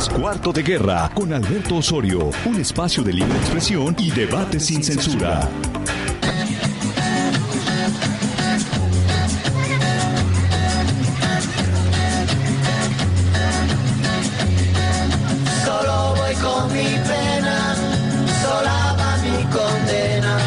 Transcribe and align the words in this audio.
es 0.00 0.08
Cuarto 0.08 0.50
de 0.50 0.62
Guerra 0.62 1.10
con 1.14 1.30
Alberto 1.32 1.76
Osorio, 1.76 2.30
un 2.46 2.58
espacio 2.58 3.02
de 3.02 3.12
libre 3.12 3.36
expresión 3.36 3.94
y 3.98 4.10
debate 4.10 4.58
sin 4.58 4.82
censura. 4.82 5.40
Solo 15.64 16.14
voy 16.16 16.34
con 16.36 16.72
mi 16.72 16.88
pena, 17.06 17.74
sola 18.42 18.96
va 18.98 19.16
mi 19.18 19.44
condena. 19.52 20.38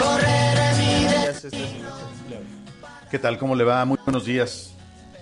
Correré 0.00 0.68
mi. 0.78 1.06
¿Qué 3.08 3.18
tal? 3.20 3.38
¿Cómo 3.38 3.54
le 3.54 3.62
va? 3.62 3.84
Muy 3.84 3.98
buenos 4.04 4.24
días. 4.24 4.72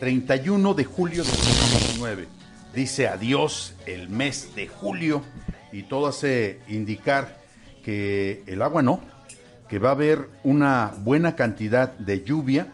31 0.00 0.72
de 0.72 0.84
julio 0.84 1.22
de 1.22 1.30
2019. 1.30 2.41
Dice 2.74 3.06
adiós 3.06 3.74
el 3.84 4.08
mes 4.08 4.54
de 4.56 4.66
julio 4.66 5.22
y 5.72 5.82
todo 5.82 6.06
hace 6.06 6.60
indicar 6.68 7.36
que 7.84 8.42
el 8.46 8.62
agua 8.62 8.82
no, 8.82 9.00
que 9.68 9.78
va 9.78 9.90
a 9.90 9.92
haber 9.92 10.30
una 10.42 10.94
buena 11.00 11.36
cantidad 11.36 11.92
de 11.98 12.24
lluvia. 12.24 12.68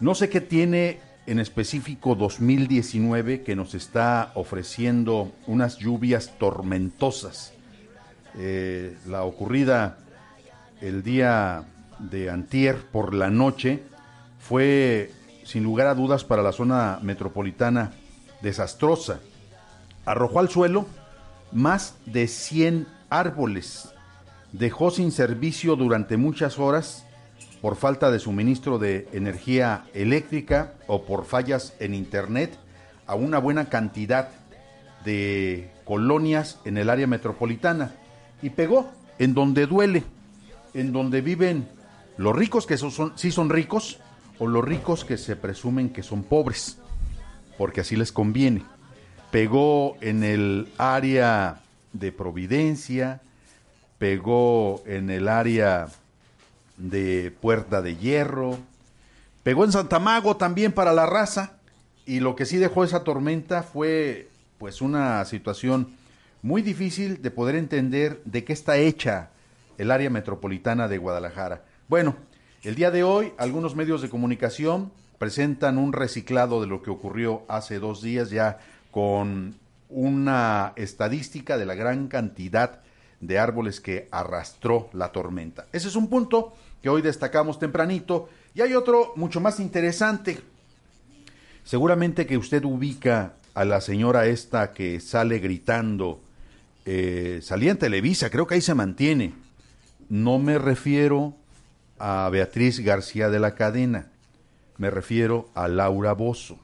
No 0.00 0.14
sé 0.14 0.28
qué 0.28 0.42
tiene 0.42 1.00
en 1.26 1.38
específico 1.38 2.14
2019 2.14 3.42
que 3.42 3.56
nos 3.56 3.74
está 3.74 4.32
ofreciendo 4.34 5.32
unas 5.46 5.78
lluvias 5.78 6.36
tormentosas. 6.38 7.54
Eh, 8.36 8.98
la 9.06 9.22
ocurrida 9.24 9.96
el 10.82 11.02
día 11.02 11.64
de 11.98 12.28
antier 12.28 12.76
por 12.76 13.14
la 13.14 13.30
noche 13.30 13.82
fue 14.40 15.10
sin 15.44 15.64
lugar 15.64 15.86
a 15.86 15.94
dudas 15.94 16.22
para 16.22 16.42
la 16.42 16.52
zona 16.52 16.98
metropolitana 17.02 17.92
desastrosa. 18.42 19.20
Arrojó 20.04 20.40
al 20.40 20.48
suelo 20.48 20.86
más 21.52 21.94
de 22.06 22.26
100 22.28 22.86
árboles, 23.10 23.92
dejó 24.52 24.90
sin 24.90 25.12
servicio 25.12 25.76
durante 25.76 26.16
muchas 26.16 26.58
horas 26.58 27.04
por 27.60 27.76
falta 27.76 28.10
de 28.10 28.18
suministro 28.18 28.78
de 28.78 29.08
energía 29.12 29.84
eléctrica 29.94 30.74
o 30.88 31.04
por 31.04 31.24
fallas 31.24 31.74
en 31.78 31.94
internet 31.94 32.58
a 33.06 33.14
una 33.14 33.38
buena 33.38 33.66
cantidad 33.66 34.30
de 35.04 35.70
colonias 35.84 36.58
en 36.64 36.76
el 36.76 36.90
área 36.90 37.06
metropolitana. 37.06 37.92
Y 38.42 38.50
pegó 38.50 38.90
en 39.18 39.34
donde 39.34 39.66
duele, 39.66 40.02
en 40.74 40.92
donde 40.92 41.20
viven 41.20 41.68
los 42.16 42.34
ricos 42.34 42.66
que 42.66 42.76
son, 42.76 43.12
sí 43.14 43.30
son 43.30 43.50
ricos 43.50 43.98
o 44.38 44.46
los 44.46 44.64
ricos 44.64 45.04
que 45.04 45.16
se 45.16 45.36
presumen 45.36 45.90
que 45.90 46.02
son 46.02 46.24
pobres, 46.24 46.78
porque 47.62 47.82
así 47.82 47.94
les 47.94 48.10
conviene. 48.10 48.64
Pegó 49.30 49.96
en 50.00 50.24
el 50.24 50.66
área 50.78 51.60
de 51.92 52.10
Providencia, 52.10 53.20
pegó 53.98 54.82
en 54.84 55.10
el 55.10 55.28
área 55.28 55.86
de 56.76 57.32
Puerta 57.40 57.80
de 57.80 57.96
Hierro, 57.96 58.58
pegó 59.44 59.64
en 59.64 59.70
Santa 59.70 60.00
Mago 60.00 60.36
también 60.36 60.72
para 60.72 60.92
la 60.92 61.06
raza, 61.06 61.52
y 62.04 62.18
lo 62.18 62.34
que 62.34 62.46
sí 62.46 62.56
dejó 62.56 62.82
esa 62.82 63.04
tormenta 63.04 63.62
fue 63.62 64.28
pues 64.58 64.82
una 64.82 65.24
situación 65.24 65.94
muy 66.42 66.62
difícil 66.62 67.22
de 67.22 67.30
poder 67.30 67.54
entender 67.54 68.20
de 68.24 68.42
qué 68.42 68.52
está 68.52 68.76
hecha 68.78 69.30
el 69.78 69.92
área 69.92 70.10
metropolitana 70.10 70.88
de 70.88 70.98
Guadalajara. 70.98 71.62
Bueno, 71.86 72.16
el 72.64 72.74
día 72.74 72.90
de 72.90 73.04
hoy 73.04 73.32
algunos 73.38 73.76
medios 73.76 74.02
de 74.02 74.10
comunicación 74.10 74.90
presentan 75.22 75.78
un 75.78 75.92
reciclado 75.92 76.60
de 76.60 76.66
lo 76.66 76.82
que 76.82 76.90
ocurrió 76.90 77.44
hace 77.46 77.78
dos 77.78 78.02
días 78.02 78.30
ya 78.30 78.58
con 78.90 79.54
una 79.88 80.72
estadística 80.74 81.56
de 81.56 81.64
la 81.64 81.76
gran 81.76 82.08
cantidad 82.08 82.80
de 83.20 83.38
árboles 83.38 83.80
que 83.80 84.08
arrastró 84.10 84.90
la 84.92 85.12
tormenta. 85.12 85.66
Ese 85.72 85.86
es 85.86 85.94
un 85.94 86.08
punto 86.08 86.54
que 86.82 86.88
hoy 86.88 87.02
destacamos 87.02 87.60
tempranito 87.60 88.30
y 88.52 88.62
hay 88.62 88.74
otro 88.74 89.12
mucho 89.14 89.40
más 89.40 89.60
interesante. 89.60 90.40
Seguramente 91.62 92.26
que 92.26 92.36
usted 92.36 92.64
ubica 92.64 93.34
a 93.54 93.64
la 93.64 93.80
señora 93.80 94.26
esta 94.26 94.72
que 94.72 94.98
sale 94.98 95.38
gritando, 95.38 96.20
eh, 96.84 97.38
salía 97.44 97.70
en 97.70 97.78
Televisa, 97.78 98.28
creo 98.28 98.48
que 98.48 98.56
ahí 98.56 98.60
se 98.60 98.74
mantiene. 98.74 99.34
No 100.08 100.40
me 100.40 100.58
refiero 100.58 101.36
a 102.00 102.28
Beatriz 102.28 102.80
García 102.80 103.30
de 103.30 103.38
la 103.38 103.54
Cadena, 103.54 104.11
me 104.78 104.90
refiero 104.90 105.50
a 105.54 105.68
Laura 105.68 106.12
Bozo, 106.12 106.58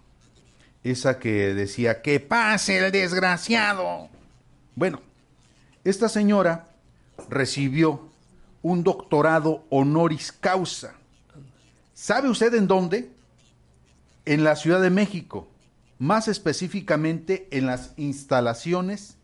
esa 0.85 1.19
que 1.19 1.55
decía, 1.55 2.03
que 2.03 2.21
pase 2.21 2.79
el 2.85 2.93
desgraciado. 2.93 4.09
Bueno, 4.75 5.01
esta 5.85 6.09
señora 6.09 6.69
recibió 7.29 8.09
un 8.63 8.83
doctorado 8.83 9.65
honoris 9.71 10.33
causa. 10.33 10.95
¿Sabe 11.95 12.29
usted 12.29 12.55
en 12.55 12.67
dónde? 12.67 13.11
En 14.25 14.45
la 14.45 14.57
Ciudad 14.57 14.81
de 14.81 14.91
México, 14.91 15.49
más 15.99 16.29
específicamente 16.29 17.49
en 17.51 17.67
las 17.67 17.93
instalaciones 17.97 19.17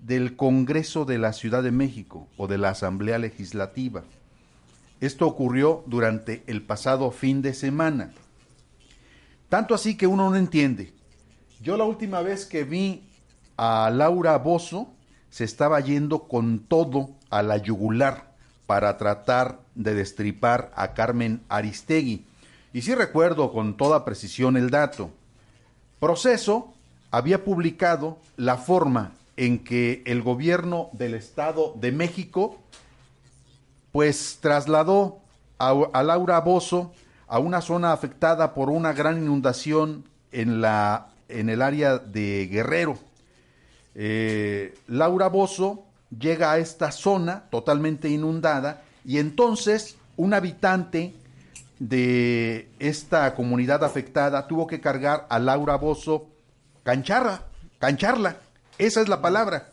del 0.00 0.36
Congreso 0.36 1.04
de 1.04 1.18
la 1.18 1.32
Ciudad 1.32 1.62
de 1.62 1.70
México 1.70 2.26
o 2.36 2.46
de 2.46 2.58
la 2.58 2.70
Asamblea 2.70 3.18
Legislativa. 3.18 4.02
Esto 5.00 5.26
ocurrió 5.26 5.82
durante 5.86 6.42
el 6.46 6.62
pasado 6.62 7.10
fin 7.10 7.40
de 7.40 7.54
semana. 7.54 8.12
Tanto 9.48 9.74
así 9.74 9.96
que 9.96 10.06
uno 10.06 10.30
no 10.30 10.36
entiende. 10.36 10.92
Yo 11.62 11.76
la 11.76 11.84
última 11.84 12.20
vez 12.20 12.46
que 12.46 12.64
vi 12.64 13.02
a 13.56 13.90
Laura 13.90 14.36
Bozo 14.38 14.88
se 15.30 15.44
estaba 15.44 15.80
yendo 15.80 16.28
con 16.28 16.60
todo 16.60 17.10
a 17.30 17.42
la 17.42 17.56
yugular 17.56 18.34
para 18.66 18.96
tratar 18.98 19.60
de 19.74 19.94
destripar 19.94 20.70
a 20.76 20.92
Carmen 20.94 21.42
Aristegui. 21.48 22.26
Y 22.72 22.82
sí 22.82 22.94
recuerdo 22.94 23.52
con 23.52 23.76
toda 23.76 24.04
precisión 24.04 24.56
el 24.56 24.70
dato. 24.70 25.10
Proceso 25.98 26.72
había 27.10 27.44
publicado 27.44 28.18
la 28.36 28.56
forma 28.56 29.12
en 29.36 29.64
que 29.64 30.02
el 30.06 30.22
gobierno 30.22 30.90
del 30.92 31.14
Estado 31.14 31.74
de 31.80 31.90
México 31.92 32.59
pues 33.92 34.38
trasladó 34.40 35.20
a, 35.58 36.02
Laura 36.02 36.40
Bozo 36.40 36.92
a 37.26 37.38
una 37.38 37.60
zona 37.60 37.92
afectada 37.92 38.54
por 38.54 38.70
una 38.70 38.92
gran 38.92 39.18
inundación 39.18 40.04
en, 40.32 40.60
la, 40.60 41.08
en 41.28 41.48
el 41.48 41.62
área 41.62 41.98
de 41.98 42.48
Guerrero. 42.50 42.98
Eh, 43.94 44.74
Laura 44.86 45.28
Bozo 45.28 45.84
llega 46.16 46.52
a 46.52 46.58
esta 46.58 46.92
zona 46.92 47.44
totalmente 47.50 48.08
inundada 48.08 48.82
y 49.04 49.18
entonces 49.18 49.96
un 50.16 50.34
habitante 50.34 51.14
de 51.78 52.68
esta 52.78 53.34
comunidad 53.34 53.84
afectada 53.84 54.46
tuvo 54.46 54.66
que 54.66 54.80
cargar 54.80 55.26
a 55.30 55.38
Laura 55.38 55.76
Bozo 55.76 56.26
cancharla, 56.82 57.42
cancharla, 57.78 58.36
esa 58.78 59.00
es 59.00 59.08
la 59.08 59.20
palabra 59.20 59.69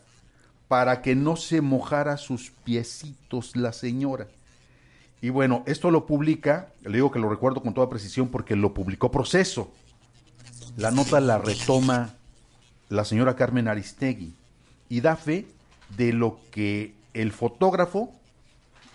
para 0.67 1.01
que 1.01 1.15
no 1.15 1.35
se 1.35 1.61
mojara 1.61 2.17
sus 2.17 2.51
piecitos 2.63 3.55
la 3.55 3.73
señora. 3.73 4.27
Y 5.21 5.29
bueno, 5.29 5.63
esto 5.65 5.89
lo 5.89 6.05
publica, 6.05 6.69
le 6.83 6.93
digo 6.93 7.11
que 7.11 7.19
lo 7.19 7.29
recuerdo 7.29 7.61
con 7.61 7.73
toda 7.73 7.89
precisión 7.89 8.27
porque 8.27 8.55
lo 8.55 8.73
publicó 8.73 9.09
Proceso. 9.09 9.71
La 10.75 10.91
nota 10.91 11.19
la 11.19 11.39
retoma 11.39 12.13
la 12.89 13.03
señora 13.03 13.35
Carmen 13.35 13.67
Aristegui 13.67 14.33
y 14.89 15.01
da 15.01 15.15
fe 15.15 15.47
de 15.97 16.13
lo 16.13 16.39
que 16.51 16.93
el 17.13 17.31
fotógrafo 17.31 18.13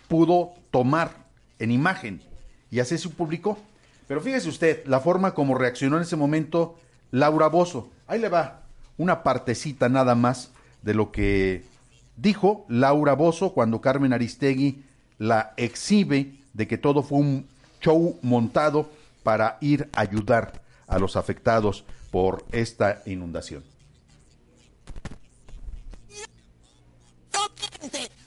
pudo 0.08 0.52
tomar 0.70 1.10
en 1.58 1.70
imagen 1.70 2.22
y 2.70 2.80
así 2.80 2.98
se 2.98 3.08
publicó. 3.08 3.58
Pero 4.06 4.20
fíjese 4.20 4.48
usted 4.48 4.86
la 4.86 5.00
forma 5.00 5.34
como 5.34 5.56
reaccionó 5.56 5.96
en 5.96 6.02
ese 6.02 6.16
momento 6.16 6.78
Laura 7.10 7.48
Bozo. 7.48 7.90
Ahí 8.06 8.20
le 8.20 8.28
va 8.28 8.62
una 8.96 9.22
partecita 9.22 9.88
nada 9.88 10.14
más 10.14 10.50
de 10.82 10.94
lo 10.94 11.12
que 11.12 11.64
dijo 12.16 12.66
Laura 12.68 13.14
Bozo 13.14 13.52
cuando 13.52 13.80
Carmen 13.80 14.12
Aristegui 14.12 14.84
la 15.18 15.54
exhibe 15.56 16.34
de 16.52 16.66
que 16.66 16.78
todo 16.78 17.02
fue 17.02 17.18
un 17.18 17.48
show 17.80 18.18
montado 18.22 18.90
para 19.22 19.58
ir 19.60 19.88
a 19.92 20.00
ayudar 20.00 20.62
a 20.86 20.98
los 20.98 21.16
afectados 21.16 21.84
por 22.10 22.44
esta 22.52 23.02
inundación. 23.06 23.64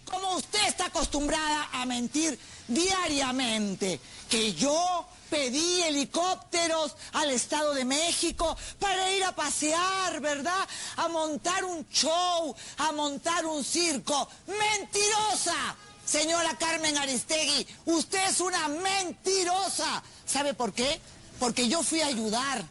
Como 0.06 0.36
usted 0.38 0.68
está 0.68 0.88
acostumbrada 0.88 1.70
a 1.74 1.86
mentir 1.86 2.38
diariamente, 2.68 4.00
que 4.30 4.54
yo 4.54 5.06
pedí 5.30 5.82
helicópteros 5.84 6.96
al 7.14 7.32
Estado 7.32 7.74
de 7.74 7.86
México 7.86 8.58
para 8.80 9.12
ir 9.12 9.24
a 9.24 9.36
pasear, 9.36 10.20
¿verdad? 10.22 10.68
A 10.98 11.08
montar 11.08 11.64
un 11.64 11.88
show, 11.90 12.56
a 12.78 12.92
montar 12.92 13.46
un 13.46 13.64
circo. 13.64 14.28
¡Mentirosa! 14.48 15.76
Señora 16.06 16.56
Carmen 16.58 16.98
Aristegui, 16.98 17.66
usted 17.86 18.30
es 18.30 18.40
una 18.40 18.68
mentirosa. 18.68 20.04
¿Sabe 20.26 20.54
por 20.54 20.72
qué? 20.74 21.00
Porque 21.40 21.68
yo 21.68 21.82
fui 21.82 22.02
a 22.02 22.08
ayudar. 22.08 22.64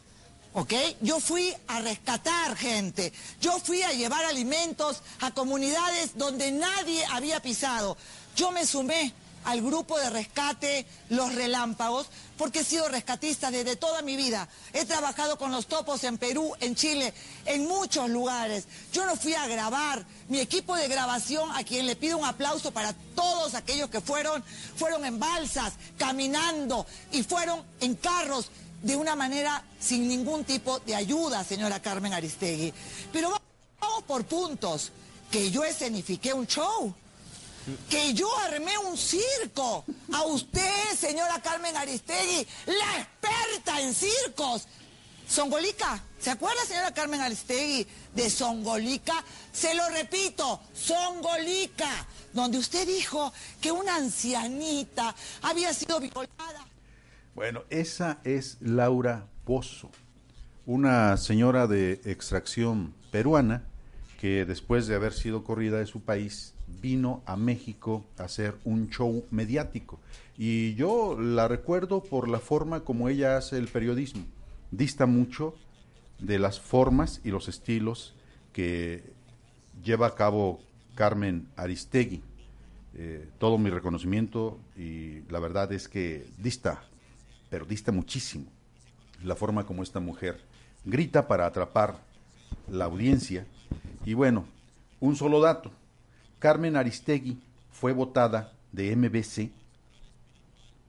¿ok? 0.55 0.73
Yo 1.01 1.21
fui 1.21 1.53
a 1.67 1.81
rescatar 1.81 2.57
gente, 2.57 3.13
yo 3.41 3.59
fui 3.59 3.83
a 3.83 3.93
llevar 3.93 4.25
alimentos 4.25 5.03
a 5.21 5.33
comunidades 5.33 6.17
donde 6.17 6.53
nadie 6.53 7.05
había 7.07 7.43
pisado. 7.43 7.97
Yo 8.37 8.53
me 8.53 8.65
sumé 8.65 9.13
al 9.45 9.63
grupo 9.63 9.99
de 9.99 10.11
rescate 10.11 10.87
Los 11.09 11.35
Relámpagos, 11.35 12.09
porque 12.37 12.61
he 12.61 12.65
sido 12.65 12.89
rescatista 12.89 13.51
desde 13.51 13.77
toda 13.77 14.03
mi 14.03 14.17
vida. 14.17 14.49
He 14.73 14.85
trabajado 14.85 15.39
con 15.39 15.53
los 15.53 15.67
topos 15.67 16.05
en 16.05 16.19
Perú, 16.19 16.53
en 16.61 16.75
Chile, 16.75 17.13
en 17.45 17.67
muchos 17.67 18.09
lugares. 18.11 18.65
Yo 18.93 19.05
no 19.07 19.17
fui 19.17 19.35
a 19.35 19.47
grabar. 19.47 20.05
Mi 20.29 20.41
equipo 20.41 20.75
de 20.75 20.89
grabación, 20.89 21.51
a 21.55 21.65
quien 21.65 21.87
le 21.87 21.97
pido 21.97 22.19
un 22.19 22.25
aplauso 22.25 22.73
para 22.73 22.95
todos 23.15 23.55
aquellos 23.55 23.91
que 23.91 24.01
fueron, 24.01 24.43
fueron 24.77 25.05
en 25.05 25.19
balsas, 25.19 25.75
caminando 25.99 26.87
y 27.13 27.23
fueron 27.23 27.63
en 27.81 27.95
carros 27.95 28.51
de 28.83 28.97
una 28.97 29.17
manera 29.17 29.65
sin 29.81 30.09
ningún 30.09 30.45
tipo 30.45 30.79
de 30.81 30.95
ayuda, 30.95 31.45
señora 31.45 31.81
Carmen 31.81 32.13
Aristegui. 32.13 32.73
Pero 33.13 33.31
vamos 33.81 34.03
por 34.05 34.25
puntos, 34.25 34.93
que 35.31 35.51
yo 35.51 35.65
escenifiqué 35.65 36.33
un 36.33 36.47
show 36.47 36.95
que 37.89 38.15
yo 38.15 38.29
armé 38.39 38.77
un 38.79 38.97
circo. 38.97 39.85
A 40.13 40.23
usted, 40.25 40.97
señora 40.99 41.41
Carmen 41.43 41.77
Aristegui, 41.77 42.47
la 42.67 43.01
experta 43.01 43.81
en 43.81 43.95
circos. 43.95 44.67
Songolica, 45.27 46.03
¿se 46.19 46.31
acuerda, 46.31 46.65
señora 46.67 46.93
Carmen 46.93 47.21
Aristegui, 47.21 47.87
de 48.15 48.29
Songolica? 48.29 49.25
Se 49.53 49.75
lo 49.75 49.89
repito, 49.89 50.61
Songolica, 50.75 52.07
donde 52.33 52.59
usted 52.59 52.87
dijo 52.87 53.33
que 53.61 53.73
una 53.73 53.97
ancianita 53.97 55.15
había 55.43 55.73
sido 55.73 55.99
violada. 56.01 56.67
Bueno, 57.35 57.65
esa 57.71 58.19
es 58.25 58.59
Laura 58.61 59.27
Pozo, 59.45 59.91
una 60.67 61.17
señora 61.17 61.67
de 61.67 62.01
extracción 62.05 62.95
peruana 63.11 63.65
que 64.21 64.45
después 64.45 64.87
de 64.87 64.95
haber 64.95 65.13
sido 65.13 65.43
corrida 65.43 65.79
de 65.79 65.87
su 65.87 66.01
país 66.01 66.54
vino 66.81 67.23
a 67.27 67.37
México 67.37 68.05
a 68.19 68.25
hacer 68.25 68.55
un 68.65 68.89
show 68.91 69.25
mediático. 69.31 70.01
Y 70.37 70.75
yo 70.75 71.19
la 71.21 71.49
recuerdo 71.49 72.03
por 72.03 72.29
la 72.29 72.39
forma 72.39 72.81
como 72.81 73.09
ella 73.09 73.37
hace 73.37 73.59
el 73.59 73.69
periodismo. 73.69 74.25
Dista 74.71 75.07
mucho 75.07 75.55
de 76.19 76.39
las 76.39 76.61
formas 76.61 77.21
y 77.25 77.31
los 77.31 77.49
estilos 77.49 78.15
que 78.53 79.05
lleva 79.83 80.09
a 80.09 80.15
cabo 80.15 80.61
Carmen 80.95 81.49
Aristegui. 81.57 82.23
Eh, 82.97 83.29
todo 83.39 83.59
mi 83.59 83.71
reconocimiento 83.71 84.59
y 84.77 85.21
la 85.29 85.41
verdad 85.41 85.73
es 85.73 85.89
que 85.89 86.27
dista, 86.39 86.85
pero 87.51 87.65
dista 87.65 87.91
muchísimo 87.91 88.45
la 89.25 89.35
forma 89.35 89.65
como 89.67 89.83
esta 89.83 89.99
mujer 89.99 90.41
grita 90.85 91.27
para 91.27 91.47
atrapar 91.47 91.97
la 92.69 92.85
audiencia. 92.85 93.47
Y 94.05 94.15
bueno, 94.15 94.45
un 95.01 95.17
solo 95.17 95.41
dato, 95.41 95.71
Carmen 96.45 96.77
Aristegui 96.77 97.41
fue 97.71 97.95
votada 97.95 98.53
de 98.71 98.95
MBC 98.95 99.51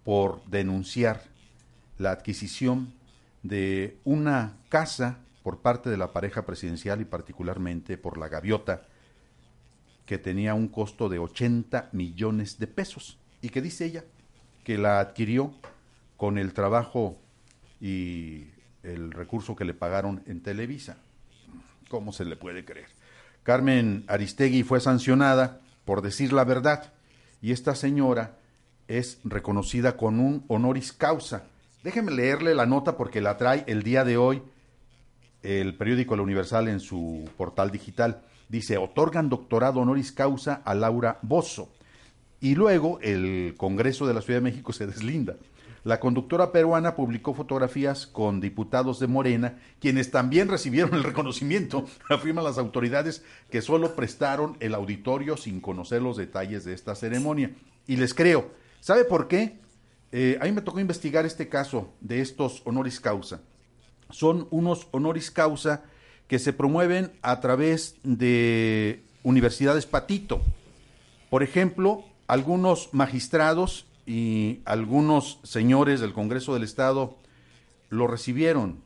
por 0.03 0.43
denunciar 0.47 1.21
la 1.97 2.11
adquisición 2.11 2.93
de 3.41 3.97
una 4.03 4.57
casa 4.67 5.17
por 5.43 5.61
parte 5.61 5.89
de 5.89 5.95
la 5.95 6.11
pareja 6.11 6.45
presidencial 6.45 6.99
y 6.99 7.05
particularmente 7.05 7.97
por 7.97 8.17
la 8.17 8.27
gaviota 8.27 8.81
que 10.05 10.17
tenía 10.17 10.55
un 10.55 10.67
costo 10.67 11.07
de 11.07 11.19
80 11.19 11.87
millones 11.93 12.59
de 12.59 12.67
pesos 12.67 13.17
y 13.41 13.47
que 13.47 13.61
dice 13.61 13.85
ella 13.85 14.03
que 14.65 14.77
la 14.77 14.99
adquirió 14.99 15.53
con 16.17 16.37
el 16.37 16.53
trabajo 16.53 17.17
y 17.79 18.47
el 18.83 19.09
recurso 19.13 19.55
que 19.55 19.63
le 19.63 19.73
pagaron 19.73 20.21
en 20.25 20.41
Televisa. 20.41 20.97
¿Cómo 21.87 22.11
se 22.11 22.25
le 22.25 22.35
puede 22.35 22.65
creer? 22.65 22.94
Carmen 23.45 24.05
Aristegui 24.07 24.63
fue 24.63 24.81
sancionada 24.81 25.61
por 25.85 26.01
decir 26.01 26.33
la 26.33 26.43
verdad 26.43 26.91
y 27.43 27.51
esta 27.51 27.75
señora 27.75 28.39
es 28.87 29.19
reconocida 29.23 29.97
con 29.97 30.19
un 30.19 30.43
honoris 30.47 30.91
causa. 30.91 31.43
Déjeme 31.83 32.11
leerle 32.11 32.55
la 32.55 32.65
nota 32.65 32.97
porque 32.97 33.21
la 33.21 33.37
trae 33.37 33.63
el 33.67 33.83
día 33.83 34.03
de 34.03 34.17
hoy 34.17 34.41
el 35.43 35.75
periódico 35.75 36.15
La 36.15 36.23
Universal 36.23 36.67
en 36.69 36.79
su 36.79 37.29
portal 37.37 37.69
digital. 37.69 38.23
Dice, 38.49 38.77
otorgan 38.77 39.29
doctorado 39.29 39.79
honoris 39.79 40.11
causa 40.11 40.63
a 40.65 40.73
Laura 40.73 41.19
Bozo. 41.21 41.69
Y 42.41 42.55
luego 42.55 42.99
el 43.01 43.53
Congreso 43.57 44.07
de 44.07 44.15
la 44.15 44.23
Ciudad 44.23 44.39
de 44.39 44.49
México 44.49 44.73
se 44.73 44.87
deslinda. 44.87 45.35
La 45.85 45.99
conductora 45.99 46.51
peruana 46.51 46.95
publicó 46.95 47.35
fotografías 47.35 48.07
con 48.07 48.41
diputados 48.41 48.99
de 48.99 49.05
Morena, 49.05 49.59
quienes 49.79 50.09
también 50.09 50.47
recibieron 50.47 50.95
el 50.95 51.03
reconocimiento, 51.03 51.85
afirman 52.09 52.43
las 52.43 52.57
autoridades 52.57 53.23
que 53.51 53.61
solo 53.61 53.95
prestaron 53.95 54.57
el 54.61 54.73
auditorio 54.73 55.37
sin 55.37 55.61
conocer 55.61 56.01
los 56.01 56.17
detalles 56.17 56.65
de 56.65 56.73
esta 56.73 56.95
ceremonia. 56.95 57.51
Y 57.85 57.97
les 57.97 58.15
creo. 58.15 58.49
¿Sabe 58.79 59.05
por 59.05 59.27
qué? 59.27 59.59
Eh, 60.11 60.39
a 60.41 60.45
mí 60.45 60.53
me 60.53 60.63
tocó 60.63 60.79
investigar 60.79 61.23
este 61.23 61.49
caso 61.49 61.93
de 62.01 62.19
estos 62.19 62.63
honoris 62.65 62.99
causa. 62.99 63.41
Son 64.09 64.47
unos 64.49 64.87
honoris 64.89 65.29
causa 65.29 65.83
que 66.27 66.39
se 66.39 66.51
promueven 66.51 67.11
a 67.21 67.39
través 67.41 67.97
de 68.01 69.03
universidades 69.21 69.85
patito. 69.85 70.41
Por 71.29 71.43
ejemplo, 71.43 72.05
algunos 72.25 72.91
magistrados 72.91 73.85
y 74.05 74.61
algunos 74.65 75.39
señores 75.43 75.99
del 75.99 76.13
Congreso 76.13 76.53
del 76.53 76.63
Estado 76.63 77.17
lo 77.89 78.07
recibieron 78.07 78.83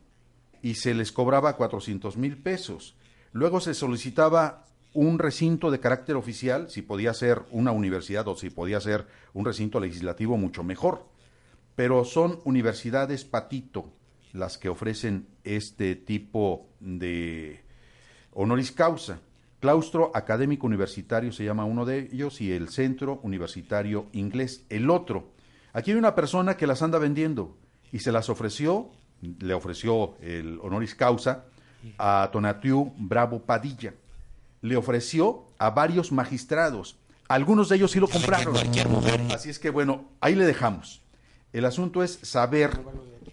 y 0.62 0.74
se 0.74 0.94
les 0.94 1.12
cobraba 1.12 1.56
400 1.56 2.16
mil 2.16 2.36
pesos. 2.38 2.96
Luego 3.32 3.60
se 3.60 3.74
solicitaba 3.74 4.66
un 4.92 5.18
recinto 5.18 5.70
de 5.70 5.80
carácter 5.80 6.16
oficial, 6.16 6.68
si 6.68 6.82
podía 6.82 7.14
ser 7.14 7.42
una 7.50 7.70
universidad 7.70 8.26
o 8.28 8.36
si 8.36 8.50
podía 8.50 8.80
ser 8.80 9.06
un 9.34 9.44
recinto 9.44 9.78
legislativo, 9.78 10.36
mucho 10.36 10.64
mejor. 10.64 11.06
Pero 11.76 12.04
son 12.04 12.40
universidades 12.44 13.24
patito 13.24 13.92
las 14.32 14.58
que 14.58 14.68
ofrecen 14.68 15.28
este 15.44 15.96
tipo 15.96 16.68
de 16.80 17.60
honoris 18.32 18.72
causa. 18.72 19.20
Claustro 19.60 20.10
Académico 20.14 20.66
Universitario 20.66 21.32
se 21.32 21.44
llama 21.44 21.66
uno 21.66 21.84
de 21.84 22.08
ellos 22.12 22.40
y 22.40 22.50
el 22.52 22.70
Centro 22.70 23.20
Universitario 23.22 24.06
Inglés 24.12 24.64
el 24.70 24.88
otro. 24.88 25.28
Aquí 25.74 25.90
hay 25.90 25.98
una 25.98 26.14
persona 26.14 26.56
que 26.56 26.66
las 26.66 26.82
anda 26.82 26.98
vendiendo 26.98 27.56
y 27.92 27.98
se 27.98 28.10
las 28.10 28.30
ofreció, 28.30 28.88
le 29.20 29.52
ofreció 29.52 30.16
el 30.22 30.58
honoris 30.62 30.94
causa 30.94 31.44
a 31.98 32.30
Tonatiu 32.32 32.92
Bravo 32.96 33.42
Padilla. 33.42 33.94
Le 34.62 34.76
ofreció 34.76 35.44
a 35.58 35.70
varios 35.70 36.10
magistrados. 36.10 36.96
Algunos 37.28 37.68
de 37.68 37.76
ellos 37.76 37.90
sí 37.90 38.00
lo 38.00 38.08
compraron. 38.08 38.56
Así 39.32 39.50
es 39.50 39.58
que 39.58 39.70
bueno, 39.70 40.06
ahí 40.20 40.34
le 40.34 40.46
dejamos. 40.46 41.02
El 41.52 41.66
asunto 41.66 42.02
es 42.02 42.18
saber 42.22 42.80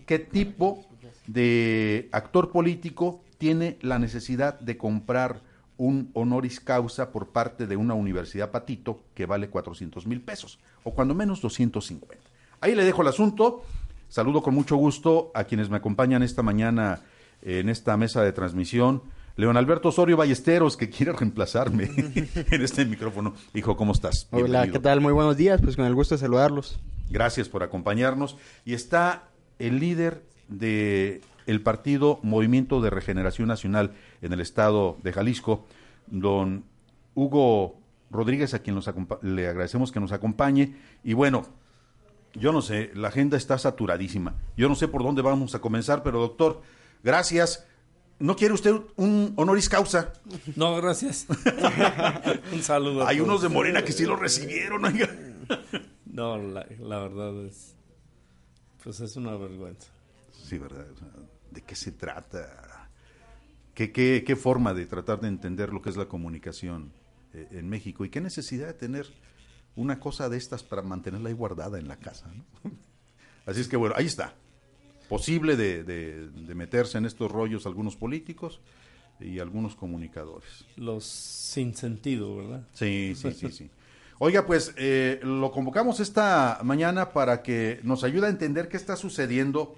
qué 0.06 0.20
tipo 0.20 0.86
de 1.26 2.10
actor 2.12 2.52
político 2.52 3.22
tiene 3.38 3.78
la 3.82 3.98
necesidad 3.98 4.60
de 4.60 4.78
comprar 4.78 5.47
un 5.78 6.10
honoris 6.14 6.60
causa 6.60 7.12
por 7.12 7.30
parte 7.30 7.68
de 7.68 7.78
una 7.78 7.94
universidad 7.94 8.52
patito 8.52 9.04
que 9.14 9.26
vale 9.26 9.50
400 9.50 10.06
mil 10.08 10.22
pesos, 10.22 10.60
o 10.84 10.92
cuando 10.92 11.14
menos 11.14 11.42
250. 11.42 12.16
Ahí 12.62 12.76
le 12.76 12.84
dejo 12.84 13.02
el 13.02 13.08
asunto. 13.08 13.64
Saludo 14.10 14.42
con 14.42 14.54
mucho 14.54 14.76
gusto 14.76 15.32
a 15.36 15.44
quienes 15.44 15.70
me 15.70 15.78
acompañan 15.78 16.24
esta 16.24 16.42
mañana 16.42 17.02
en 17.42 17.70
esta 17.70 17.98
mesa 17.98 18.24
de 18.24 18.32
transmisión. 18.32 19.04
León 19.36 19.56
Alberto 19.56 19.90
Osorio 19.90 20.18
Ballesteros, 20.18 20.76
que 20.78 20.90
quiere 20.90 21.12
reemplazarme 21.14 21.84
en 21.96 22.62
este 22.62 22.86
micrófono. 22.86 23.36
Hijo, 23.54 23.78
¿cómo 23.78 23.92
estás? 23.92 24.28
Hola, 24.32 24.68
¿qué 24.72 24.80
tal? 24.80 25.00
Muy 25.00 25.14
buenos 25.14 25.38
días, 25.38 25.62
pues 25.62 25.76
con 25.76 25.86
el 25.86 25.94
gusto 25.94 26.16
de 26.16 26.20
saludarlos. 26.20 26.80
Gracias 27.10 27.48
por 27.48 27.62
acompañarnos. 27.62 28.38
Y 28.66 28.74
está 28.74 29.30
el 29.60 29.80
líder 29.80 30.24
de 30.48 31.22
el 31.48 31.62
partido 31.62 32.20
Movimiento 32.22 32.82
de 32.82 32.92
Regeneración 32.92 33.48
Nacional 33.48 33.94
en 34.22 34.34
el 34.34 34.42
estado 34.42 34.98
de 35.02 35.14
Jalisco, 35.14 35.66
don 36.08 36.66
Hugo 37.16 37.80
Rodríguez, 38.12 38.54
a 38.54 38.60
quien 38.60 38.76
nos 38.76 38.90
le 39.22 39.48
agradecemos 39.48 39.92
que 39.92 40.00
nos 40.00 40.12
acompañe. 40.12 40.76
Y 41.04 41.14
bueno, 41.14 41.48
yo 42.34 42.52
no 42.52 42.62
sé, 42.62 42.92
la 42.94 43.08
agenda 43.08 43.38
está 43.38 43.58
saturadísima. 43.58 44.36
Yo 44.56 44.70
no 44.70 44.76
sé 44.76 44.88
por 44.88 45.04
dónde 45.04 45.22
vamos 45.22 45.56
a 45.56 45.60
comenzar, 45.60 46.04
pero 46.04 46.20
doctor, 46.20 46.62
gracias. 47.04 47.66
¿No 48.20 48.36
quiere 48.36 48.54
usted 48.54 48.76
un 48.96 49.34
honoris 49.36 49.70
causa? 49.70 50.14
No, 50.56 50.76
gracias. 50.76 51.28
un 52.52 52.62
saludo. 52.62 53.08
Hay 53.08 53.22
unos 53.22 53.42
de 53.42 53.50
Morena 53.50 53.84
que 53.84 53.94
sí 53.94 54.06
lo 54.06 54.16
recibieron. 54.16 54.82
no, 56.06 56.38
la, 56.38 56.66
la, 56.80 57.00
verdad 57.00 57.46
es, 57.46 57.76
pues 58.84 59.00
es 59.00 59.16
una 59.16 59.36
vergüenza. 59.38 59.88
Sí, 60.32 60.58
verdad 60.58 60.88
de 61.52 61.62
qué 61.62 61.76
se 61.76 61.92
trata, 61.92 62.90
qué, 63.74 63.92
qué, 63.92 64.24
qué 64.26 64.36
forma 64.36 64.74
de 64.74 64.86
tratar 64.86 65.20
de 65.22 65.28
entender 65.28 65.72
lo 65.74 65.82
que 65.82 65.90
es 65.90 65.98
la 65.98 66.06
comunicación 66.08 66.92
eh, 67.34 67.48
en 67.52 67.70
México 67.70 68.06
y 68.06 68.10
qué 68.10 68.22
necesidad 68.22 68.68
de 68.68 68.74
tener 68.74 69.08
una 69.76 70.00
cosa 70.00 70.30
de 70.30 70.38
estas 70.38 70.64
para 70.64 70.82
mantenerla 70.82 71.30
ahí 71.30 71.36
guardada 71.36 71.78
en 71.80 71.88
la 71.88 71.98
casa. 71.98 72.32
Así 73.46 73.62
es 73.62 73.68
que 73.68 73.78
bueno, 73.78 73.96
ahí 73.98 74.06
está. 74.06 74.34
posible 75.10 75.56
de, 75.56 75.84
de- 75.84 76.30
de 76.30 76.56
meterse 76.56 76.98
en 76.98 77.06
estos 77.06 77.32
rollos 77.32 77.66
algunos 77.66 77.96
políticos 77.96 78.60
y 79.20 79.40
algunos 79.40 79.76
comunicadores. 79.76 80.66
Los 80.76 81.06
sin 81.06 81.74
sentido, 81.76 82.36
¿verdad? 82.38 82.68
Sí, 82.74 83.14
sí, 83.20 83.32
sí, 83.34 83.52
sí. 83.52 83.70
Oiga, 84.20 84.46
pues 84.48 84.74
eh, 84.78 85.20
lo 85.24 85.52
convocamos 85.52 86.00
esta 86.00 86.60
mañana 86.64 87.14
para 87.14 87.42
que 87.44 87.80
nos 87.84 88.04
ayude 88.04 88.26
a 88.26 88.30
entender 88.30 88.68
qué 88.68 88.76
está 88.76 88.96
sucediendo 88.96 89.76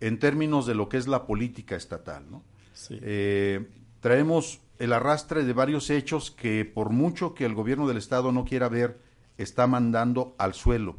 en 0.00 0.18
términos 0.18 0.66
de 0.66 0.74
lo 0.74 0.88
que 0.88 0.96
es 0.96 1.08
la 1.08 1.26
política 1.26 1.76
estatal, 1.76 2.30
¿no? 2.30 2.42
Sí. 2.74 2.98
Eh, 3.02 3.68
traemos 4.00 4.60
el 4.78 4.92
arrastre 4.92 5.44
de 5.44 5.52
varios 5.52 5.90
hechos 5.90 6.30
que 6.30 6.64
por 6.64 6.90
mucho 6.90 7.34
que 7.34 7.44
el 7.44 7.54
gobierno 7.54 7.88
del 7.88 7.96
estado 7.96 8.32
no 8.32 8.44
quiera 8.44 8.68
ver, 8.68 9.00
está 9.38 9.66
mandando 9.66 10.34
al 10.38 10.54
suelo 10.54 10.96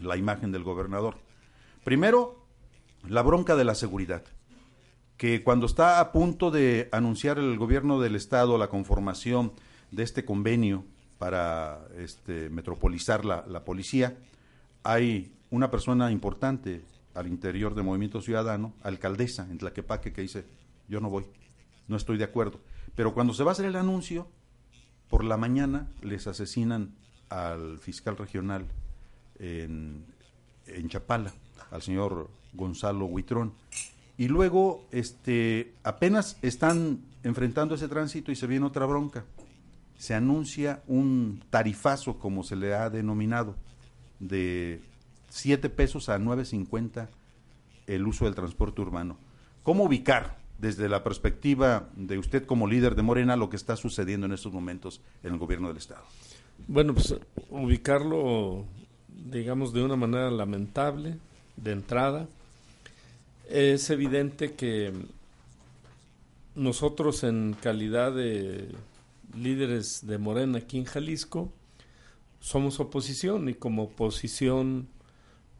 la 0.00 0.16
imagen 0.16 0.52
del 0.52 0.62
gobernador. 0.62 1.16
Primero, 1.84 2.44
la 3.08 3.22
bronca 3.22 3.56
de 3.56 3.64
la 3.64 3.74
seguridad, 3.74 4.24
que 5.16 5.42
cuando 5.42 5.66
está 5.66 6.00
a 6.00 6.12
punto 6.12 6.50
de 6.50 6.88
anunciar 6.92 7.38
el 7.38 7.56
gobierno 7.56 8.00
del 8.00 8.16
estado 8.16 8.58
la 8.58 8.68
conformación 8.68 9.52
de 9.90 10.02
este 10.02 10.24
convenio 10.24 10.84
para 11.18 11.86
este, 11.96 12.50
metropolizar 12.50 13.24
la, 13.24 13.44
la 13.46 13.64
policía, 13.64 14.18
hay 14.82 15.32
una 15.50 15.70
persona 15.70 16.10
importante 16.10 16.82
al 17.16 17.26
interior 17.26 17.74
de 17.74 17.82
Movimiento 17.82 18.20
Ciudadano, 18.20 18.74
alcaldesa 18.82 19.46
en 19.50 19.58
Tlaquepaque, 19.58 20.12
que 20.12 20.22
dice, 20.22 20.44
yo 20.88 21.00
no 21.00 21.10
voy, 21.10 21.24
no 21.88 21.96
estoy 21.96 22.18
de 22.18 22.24
acuerdo. 22.24 22.60
Pero 22.94 23.14
cuando 23.14 23.34
se 23.34 23.42
va 23.42 23.50
a 23.50 23.52
hacer 23.52 23.66
el 23.66 23.76
anuncio, 23.76 24.28
por 25.08 25.24
la 25.24 25.36
mañana 25.36 25.88
les 26.02 26.26
asesinan 26.26 26.94
al 27.28 27.78
fiscal 27.78 28.16
regional 28.16 28.66
en, 29.38 30.04
en 30.66 30.88
Chapala, 30.88 31.32
al 31.70 31.82
señor 31.82 32.30
Gonzalo 32.52 33.06
Huitrón. 33.06 33.54
Y 34.18 34.28
luego 34.28 34.86
este, 34.92 35.74
apenas 35.82 36.38
están 36.42 37.00
enfrentando 37.22 37.74
ese 37.74 37.88
tránsito 37.88 38.32
y 38.32 38.36
se 38.36 38.46
viene 38.46 38.66
otra 38.66 38.86
bronca. 38.86 39.24
Se 39.98 40.14
anuncia 40.14 40.82
un 40.86 41.42
tarifazo, 41.50 42.18
como 42.18 42.42
se 42.42 42.56
le 42.56 42.74
ha 42.74 42.90
denominado, 42.90 43.56
de 44.20 44.80
7 45.28 45.68
pesos 45.70 46.08
a 46.08 46.18
9.50 46.18 47.08
el 47.86 48.06
uso 48.06 48.24
del 48.24 48.34
transporte 48.34 48.80
urbano. 48.80 49.16
¿Cómo 49.62 49.84
ubicar 49.84 50.38
desde 50.58 50.88
la 50.88 51.04
perspectiva 51.04 51.88
de 51.96 52.18
usted 52.18 52.44
como 52.44 52.66
líder 52.66 52.94
de 52.94 53.02
Morena 53.02 53.36
lo 53.36 53.50
que 53.50 53.56
está 53.56 53.76
sucediendo 53.76 54.26
en 54.26 54.32
estos 54.32 54.52
momentos 54.52 55.00
en 55.22 55.32
el 55.32 55.38
gobierno 55.38 55.68
del 55.68 55.76
Estado? 55.76 56.04
Bueno, 56.68 56.94
pues 56.94 57.14
ubicarlo, 57.50 58.64
digamos, 59.08 59.72
de 59.72 59.82
una 59.82 59.96
manera 59.96 60.30
lamentable, 60.30 61.18
de 61.56 61.72
entrada. 61.72 62.28
Es 63.48 63.90
evidente 63.90 64.54
que 64.54 64.92
nosotros 66.54 67.22
en 67.22 67.54
calidad 67.60 68.12
de 68.12 68.68
líderes 69.36 70.06
de 70.06 70.18
Morena 70.18 70.58
aquí 70.58 70.78
en 70.78 70.84
Jalisco, 70.84 71.52
somos 72.40 72.80
oposición 72.80 73.48
y 73.48 73.54
como 73.54 73.84
oposición 73.84 74.88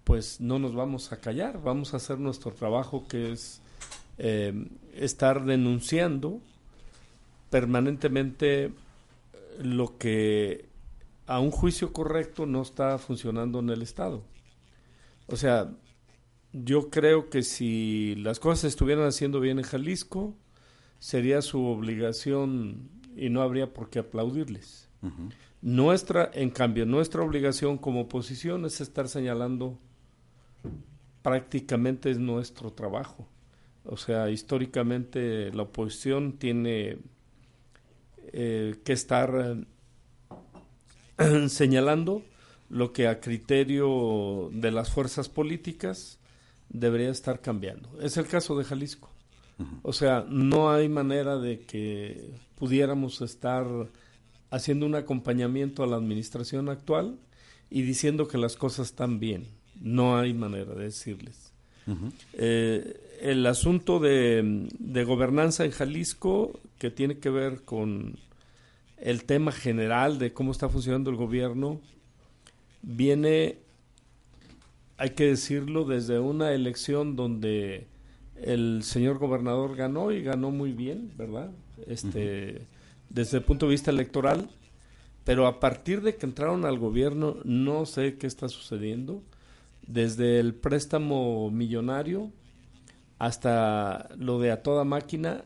pues 0.06 0.40
no 0.40 0.60
nos 0.60 0.72
vamos 0.72 1.10
a 1.10 1.16
callar, 1.16 1.60
vamos 1.60 1.92
a 1.92 1.96
hacer 1.96 2.20
nuestro 2.20 2.52
trabajo 2.52 3.08
que 3.08 3.32
es 3.32 3.60
eh, 4.18 4.68
estar 4.94 5.44
denunciando 5.44 6.40
permanentemente 7.50 8.70
lo 9.58 9.98
que 9.98 10.68
a 11.26 11.40
un 11.40 11.50
juicio 11.50 11.92
correcto 11.92 12.46
no 12.46 12.62
está 12.62 12.98
funcionando 12.98 13.58
en 13.58 13.70
el 13.70 13.82
Estado. 13.82 14.22
O 15.26 15.34
sea, 15.34 15.72
yo 16.52 16.88
creo 16.88 17.28
que 17.28 17.42
si 17.42 18.14
las 18.14 18.38
cosas 18.38 18.60
se 18.60 18.68
estuvieran 18.68 19.06
haciendo 19.06 19.40
bien 19.40 19.58
en 19.58 19.64
Jalisco, 19.64 20.36
sería 21.00 21.42
su 21.42 21.64
obligación 21.64 22.90
y 23.16 23.28
no 23.28 23.42
habría 23.42 23.72
por 23.72 23.90
qué 23.90 23.98
aplaudirles. 23.98 24.88
Nuestra, 25.62 26.30
en 26.32 26.50
cambio, 26.50 26.86
nuestra 26.86 27.22
obligación 27.22 27.76
como 27.76 28.02
oposición 28.02 28.64
es 28.66 28.80
estar 28.80 29.08
señalando 29.08 29.80
prácticamente 31.22 32.10
es 32.10 32.18
nuestro 32.18 32.72
trabajo. 32.72 33.28
O 33.84 33.96
sea, 33.96 34.30
históricamente 34.30 35.52
la 35.52 35.62
oposición 35.62 36.38
tiene 36.38 36.98
eh, 38.32 38.76
que 38.84 38.92
estar 38.92 39.66
eh, 41.18 41.48
señalando 41.48 42.22
lo 42.68 42.92
que 42.92 43.06
a 43.06 43.20
criterio 43.20 44.50
de 44.52 44.72
las 44.72 44.90
fuerzas 44.90 45.28
políticas 45.28 46.18
debería 46.68 47.10
estar 47.10 47.40
cambiando. 47.40 48.00
Es 48.00 48.16
el 48.16 48.26
caso 48.26 48.58
de 48.58 48.64
Jalisco. 48.64 49.10
O 49.82 49.92
sea, 49.94 50.26
no 50.28 50.70
hay 50.70 50.88
manera 50.88 51.38
de 51.38 51.60
que 51.60 52.34
pudiéramos 52.56 53.22
estar 53.22 53.66
haciendo 54.50 54.84
un 54.84 54.94
acompañamiento 54.94 55.82
a 55.82 55.86
la 55.86 55.96
administración 55.96 56.68
actual 56.68 57.18
y 57.70 57.82
diciendo 57.82 58.28
que 58.28 58.36
las 58.36 58.56
cosas 58.56 58.88
están 58.88 59.18
bien. 59.18 59.46
No 59.80 60.18
hay 60.18 60.34
manera 60.34 60.74
de 60.74 60.84
decirles. 60.84 61.52
Eh, 62.32 63.18
el 63.20 63.46
asunto 63.46 64.00
de, 64.00 64.68
de 64.78 65.04
gobernanza 65.04 65.64
en 65.64 65.70
Jalisco, 65.70 66.58
que 66.78 66.90
tiene 66.90 67.18
que 67.18 67.30
ver 67.30 67.62
con 67.62 68.16
el 68.98 69.24
tema 69.24 69.52
general 69.52 70.18
de 70.18 70.32
cómo 70.32 70.52
está 70.52 70.68
funcionando 70.68 71.10
el 71.10 71.16
gobierno, 71.16 71.80
viene, 72.82 73.58
hay 74.96 75.10
que 75.10 75.26
decirlo, 75.26 75.84
desde 75.84 76.18
una 76.18 76.52
elección 76.52 77.16
donde 77.16 77.86
el 78.42 78.82
señor 78.82 79.18
gobernador 79.18 79.76
ganó 79.76 80.12
y 80.12 80.22
ganó 80.22 80.50
muy 80.50 80.72
bien, 80.72 81.12
¿verdad? 81.16 81.50
Este, 81.86 82.62
desde 83.10 83.38
el 83.38 83.44
punto 83.44 83.66
de 83.66 83.72
vista 83.72 83.90
electoral, 83.90 84.48
pero 85.24 85.46
a 85.46 85.60
partir 85.60 86.02
de 86.02 86.16
que 86.16 86.26
entraron 86.26 86.64
al 86.64 86.78
gobierno 86.78 87.36
no 87.44 87.86
sé 87.86 88.16
qué 88.16 88.26
está 88.26 88.48
sucediendo, 88.48 89.22
desde 89.86 90.40
el 90.40 90.54
préstamo 90.54 91.50
millonario 91.50 92.30
hasta 93.18 94.08
lo 94.16 94.38
de 94.38 94.50
a 94.50 94.62
toda 94.62 94.84
máquina. 94.84 95.44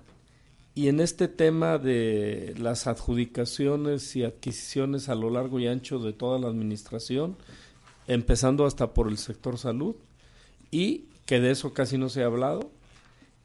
Y 0.75 0.89
en 0.89 1.01
este 1.01 1.29
tema 1.29 1.79
de 1.79 2.55
las 2.59 2.87
adjudicaciones 2.87 4.15
y 4.17 4.25
adquisiciones 4.25 5.09
a 5.09 5.15
lo 5.15 5.31
largo 5.31 5.59
y 5.59 5.67
ancho 5.67 5.99
de 5.99 6.13
toda 6.13 6.39
la 6.39 6.49
administración, 6.49 7.37
empezando 8.07 8.65
hasta 8.65 8.95
por 8.95 9.09
el 9.09 9.19
sector 9.19 9.59
salud, 9.59 9.97
y 10.71 11.07
que 11.27 11.41
de 11.41 11.51
eso 11.51 11.73
casi 11.73 11.99
no 11.99 12.09
se 12.09 12.23
ha 12.23 12.27
hablado, 12.27 12.71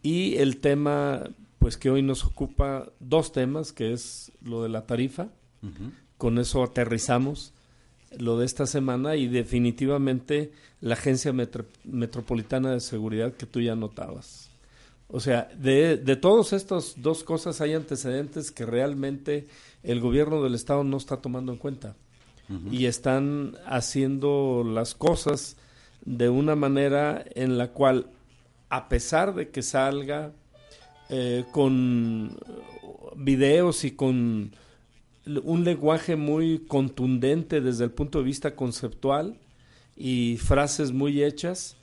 y 0.01 0.35
el 0.35 0.57
tema 0.57 1.23
pues 1.57 1.77
que 1.77 1.89
hoy 1.89 2.03
nos 2.03 2.23
ocupa 2.23 2.91
dos 2.99 3.31
temas, 3.31 3.73
que 3.73 3.91
es 3.91 4.31
lo 4.43 4.61
de 4.61 4.69
la 4.69 4.85
tarifa, 4.85 5.29
con 6.19 6.37
eso 6.37 6.63
aterrizamos 6.63 7.53
lo 8.19 8.38
de 8.38 8.45
esta 8.45 8.65
semana 8.65 9.15
y 9.15 9.27
definitivamente 9.27 10.51
la 10.81 10.93
Agencia 10.93 11.34
Metro- 11.34 11.65
Metropolitana 11.84 12.72
de 12.72 12.79
Seguridad 12.79 13.34
que 13.34 13.45
tú 13.45 13.62
ya 13.62 13.75
notabas. 13.75 14.50
O 15.07 15.19
sea, 15.19 15.50
de, 15.57 15.98
de 15.98 16.15
todas 16.15 16.51
estas 16.53 16.95
dos 16.98 17.24
cosas 17.24 17.62
hay 17.62 17.74
antecedentes 17.74 18.51
que 18.51 18.65
realmente 18.65 19.48
el 19.84 20.00
gobierno 20.00 20.41
del 20.43 20.55
Estado 20.55 20.84
no 20.84 20.98
está 20.98 21.17
tomando 21.17 21.51
en 21.51 21.57
cuenta. 21.57 21.95
Y 22.69 22.86
están 22.86 23.55
haciendo 23.65 24.63
las 24.63 24.93
cosas 24.93 25.57
de 26.05 26.29
una 26.29 26.55
manera 26.55 27.25
en 27.34 27.57
la 27.57 27.69
cual, 27.69 28.05
a 28.69 28.88
pesar 28.88 29.34
de 29.34 29.50
que 29.50 29.63
salga 29.63 30.31
eh, 31.10 31.43
con 31.51 32.38
videos 33.15 33.84
y 33.84 33.91
con 33.91 34.51
un 35.44 35.63
lenguaje 35.63 36.15
muy 36.15 36.60
contundente 36.60 37.62
desde 37.62 37.84
el 37.84 37.91
punto 37.91 38.20
de 38.20 38.25
vista 38.25 38.55
conceptual 38.55 39.39
y 39.96 40.38
frases 40.38 40.91
muy 40.91 41.24
hechas 41.24 41.77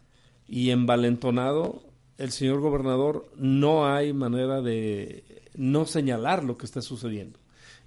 y 0.47 0.71
envalentonado, 0.71 1.83
el 2.19 2.31
señor 2.31 2.61
gobernador 2.61 3.31
no 3.37 3.87
hay 3.87 4.13
manera 4.13 4.61
de 4.61 5.43
no 5.55 5.87
señalar 5.87 6.45
lo 6.45 6.57
que 6.57 6.67
está 6.67 6.83
sucediendo. 6.83 7.39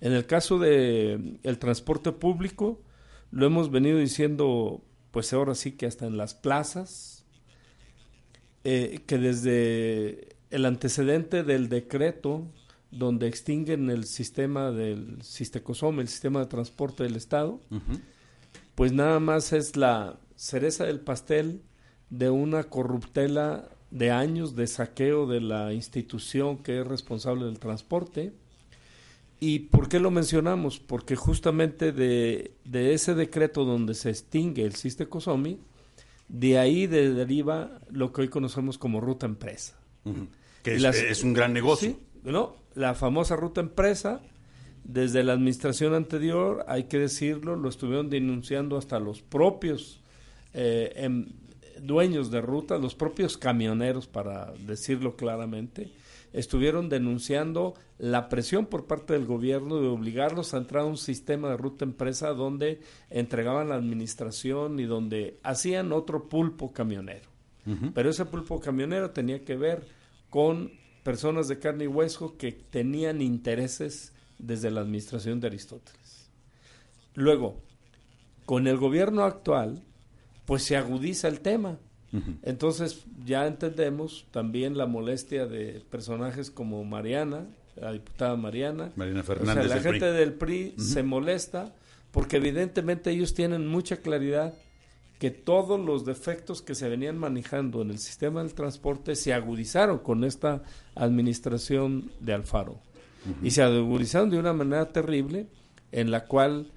En 0.02 0.14
el 0.14 0.26
caso 0.26 0.60
de 0.60 1.38
el 1.44 1.58
transporte 1.60 2.12
público, 2.12 2.82
lo 3.32 3.46
hemos 3.46 3.72
venido 3.72 3.98
diciendo, 3.98 4.82
pues 5.12 5.32
ahora 5.32 5.56
sí 5.56 5.74
que 5.74 5.86
hasta 5.86 6.06
en 6.06 6.18
las 6.18 6.34
plazas, 6.34 7.26
eh, 8.64 9.02
que 9.06 9.18
desde 9.18 10.36
el 10.50 10.66
antecedente 10.66 11.44
del 11.44 11.70
decreto 11.70 12.48
donde 12.98 13.28
extinguen 13.28 13.90
el 13.90 14.06
sistema 14.06 14.72
del 14.72 15.22
Sistecosome, 15.22 16.02
el 16.02 16.08
sistema 16.08 16.40
de 16.40 16.46
transporte 16.48 17.04
del 17.04 17.16
Estado, 17.16 17.60
pues 18.76 18.92
nada 18.94 19.20
más 19.20 19.54
es 19.54 19.76
la 19.76 20.18
cereza 20.36 20.86
del 20.86 21.00
pastel 21.00 21.62
de 22.10 22.30
una 22.30 22.64
corruptela 22.66 23.70
de 23.92 24.12
años 24.12 24.56
de 24.56 24.68
saqueo 24.68 25.28
de 25.28 25.42
la 25.42 25.74
institución 25.74 26.58
que 26.58 26.82
es 26.82 26.88
responsable 26.88 27.46
del 27.46 27.60
transporte. 27.60 28.34
¿Y 29.40 29.60
por 29.60 29.90
qué 29.90 30.00
lo 30.00 30.12
mencionamos? 30.12 30.80
Porque 30.80 31.16
justamente 31.16 31.92
de, 31.92 32.52
de 32.64 32.94
ese 32.94 33.14
decreto 33.16 33.66
donde 33.66 33.94
se 33.94 34.10
extingue 34.10 34.64
el 34.64 34.76
Sistecosomi, 34.76 35.60
De 36.28 36.58
ahí 36.58 36.88
de- 36.88 37.14
deriva 37.14 37.80
lo 37.92 38.12
que 38.12 38.22
hoy 38.22 38.30
conocemos 38.30 38.78
como 38.80 39.00
ruta 39.00 39.26
empresa. 39.28 39.78
Que 40.64 40.72
Y 40.72 40.76
es, 40.78 40.82
las- 40.82 40.96
es 40.96 41.24
un 41.24 41.34
gran 41.34 41.54
negocio. 41.54 41.90
Sí, 41.92 41.98
¿no? 42.24 42.56
La 42.76 42.94
famosa 42.94 43.36
ruta 43.36 43.62
empresa, 43.62 44.22
desde 44.84 45.24
la 45.24 45.34
administración 45.34 45.94
anterior, 45.94 46.66
hay 46.68 46.84
que 46.84 47.00
decirlo, 47.00 47.56
lo 47.56 47.70
estuvieron 47.70 48.10
denunciando 48.10 48.78
hasta 48.78 49.00
los 49.00 49.22
propios 49.22 50.02
eh, 50.54 50.92
em- 50.96 51.28
dueños 51.82 52.32
de 52.32 52.42
rutas, 52.42 52.82
los 52.82 52.96
propios 52.96 53.38
camioneros, 53.38 54.08
para 54.08 54.54
decirlo 54.66 55.16
claramente, 55.16 55.92
estuvieron 56.34 56.90
denunciando 56.90 57.76
la 57.98 58.28
presión 58.28 58.66
por 58.66 58.88
parte 58.88 59.14
del 59.14 59.26
gobierno 59.26 59.80
de 59.80 59.88
obligarlos 59.88 60.54
a 60.54 60.58
entrar 60.58 60.84
a 60.84 60.88
un 60.88 60.98
sistema 60.98 61.50
de 61.50 61.58
ruta 61.58 61.86
empresa 61.86 62.30
donde 62.30 62.82
entregaban 63.10 63.70
la 63.70 63.76
administración 63.76 64.80
y 64.80 64.84
donde 64.84 65.40
hacían 65.44 65.94
otro 65.94 66.28
pulpo 66.28 66.74
camionero. 66.74 67.30
Pero 67.96 68.12
ese 68.12 68.26
pulpo 68.26 68.60
camionero 68.60 69.10
tenía 69.10 69.44
que 69.44 69.56
ver 69.56 69.88
con 70.30 70.72
personas 71.06 71.48
de 71.48 71.60
carne 71.60 71.84
y 71.84 71.88
hueso 71.88 72.36
que 72.36 72.52
tenían 72.52 73.22
intereses 73.22 74.12
desde 74.40 74.72
la 74.72 74.82
administración 74.82 75.40
de 75.40 75.46
Aristóteles. 75.46 76.32
Luego, 77.14 77.62
con 78.48 78.66
el 78.66 78.78
gobierno 78.78 79.24
actual, 79.24 79.84
pues 80.46 80.64
se 80.64 80.76
agudiza 80.76 81.28
el 81.28 81.42
tema. 81.42 81.78
Entonces 82.44 83.04
ya 83.26 83.46
entendemos 83.46 84.26
también 84.32 84.78
la 84.78 84.88
molestia 84.88 85.46
de 85.46 85.84
personajes 85.92 86.50
como 86.50 86.84
Mariana, 86.86 87.46
la 87.76 87.92
diputada 87.92 88.36
Mariana. 88.36 88.92
Mariana 88.96 89.20
O 89.20 89.24
sea, 89.24 89.36
Fernández 89.36 89.68
la 89.68 89.82
gente 89.82 90.00
PRI. 90.00 90.18
del 90.18 90.34
PRI 90.34 90.74
se 90.78 91.04
molesta 91.04 91.76
porque 92.12 92.38
evidentemente 92.38 93.12
ellos 93.12 93.34
tienen 93.34 93.68
mucha 93.68 93.98
claridad 93.98 94.56
que 95.20 95.32
todos 95.32 95.80
los 95.80 96.06
defectos 96.06 96.62
que 96.62 96.76
se 96.76 96.90
venían 96.90 97.18
manejando 97.18 97.82
en 97.82 97.92
el 97.92 98.00
sistema 98.00 98.44
del 98.44 98.54
transporte 98.54 99.16
se 99.16 99.34
agudizaron 99.34 100.00
con 100.00 100.24
esta 100.24 100.64
administración 100.94 102.12
de 102.20 102.34
Alfaro. 102.34 102.80
Y 103.42 103.52
se 103.52 103.64
agudizaron 103.64 104.30
de 104.30 104.38
una 104.38 104.54
manera 104.54 104.92
terrible 104.92 105.48
en 105.92 106.12
la 106.12 106.26
cual 106.26 106.72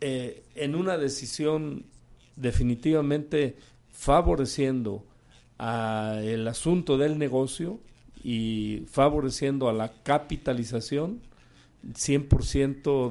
eh, 0.00 0.42
en 0.56 0.74
una 0.74 0.98
decisión 0.98 1.84
definitivamente 2.34 3.56
favoreciendo 3.90 5.04
a 5.58 6.18
el 6.22 6.48
asunto 6.48 6.98
del 6.98 7.18
negocio 7.18 7.78
y 8.24 8.86
favoreciendo 8.90 9.68
a 9.68 9.72
la 9.72 9.92
capitalización 10.02 11.20
100% 11.84 13.10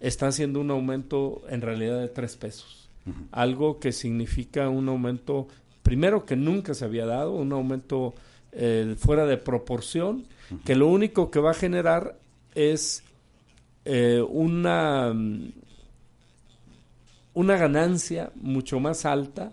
está 0.00 0.28
haciendo 0.28 0.60
un 0.60 0.70
aumento 0.70 1.42
en 1.48 1.60
realidad 1.60 2.00
de 2.00 2.08
tres 2.08 2.36
pesos. 2.36 2.88
Algo 3.30 3.78
que 3.78 3.92
significa 3.92 4.68
un 4.68 4.88
aumento, 4.88 5.46
primero 5.82 6.26
que 6.26 6.36
nunca 6.36 6.74
se 6.74 6.84
había 6.84 7.06
dado, 7.06 7.32
un 7.32 7.52
aumento 7.52 8.14
eh, 8.52 8.96
fuera 8.98 9.26
de 9.26 9.36
proporción, 9.36 10.26
que 10.64 10.74
lo 10.74 10.88
único 10.88 11.30
que 11.30 11.38
va 11.38 11.52
a 11.52 11.54
generar 11.54 12.18
es 12.54 13.04
eh, 13.84 14.24
una, 14.28 15.12
mm, 15.14 15.52
una 17.34 17.56
ganancia 17.56 18.32
mucho 18.34 18.80
más 18.80 19.04
alta 19.04 19.52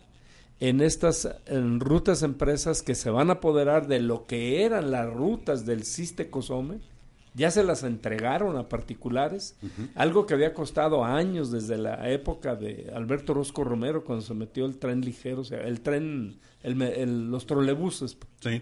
en 0.60 0.82
estas 0.82 1.28
en 1.46 1.82
rutas 1.82 2.24
empresas 2.24 2.82
que 2.82 2.96
se 2.96 3.10
van 3.10 3.30
a 3.30 3.34
apoderar 3.34 3.88
de 3.88 4.00
lo 4.00 4.26
que 4.26 4.64
eran 4.64 4.92
las 4.92 5.12
rutas 5.12 5.66
del 5.66 5.84
Ciste 5.84 6.30
Cosome, 6.30 6.80
ya 7.36 7.50
se 7.52 7.64
las 7.64 7.84
entregaron 7.84 8.58
a 8.58 8.70
particulares, 8.70 9.56
algo 9.96 10.26
que 10.26 10.34
había 10.36 10.54
costado 10.54 11.04
años 11.04 11.52
desde 11.52 11.78
la 11.78 12.10
época 12.10 12.56
de 12.56 12.92
Alberto 12.96 13.34
Rosco 13.34 13.64
Romero 13.64 14.04
cuando 14.04 14.24
se 14.24 14.34
metió 14.34 14.66
el 14.66 14.78
tren 14.78 15.02
ligero, 15.02 15.42
o 15.42 15.44
sea, 15.44 15.62
el 15.62 15.82
tren, 15.82 16.38
el 16.62 16.82
el- 16.82 17.32
los 17.32 17.46
trolebuses. 17.46 18.18
Sí. 18.42 18.62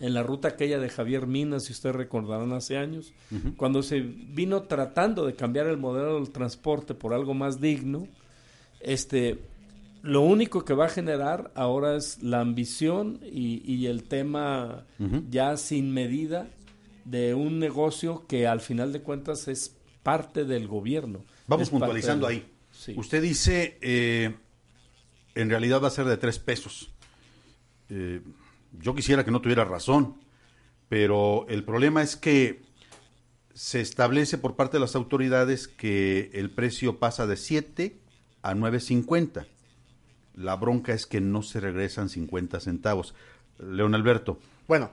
en 0.00 0.14
la 0.14 0.22
ruta 0.22 0.46
aquella 0.48 0.78
de 0.78 0.88
Javier 0.90 1.26
Minas, 1.26 1.64
si 1.64 1.72
ustedes 1.72 1.96
recordarán 1.96 2.52
hace 2.52 2.76
años, 2.78 3.12
cuando 3.56 3.82
se 3.82 3.98
vino 4.00 4.62
tratando 4.62 5.26
de 5.26 5.34
cambiar 5.34 5.66
el 5.66 5.76
modelo 5.76 6.14
del 6.14 6.30
transporte 6.30 6.94
por 6.94 7.12
algo 7.12 7.34
más 7.34 7.60
digno, 7.60 8.06
este, 8.80 9.40
lo 10.02 10.20
único 10.20 10.64
que 10.64 10.72
va 10.74 10.86
a 10.86 10.88
generar 10.88 11.50
ahora 11.56 11.96
es 11.96 12.22
la 12.22 12.38
ambición 12.40 13.18
y, 13.24 13.60
y 13.70 13.86
el 13.86 14.04
tema 14.04 14.84
ya 15.30 15.56
sin 15.56 15.92
medida 15.92 16.46
de 17.10 17.34
un 17.34 17.58
negocio 17.58 18.26
que 18.26 18.46
al 18.46 18.60
final 18.60 18.92
de 18.92 19.02
cuentas 19.02 19.48
es 19.48 19.76
parte 20.02 20.44
del 20.44 20.68
gobierno. 20.68 21.24
Vamos 21.46 21.70
puntualizando 21.70 22.26
del- 22.28 22.36
ahí. 22.38 22.52
Sí. 22.70 22.94
Usted 22.96 23.22
dice, 23.22 23.78
eh, 23.80 24.34
en 25.34 25.50
realidad 25.50 25.82
va 25.82 25.88
a 25.88 25.90
ser 25.90 26.04
de 26.06 26.16
tres 26.16 26.38
pesos. 26.38 26.90
Eh, 27.88 28.20
yo 28.78 28.94
quisiera 28.94 29.24
que 29.24 29.30
no 29.30 29.40
tuviera 29.40 29.64
razón, 29.64 30.16
pero 30.88 31.46
el 31.48 31.64
problema 31.64 32.02
es 32.02 32.16
que 32.16 32.62
se 33.54 33.80
establece 33.80 34.38
por 34.38 34.54
parte 34.54 34.76
de 34.76 34.80
las 34.80 34.94
autoridades 34.94 35.66
que 35.66 36.30
el 36.34 36.50
precio 36.50 36.98
pasa 36.98 37.26
de 37.26 37.36
7 37.36 37.98
a 38.42 38.54
9.50. 38.54 39.46
La 40.34 40.54
bronca 40.56 40.92
es 40.92 41.06
que 41.06 41.20
no 41.20 41.42
se 41.42 41.58
regresan 41.58 42.08
50 42.08 42.60
centavos. 42.60 43.14
León 43.58 43.94
Alberto, 43.96 44.38
Bueno, 44.68 44.90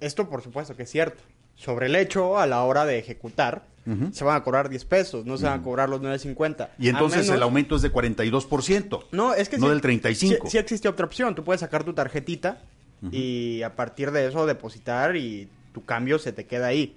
esto 0.00 0.28
por 0.28 0.42
supuesto 0.42 0.74
que 0.74 0.82
es 0.84 0.90
cierto. 0.90 1.22
Sobre 1.60 1.86
el 1.86 1.96
hecho, 1.96 2.38
a 2.38 2.46
la 2.46 2.62
hora 2.64 2.86
de 2.86 2.98
ejecutar, 2.98 3.68
se 4.12 4.24
van 4.24 4.36
a 4.36 4.44
cobrar 4.44 4.68
10 4.68 4.84
pesos, 4.84 5.26
no 5.26 5.36
se 5.36 5.44
van 5.46 5.60
a 5.60 5.62
cobrar 5.64 5.88
los 5.88 6.00
9.50. 6.00 6.70
y 6.78 6.88
entonces 6.88 7.22
menos- 7.22 7.34
el 7.36 7.42
aumento 7.42 7.74
es 7.76 7.82
de 7.82 7.90
42%. 7.90 9.04
No, 9.10 9.34
es 9.34 9.48
que 9.48 9.58
no 9.58 9.66
sí- 9.66 9.70
del 9.70 9.80
35. 9.80 10.44
Sí, 10.46 10.50
sí 10.52 10.58
existe 10.58 10.88
otra 10.88 11.06
opción. 11.06 11.34
Tú 11.34 11.42
puedes 11.44 11.60
sacar 11.60 11.82
tu 11.84 11.92
tarjetita 11.92 12.62
y 13.10 13.62
a 13.62 13.74
partir 13.76 14.10
de 14.12 14.26
eso 14.28 14.46
depositar 14.46 15.16
y 15.16 15.48
tu 15.72 15.84
cambio 15.84 16.18
se 16.18 16.32
te 16.32 16.46
queda 16.46 16.66
ahí. 16.68 16.96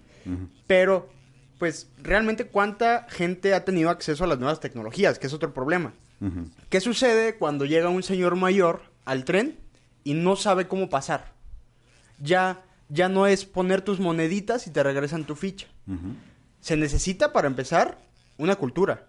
Pero, 0.68 1.10
pues, 1.60 1.90
realmente, 2.02 2.46
¿cuánta 2.46 3.08
gente 3.10 3.54
ha 3.56 3.66
tenido 3.66 3.90
acceso 3.90 4.24
a 4.24 4.28
las 4.28 4.38
nuevas 4.40 4.60
tecnologías? 4.60 5.18
Que 5.20 5.28
es 5.28 5.34
otro 5.34 5.54
problema. 5.54 5.94
¿Qué 6.70 6.80
sucede 6.80 7.36
cuando 7.36 7.66
llega 7.66 7.90
un 7.90 8.04
señor 8.04 8.36
mayor 8.36 8.82
al 9.06 9.26
tren 9.26 9.58
y 10.04 10.14
no 10.14 10.36
sabe 10.36 10.68
cómo 10.68 10.90
pasar? 10.90 11.34
Ya, 12.20 12.62
ya 12.94 13.10
no 13.10 13.26
es 13.28 13.46
poner 13.46 13.82
tus 13.82 14.00
moneditas 14.00 14.68
y 14.68 14.70
te 14.72 14.84
regresan 14.84 15.26
tu 15.26 15.36
ficha. 15.36 15.68
Se 16.62 16.78
necesita, 16.78 17.34
para 17.34 17.48
empezar, 17.48 17.98
una 18.38 18.56
cultura. 18.56 19.08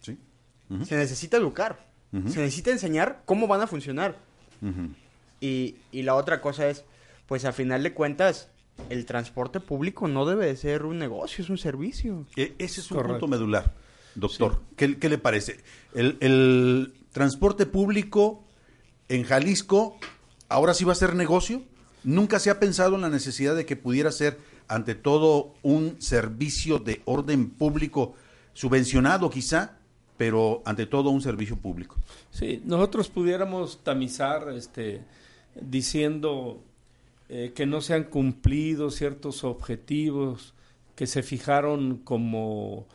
Sí. 0.00 0.18
Se 0.84 0.96
necesita 0.96 1.36
educar. 1.36 1.86
Se 2.10 2.40
necesita 2.40 2.70
enseñar 2.70 3.22
cómo 3.24 3.46
van 3.46 3.60
a 3.60 3.66
funcionar. 3.66 4.16
Y, 5.40 5.76
y 5.92 6.02
la 6.02 6.14
otra 6.16 6.40
cosa 6.40 6.68
es, 6.68 6.84
pues 7.26 7.44
a 7.44 7.52
final 7.52 7.82
de 7.82 7.92
cuentas, 7.94 8.48
el 8.90 9.06
transporte 9.06 9.60
público 9.60 10.08
no 10.08 10.26
debe 10.26 10.46
de 10.46 10.56
ser 10.56 10.84
un 10.84 10.98
negocio, 10.98 11.44
es 11.44 11.50
un 11.50 11.58
servicio. 11.58 12.26
E- 12.36 12.54
Ese 12.58 12.80
es 12.80 12.90
un 12.90 12.96
Correcto. 12.96 13.20
punto 13.20 13.28
medular, 13.36 13.74
doctor. 14.14 14.60
¿Qué, 14.76 14.98
qué 14.98 15.08
le 15.08 15.18
parece? 15.18 15.60
El, 15.94 16.16
el 16.20 16.94
transporte 17.12 17.66
público 17.66 18.44
en 19.08 19.22
Jalisco 19.24 19.98
ahora 20.48 20.74
sí 20.74 20.84
va 20.84 20.92
a 20.92 20.96
ser 20.96 21.14
negocio. 21.14 21.62
Nunca 22.04 22.38
se 22.38 22.50
ha 22.50 22.60
pensado 22.60 22.94
en 22.96 23.02
la 23.02 23.08
necesidad 23.08 23.56
de 23.56 23.66
que 23.66 23.76
pudiera 23.76 24.12
ser, 24.12 24.38
ante 24.68 24.94
todo, 24.94 25.54
un 25.62 25.96
servicio 26.00 26.78
de 26.78 27.02
orden 27.04 27.50
público 27.50 28.14
subvencionado 28.52 29.30
quizá, 29.30 29.78
pero 30.16 30.62
ante 30.64 30.86
todo 30.86 31.10
un 31.10 31.22
servicio 31.22 31.56
público. 31.56 31.96
Sí, 32.30 32.60
nosotros 32.64 33.08
pudiéramos 33.08 33.82
tamizar 33.84 34.48
este, 34.50 35.02
diciendo 35.60 36.60
eh, 37.28 37.52
que 37.54 37.66
no 37.66 37.80
se 37.80 37.94
han 37.94 38.04
cumplido 38.04 38.90
ciertos 38.90 39.44
objetivos 39.44 40.54
que 40.96 41.06
se 41.06 41.22
fijaron 41.22 41.98
como, 41.98 42.86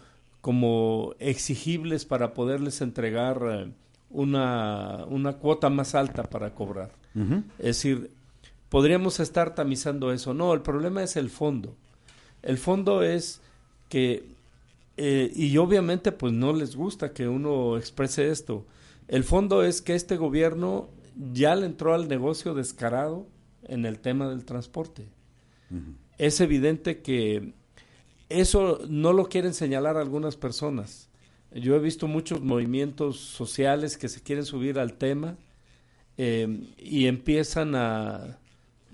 como 0.42 1.16
exigibles 1.20 2.04
para 2.04 2.34
poderles 2.34 2.82
entregar 2.82 3.40
eh, 3.50 3.72
una, 4.10 5.06
una 5.08 5.34
cuota 5.34 5.70
más 5.70 5.96
alta 5.96 6.24
para 6.24 6.54
cobrar. 6.54 6.92
Es 7.60 7.66
decir, 7.66 8.10
podríamos 8.74 9.20
estar 9.20 9.54
tamizando 9.54 10.12
eso. 10.12 10.34
No, 10.34 10.52
el 10.52 10.62
problema 10.62 11.04
es 11.04 11.16
el 11.16 11.30
fondo. 11.30 11.76
El 12.42 12.58
fondo 12.58 13.04
es 13.04 13.40
que, 13.88 14.30
eh, 14.98 15.32
y 15.36 15.56
obviamente 15.58 16.12
pues 16.12 16.34
no 16.34 16.54
les 16.54 16.76
gusta 16.76 17.14
que 17.14 17.28
uno 17.28 17.78
exprese 17.78 18.32
esto, 18.32 18.66
el 19.08 19.24
fondo 19.24 19.62
es 19.64 19.84
que 19.84 19.94
este 19.94 20.18
gobierno 20.18 20.90
ya 21.34 21.56
le 21.56 21.68
entró 21.68 21.94
al 21.94 22.08
negocio 22.08 22.56
descarado 22.56 23.28
en 23.62 23.86
el 23.86 24.00
tema 24.00 24.28
del 24.28 24.44
transporte. 24.44 25.06
Es 26.18 26.42
evidente 26.42 27.04
que 27.04 27.54
eso 28.30 28.80
no 28.90 29.14
lo 29.14 29.30
quieren 29.30 29.54
señalar 29.54 29.98
algunas 29.98 30.36
personas. 30.36 31.12
Yo 31.52 31.76
he 31.76 31.80
visto 31.80 32.08
muchos 32.08 32.42
movimientos 32.42 33.20
sociales 33.20 34.00
que 34.00 34.10
se 34.10 34.24
quieren 34.24 34.46
subir 34.46 34.80
al 34.80 34.94
tema 34.96 35.38
eh, 36.18 36.72
y 36.80 37.06
empiezan 37.06 37.76
a, 37.76 38.40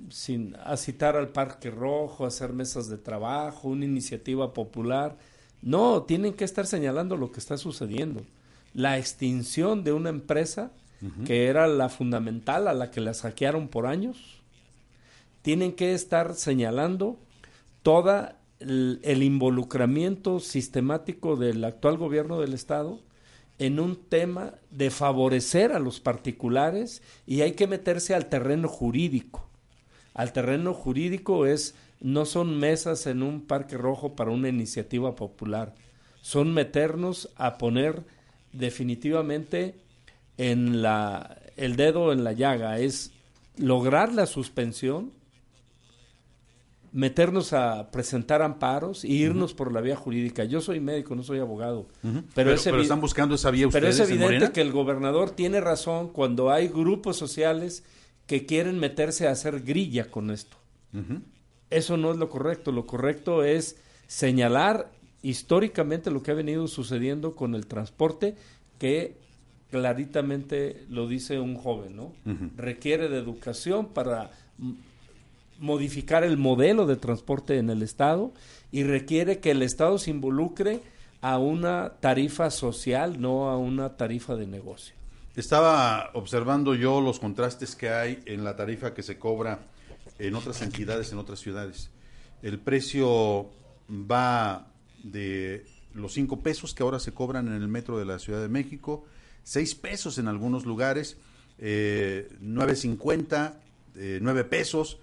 sin, 0.09 0.55
a 0.63 0.77
citar 0.77 1.15
al 1.15 1.29
Parque 1.29 1.71
Rojo, 1.71 2.25
a 2.25 2.29
hacer 2.29 2.53
mesas 2.53 2.89
de 2.89 2.97
trabajo, 2.97 3.67
una 3.67 3.85
iniciativa 3.85 4.53
popular. 4.53 5.17
No, 5.61 6.03
tienen 6.03 6.33
que 6.33 6.45
estar 6.45 6.65
señalando 6.65 7.17
lo 7.17 7.31
que 7.31 7.39
está 7.39 7.57
sucediendo. 7.57 8.21
la 8.73 8.99
extinción 8.99 9.83
de 9.83 9.93
una 9.93 10.09
empresa 10.09 10.71
que 11.25 11.47
era 11.47 11.65
la 11.65 11.87
fundamental 11.87 12.67
a 12.67 12.73
la 12.73 12.91
que 12.91 12.99
la 12.99 13.13
saquearon 13.13 13.69
por 13.69 13.87
años. 13.87 14.41
Tienen 15.41 15.71
que 15.73 15.93
estar 15.93 16.35
señalando 16.35 17.17
todo 17.83 18.29
el, 18.59 18.99
el 19.03 19.23
involucramiento 19.23 20.39
sistemático 20.39 21.37
del 21.37 21.63
actual 21.63 21.97
gobierno 21.97 22.39
del 22.39 22.53
Estado 22.53 22.99
en 23.59 23.79
un 23.79 23.97
tema 23.97 24.55
de 24.71 24.89
favorecer 24.89 25.73
a 25.73 25.79
los 25.79 25.99
particulares 25.99 27.01
y 27.25 27.41
hay 27.41 27.51
que 27.53 27.67
meterse 27.67 28.15
al 28.15 28.27
terreno 28.27 28.67
jurídico. 28.67 29.48
Al 30.19 30.33
terreno 30.33 30.73
jurídico 30.73 31.45
es 31.45 31.75
no 32.01 32.25
son 32.25 32.59
mesas 32.59 33.07
en 33.07 33.23
un 33.23 33.39
parque 33.39 33.77
rojo 33.77 34.17
para 34.17 34.31
una 34.31 34.49
iniciativa 34.49 35.15
popular, 35.15 35.75
son 36.21 36.53
meternos 36.53 37.29
a 37.37 37.57
poner 37.57 38.03
definitivamente 38.51 39.75
en 40.37 40.81
la 40.81 41.37
el 41.55 41.77
dedo 41.77 42.11
en 42.11 42.25
la 42.25 42.33
llaga, 42.33 42.79
es 42.79 43.13
lograr 43.55 44.11
la 44.11 44.25
suspensión, 44.25 45.13
meternos 46.91 47.53
a 47.53 47.89
presentar 47.89 48.41
amparos 48.41 49.05
e 49.05 49.11
irnos 49.11 49.53
por 49.53 49.71
la 49.71 49.79
vía 49.79 49.95
jurídica. 49.95 50.43
Yo 50.43 50.59
soy 50.59 50.81
médico, 50.81 51.15
no 51.15 51.23
soy 51.23 51.39
abogado, 51.39 51.87
pero, 52.01 52.23
Pero, 52.35 52.51
es 52.51 52.63
pero 52.65 52.81
están 52.81 52.99
buscando 52.99 53.35
esa 53.35 53.51
vía 53.51 53.69
pero 53.71 53.87
ustedes 53.87 54.09
es 54.09 54.13
en 54.13 54.21
evidente 54.21 54.51
que 54.51 54.59
el 54.59 54.73
gobernador 54.73 55.31
tiene 55.31 55.61
razón 55.61 56.09
cuando 56.09 56.51
hay 56.51 56.67
grupos 56.67 57.15
sociales 57.15 57.85
que 58.29 58.45
quieren 58.45 58.77
meterse 58.77 59.27
a 59.27 59.31
hacer 59.31 59.61
grilla 59.61 60.11
con 60.11 60.29
esto. 60.29 60.55
Eso 61.71 61.97
no 61.97 62.11
es 62.11 62.17
lo 62.17 62.29
correcto. 62.29 62.71
Lo 62.71 62.85
correcto 62.85 63.43
es 63.43 63.77
señalar 64.05 64.91
históricamente 65.23 66.11
lo 66.11 66.21
que 66.21 66.29
ha 66.29 66.35
venido 66.35 66.67
sucediendo 66.67 67.35
con 67.35 67.55
el 67.55 67.65
transporte, 67.65 68.35
que 68.77 69.15
claritamente 69.71 70.85
lo 70.91 71.07
dice 71.07 71.39
un 71.39 71.55
joven, 71.55 71.95
¿no? 71.95 72.13
Requiere 72.55 73.09
de 73.09 73.17
educación 73.17 73.87
para 73.87 74.29
modificar 75.57 76.23
el 76.23 76.37
modelo 76.37 76.85
de 76.85 76.97
transporte 76.97 77.57
en 77.57 77.71
el 77.71 77.81
Estado 77.81 78.31
y 78.71 78.83
requiere 78.83 79.39
que 79.39 79.49
el 79.49 79.63
Estado 79.63 79.97
se 79.97 80.11
involucre 80.11 80.81
a 81.21 81.39
una 81.39 81.93
tarifa 81.99 82.51
social, 82.51 83.19
no 83.19 83.49
a 83.49 83.57
una 83.57 83.97
tarifa 83.97 84.35
de 84.35 84.45
negocio. 84.45 84.98
Estaba 85.39 86.11
observando 86.15 86.75
yo 86.75 86.99
los 86.99 87.17
contrastes 87.17 87.73
que 87.73 87.89
hay 87.89 88.21
en 88.25 88.43
la 88.43 88.57
tarifa 88.57 88.93
que 88.93 89.01
se 89.01 89.17
cobra 89.17 89.69
en 90.17 90.35
otras 90.35 90.61
entidades, 90.61 91.13
en 91.13 91.17
otras 91.17 91.39
ciudades. 91.39 91.91
El 92.41 92.59
precio 92.59 93.49
va 93.89 94.67
de 95.01 95.65
los 95.93 96.11
5 96.11 96.41
pesos 96.41 96.73
que 96.73 96.83
ahora 96.83 96.99
se 96.99 97.13
cobran 97.13 97.47
en 97.47 97.53
el 97.53 97.69
metro 97.69 97.97
de 97.97 98.03
la 98.03 98.19
Ciudad 98.19 98.41
de 98.41 98.49
México, 98.49 99.05
6 99.43 99.75
pesos 99.75 100.17
en 100.17 100.27
algunos 100.27 100.65
lugares, 100.65 101.15
eh, 101.57 102.27
9.50, 102.41 103.61
eh, 103.95 104.19
9 104.21 104.43
pesos, 104.43 104.99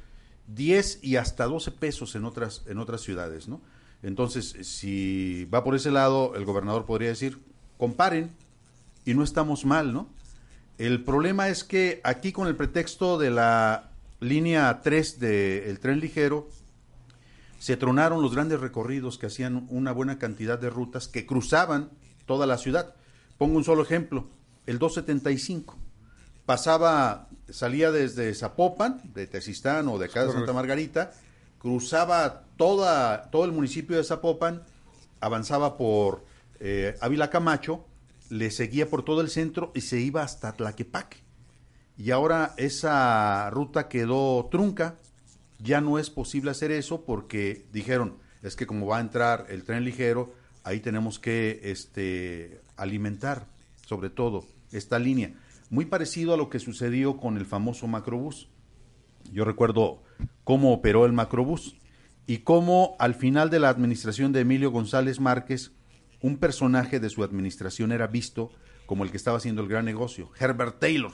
10 0.49 0.99
y 1.03 1.17
hasta 1.17 1.47
12 1.47 1.71
pesos 1.71 2.15
en 2.15 2.27
otras, 2.27 2.63
en 2.67 2.77
otras 2.77 3.01
ciudades, 3.01 3.49
¿no? 3.49 3.63
Entonces, 4.03 4.55
si 4.69 5.47
va 5.47 5.65
por 5.65 5.75
ese 5.75 5.91
lado, 5.91 6.35
el 6.35 6.45
gobernador 6.45 6.85
podría 6.85 7.09
decir, 7.09 7.39
comparen, 7.79 8.33
y 9.07 9.15
no 9.15 9.23
estamos 9.23 9.65
mal, 9.65 9.95
¿no? 9.95 10.15
El 10.79 11.05
problema 11.05 11.49
es 11.49 11.65
que 11.65 12.01
aquí 12.05 12.33
con 12.33 12.49
el 12.49 12.57
pretexto 12.57 13.19
de 13.19 13.31
la 13.31 13.91
línea 14.21 14.81
3 14.83 15.21
del 15.21 15.79
tren 15.81 16.01
ligero, 16.01 16.49
se 17.59 17.77
tronaron 17.77 18.23
los 18.23 18.35
grandes 18.35 18.61
recorridos 18.61 19.19
que 19.19 19.27
hacían 19.27 19.67
una 19.71 19.93
buena 19.93 20.19
cantidad 20.19 20.59
de 20.59 20.71
rutas 20.71 21.09
que 21.09 21.27
cruzaban 21.27 21.91
toda 22.27 22.47
la 22.47 22.59
ciudad. 22.59 22.95
Pongo 23.39 23.57
un 23.57 23.65
solo 23.65 23.83
ejemplo, 23.83 24.29
el 24.67 24.79
275. 24.79 25.79
Pasaba, 26.45 27.29
salía 27.49 27.91
desde 27.91 28.35
Zapopan, 28.35 29.01
de 29.15 29.27
Tezistán 29.27 29.89
o 29.89 29.99
de 29.99 30.07
acá 30.07 30.27
de 30.27 30.33
Santa 30.33 30.53
Margarita, 30.53 31.13
cruzaba 31.59 32.45
toda, 32.57 33.31
todo 33.31 33.45
el 33.45 33.53
municipio 33.53 33.97
de 33.97 34.05
Zapopan, 34.05 34.63
avanzaba 35.21 35.77
por 35.77 36.25
eh, 36.61 36.97
Ávila 37.01 37.31
Camacho, 37.31 37.85
le 38.31 38.51
seguía 38.51 38.89
por 38.89 39.05
todo 39.05 39.21
el 39.21 39.29
centro 39.29 39.73
y 39.75 39.83
se 39.83 40.01
iba 40.01 40.23
hasta 40.23 40.53
Tlaquepaque. 40.53 41.19
Y 41.99 42.11
ahora 42.11 42.55
esa 42.57 43.49
ruta 43.51 43.89
quedó 43.89 44.49
trunca, 44.51 44.99
ya 45.59 45.81
no 45.81 45.99
es 45.99 46.11
posible 46.11 46.51
hacer 46.51 46.71
eso 46.71 47.05
porque 47.05 47.67
dijeron, 47.73 48.19
es 48.43 48.57
que 48.57 48.67
como 48.67 48.87
va 48.87 48.99
a 48.99 49.01
entrar 49.01 49.47
el 49.49 49.65
tren 49.65 49.85
ligero, 49.85 50.35
ahí 50.63 50.81
tenemos 50.81 51.19
que 51.19 51.61
este, 51.65 52.61
alimentar, 52.77 53.47
sobre 53.87 54.11
todo, 54.11 54.45
esta 54.73 54.99
línea. 54.99 55.35
Muy 55.71 55.87
parecido 55.87 56.35
a 56.35 56.37
lo 56.37 56.51
que 56.51 56.59
sucedió 56.59 57.17
con 57.17 57.37
el 57.37 57.47
famoso 57.47 57.87
macrobús. 57.87 58.49
Yo 59.33 59.45
recuerdo 59.45 60.03
cómo 60.45 60.73
operó 60.73 61.07
el 61.07 61.13
macrobús 61.13 61.77
y 62.27 62.39
cómo 62.39 62.97
al 62.99 63.15
final 63.15 63.51
de 63.51 63.61
la 63.61 63.69
administración 63.69 64.33
de 64.33 64.41
Emilio 64.41 64.71
González 64.71 65.19
Márquez, 65.19 65.73
un 66.27 66.37
personaje 66.39 67.01
de 67.01 67.09
su 67.11 67.23
administración 67.23 67.93
era 67.93 68.07
visto 68.07 68.51
como 68.87 69.05
el 69.05 69.11
que 69.11 69.17
estaba 69.17 69.39
haciendo 69.39 69.63
el 69.63 69.69
gran 69.69 69.85
negocio, 69.85 70.31
Herbert 70.39 70.79
Taylor, 70.79 71.13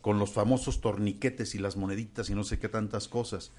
con 0.00 0.18
los 0.18 0.30
famosos 0.32 0.80
torniquetes 0.80 1.54
y 1.54 1.58
las 1.58 1.76
moneditas 1.76 2.28
y 2.30 2.34
no 2.34 2.44
sé 2.44 2.58
qué 2.58 2.68
tantas 2.68 3.08
cosas. 3.08 3.52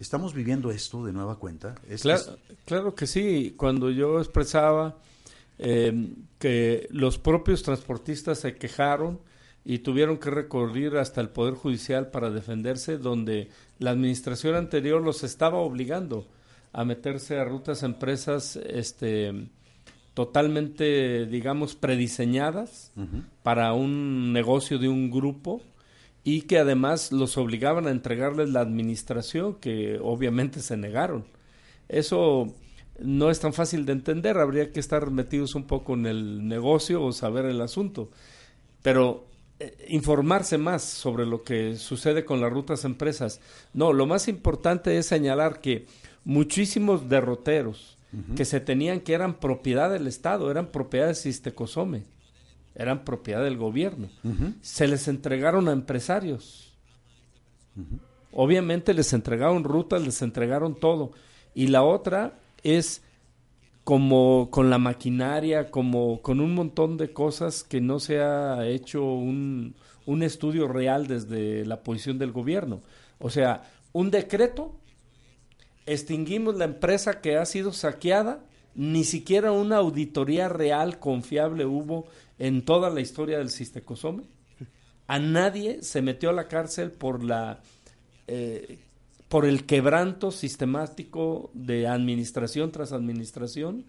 ¿Estamos 0.00 0.32
viviendo 0.32 0.70
esto 0.70 1.04
de 1.04 1.12
nueva 1.12 1.38
cuenta? 1.38 1.74
Es- 1.88 2.02
Claro, 2.02 2.20
es- 2.48 2.56
claro 2.64 2.94
que 2.94 3.06
sí. 3.06 3.54
Cuando 3.56 3.90
yo 3.90 4.18
expresaba 4.18 4.96
eh, 5.58 6.14
que 6.38 6.86
los 6.90 7.18
propios 7.18 7.62
transportistas 7.62 8.38
se 8.40 8.54
quejaron 8.56 9.20
y 9.62 9.80
tuvieron 9.80 10.16
que 10.16 10.30
recurrir 10.30 10.96
hasta 10.96 11.20
el 11.20 11.28
Poder 11.28 11.52
Judicial 11.52 12.10
para 12.10 12.30
defenderse, 12.30 12.96
donde 12.96 13.50
la 13.78 13.90
administración 13.90 14.54
anterior 14.54 15.02
los 15.02 15.22
estaba 15.22 15.58
obligando 15.58 16.26
a 16.72 16.84
meterse 16.86 17.38
a 17.38 17.44
rutas 17.44 17.82
empresas 17.82 18.56
este, 18.56 19.48
totalmente, 20.14 21.26
digamos, 21.26 21.74
prediseñadas 21.74 22.92
para 23.42 23.72
un 23.72 24.32
negocio 24.32 24.78
de 24.78 24.88
un 24.88 25.10
grupo 25.10 25.62
y 26.24 26.42
que 26.42 26.58
además 26.58 27.12
los 27.12 27.36
obligaban 27.36 27.86
a 27.86 27.90
entregarles 27.90 28.50
la 28.50 28.60
administración 28.60 29.54
que 29.54 29.98
obviamente 30.02 30.60
se 30.60 30.76
negaron. 30.76 31.24
Eso 31.88 32.54
no 32.98 33.30
es 33.30 33.40
tan 33.40 33.52
fácil 33.52 33.86
de 33.86 33.92
entender, 33.92 34.38
habría 34.38 34.72
que 34.72 34.80
estar 34.80 35.10
metidos 35.10 35.54
un 35.54 35.66
poco 35.66 35.94
en 35.94 36.06
el 36.06 36.46
negocio 36.46 37.02
o 37.02 37.12
saber 37.12 37.46
el 37.46 37.60
asunto, 37.60 38.10
pero 38.82 39.26
eh, 39.58 39.86
informarse 39.88 40.58
más 40.58 40.82
sobre 40.82 41.24
lo 41.24 41.42
que 41.42 41.76
sucede 41.76 42.24
con 42.24 42.40
las 42.40 42.52
rutas 42.52 42.84
empresas. 42.84 43.40
No, 43.72 43.92
lo 43.92 44.06
más 44.06 44.28
importante 44.28 44.98
es 44.98 45.06
señalar 45.06 45.60
que 45.60 45.86
muchísimos 46.24 47.08
derroteros 47.08 47.96
que 48.36 48.44
se 48.44 48.60
tenían 48.60 49.00
que 49.00 49.14
eran 49.14 49.38
propiedad 49.38 49.90
del 49.90 50.06
Estado, 50.06 50.50
eran 50.50 50.66
propiedad 50.66 51.06
de 51.06 51.14
Sistecosome, 51.14 52.04
eran 52.74 53.04
propiedad 53.04 53.42
del 53.42 53.56
gobierno, 53.56 54.08
se 54.60 54.88
les 54.88 55.08
entregaron 55.08 55.68
a 55.68 55.72
empresarios. 55.72 56.72
Obviamente 58.32 58.94
les 58.94 59.12
entregaron 59.12 59.64
rutas, 59.64 60.02
les 60.02 60.22
entregaron 60.22 60.78
todo. 60.78 61.12
Y 61.54 61.68
la 61.68 61.82
otra 61.82 62.38
es 62.62 63.02
como 63.84 64.50
con 64.50 64.70
la 64.70 64.78
maquinaria, 64.78 65.70
como 65.70 66.22
con 66.22 66.40
un 66.40 66.54
montón 66.54 66.96
de 66.96 67.12
cosas 67.12 67.64
que 67.64 67.80
no 67.80 67.98
se 67.98 68.20
ha 68.20 68.66
hecho 68.66 69.04
un, 69.04 69.74
un 70.06 70.22
estudio 70.22 70.68
real 70.68 71.06
desde 71.06 71.64
la 71.64 71.82
posición 71.82 72.18
del 72.18 72.32
gobierno. 72.32 72.80
O 73.18 73.30
sea, 73.30 73.62
un 73.92 74.10
decreto, 74.10 74.76
extinguimos 75.92 76.56
la 76.56 76.64
empresa 76.64 77.20
que 77.20 77.36
ha 77.36 77.44
sido 77.46 77.72
saqueada, 77.72 78.44
ni 78.74 79.04
siquiera 79.04 79.52
una 79.52 79.76
auditoría 79.78 80.48
real 80.48 80.98
confiable 80.98 81.66
hubo 81.66 82.06
en 82.38 82.64
toda 82.64 82.90
la 82.90 83.00
historia 83.00 83.38
del 83.38 83.50
Sistecosome. 83.50 84.24
A 85.06 85.18
nadie 85.18 85.82
se 85.82 86.02
metió 86.02 86.30
a 86.30 86.32
la 86.32 86.46
cárcel 86.48 86.92
por 86.92 87.24
la 87.24 87.60
eh, 88.28 88.78
por 89.28 89.44
el 89.44 89.64
quebranto 89.66 90.30
sistemático 90.30 91.50
de 91.54 91.86
administración 91.88 92.70
tras 92.72 92.92
administración. 92.92 93.84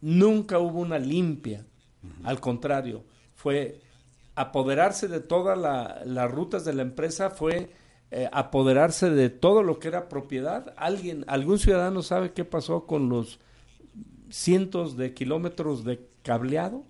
Nunca 0.00 0.58
hubo 0.58 0.80
una 0.80 0.98
limpia. 0.98 1.64
Al 2.24 2.40
contrario, 2.40 3.04
fue 3.34 3.80
apoderarse 4.34 5.08
de 5.08 5.20
todas 5.20 5.58
la- 5.58 6.02
las 6.06 6.30
rutas 6.30 6.64
de 6.64 6.72
la 6.74 6.82
empresa, 6.82 7.30
fue 7.30 7.70
eh, 8.10 8.28
apoderarse 8.32 9.10
de 9.10 9.30
todo 9.30 9.62
lo 9.62 9.78
que 9.78 9.88
era 9.88 10.08
propiedad. 10.08 10.74
Alguien, 10.76 11.24
algún 11.28 11.58
ciudadano 11.58 12.02
sabe 12.02 12.32
qué 12.32 12.44
pasó 12.44 12.86
con 12.86 13.08
los 13.08 13.38
cientos 14.30 14.96
de 14.96 15.14
kilómetros 15.14 15.84
de 15.84 16.00
cableado, 16.22 16.84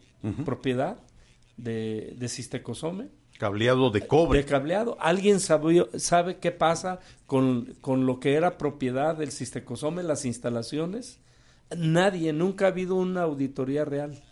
propiedad 0.44 0.98
de, 1.56 2.14
de 2.18 2.28
Sistecosome 2.28 3.08
Cableado 3.40 3.88
de 3.90 4.06
cobre. 4.06 4.40
de 4.40 4.44
cableado. 4.44 4.98
¿Alguien 5.00 5.40
sabe, 5.40 5.88
sabe 5.96 6.36
qué 6.36 6.50
pasa 6.50 7.00
con, 7.26 7.74
con 7.80 8.04
lo 8.04 8.20
que 8.20 8.34
era 8.34 8.58
propiedad 8.58 9.16
del 9.16 9.30
Sistecosome, 9.30 10.02
las 10.02 10.26
instalaciones? 10.26 11.20
Nadie, 11.74 12.34
nunca 12.34 12.66
ha 12.66 12.68
habido 12.68 12.96
una 12.96 13.22
auditoría 13.22 13.86
real. 13.86 14.22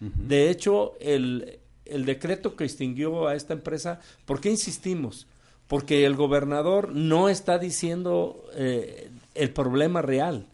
De 0.00 0.48
hecho, 0.48 0.94
el, 1.00 1.58
el 1.84 2.06
decreto 2.06 2.56
que 2.56 2.64
extinguió 2.64 3.28
a 3.28 3.34
esta 3.34 3.52
empresa, 3.52 4.00
¿por 4.24 4.40
qué 4.40 4.48
insistimos? 4.48 5.26
Porque 5.68 6.04
el 6.06 6.14
gobernador 6.14 6.92
no 6.92 7.28
está 7.28 7.58
diciendo 7.58 8.44
eh, 8.54 9.10
el 9.34 9.50
problema 9.52 10.00
real. 10.02 10.46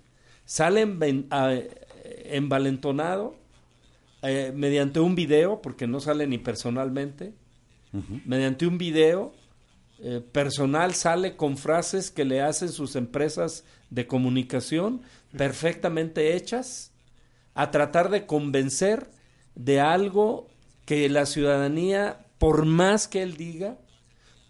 Sale 0.44 0.86
a- 1.30 1.52
envalentonado 2.24 3.36
eh, 4.22 4.52
mediante 4.54 5.00
un 5.00 5.14
video, 5.14 5.60
porque 5.60 5.86
no 5.86 6.00
sale 6.00 6.26
ni 6.26 6.38
personalmente, 6.38 7.34
mediante 8.24 8.66
un 8.66 8.78
video 8.78 9.34
eh, 9.98 10.22
personal 10.32 10.94
sale 10.94 11.36
con 11.36 11.58
frases 11.58 12.10
que 12.10 12.24
le 12.24 12.40
hacen 12.40 12.70
sus 12.70 12.96
empresas 12.96 13.64
de 13.90 14.06
comunicación 14.06 15.02
perfectamente 15.36 16.34
hechas 16.34 16.90
a 17.54 17.70
tratar 17.70 18.08
de 18.10 18.24
convencer 18.26 19.10
de 19.54 19.80
algo 19.80 20.48
que 20.86 21.08
la 21.10 21.26
ciudadanía, 21.26 22.24
por 22.38 22.64
más 22.64 23.06
que 23.08 23.22
él 23.22 23.36
diga, 23.36 23.76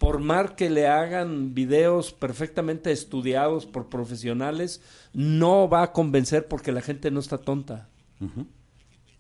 por 0.03 0.19
más 0.19 0.51
que 0.55 0.69
le 0.69 0.89
hagan 0.89 1.55
videos 1.55 2.13
perfectamente 2.13 2.91
estudiados 2.91 3.67
por 3.67 3.89
profesionales, 3.89 4.83
no 5.13 5.69
va 5.69 5.85
a 5.85 5.93
convencer 5.93 6.49
porque 6.49 6.73
la 6.73 6.81
gente 6.81 7.13
no 7.13 7.21
está 7.21 7.39
tonta. 7.39 7.89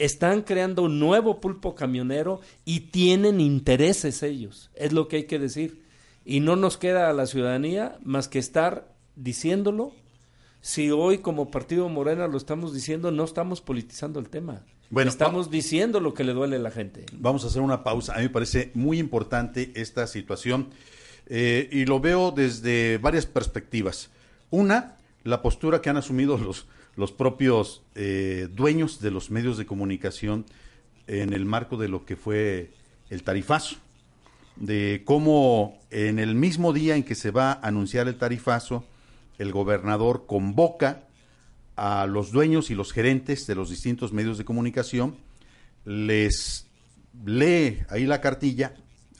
Están 0.00 0.42
creando 0.42 0.82
un 0.82 0.98
nuevo 0.98 1.40
pulpo 1.40 1.76
camionero 1.76 2.40
y 2.64 2.90
tienen 2.90 3.40
intereses 3.40 4.24
ellos, 4.24 4.72
es 4.74 4.92
lo 4.92 5.06
que 5.06 5.18
hay 5.18 5.24
que 5.26 5.38
decir. 5.38 5.84
Y 6.24 6.40
no 6.40 6.56
nos 6.56 6.78
queda 6.78 7.08
a 7.08 7.12
la 7.12 7.26
ciudadanía 7.26 7.96
más 8.02 8.26
que 8.26 8.40
estar 8.40 8.92
diciéndolo. 9.14 9.92
Si 10.62 10.90
hoy 10.90 11.18
como 11.18 11.52
Partido 11.52 11.88
Morena 11.90 12.26
lo 12.26 12.36
estamos 12.36 12.74
diciendo, 12.74 13.12
no 13.12 13.22
estamos 13.22 13.60
politizando 13.60 14.18
el 14.18 14.30
tema. 14.30 14.64
Bueno, 14.92 15.08
estamos 15.08 15.50
diciendo 15.50 16.00
lo 16.00 16.12
que 16.12 16.22
le 16.22 16.34
duele 16.34 16.56
a 16.56 16.58
la 16.58 16.70
gente. 16.70 17.06
Vamos 17.14 17.44
a 17.44 17.46
hacer 17.46 17.62
una 17.62 17.82
pausa. 17.82 18.12
A 18.12 18.18
mí 18.18 18.24
me 18.24 18.28
parece 18.28 18.72
muy 18.74 18.98
importante 18.98 19.72
esta 19.74 20.06
situación 20.06 20.68
eh, 21.28 21.66
y 21.72 21.86
lo 21.86 21.98
veo 21.98 22.30
desde 22.30 22.98
varias 22.98 23.24
perspectivas. 23.24 24.10
Una, 24.50 24.98
la 25.24 25.40
postura 25.40 25.80
que 25.80 25.88
han 25.88 25.96
asumido 25.96 26.36
los, 26.36 26.66
los 26.94 27.10
propios 27.10 27.80
eh, 27.94 28.48
dueños 28.52 29.00
de 29.00 29.10
los 29.10 29.30
medios 29.30 29.56
de 29.56 29.64
comunicación 29.64 30.44
en 31.06 31.32
el 31.32 31.46
marco 31.46 31.78
de 31.78 31.88
lo 31.88 32.04
que 32.04 32.16
fue 32.16 32.74
el 33.08 33.22
tarifazo. 33.22 33.76
De 34.56 35.04
cómo 35.06 35.80
en 35.88 36.18
el 36.18 36.34
mismo 36.34 36.74
día 36.74 36.96
en 36.96 37.04
que 37.04 37.14
se 37.14 37.30
va 37.30 37.52
a 37.52 37.68
anunciar 37.68 38.08
el 38.08 38.16
tarifazo, 38.16 38.84
el 39.38 39.52
gobernador 39.52 40.26
convoca 40.26 41.04
a 41.76 42.06
los 42.06 42.32
dueños 42.32 42.70
y 42.70 42.74
los 42.74 42.92
gerentes 42.92 43.46
de 43.46 43.54
los 43.54 43.70
distintos 43.70 44.12
medios 44.12 44.38
de 44.38 44.44
comunicación, 44.44 45.16
les 45.84 46.66
lee 47.24 47.78
ahí 47.88 48.06
la 48.06 48.20
cartilla, 48.20 48.74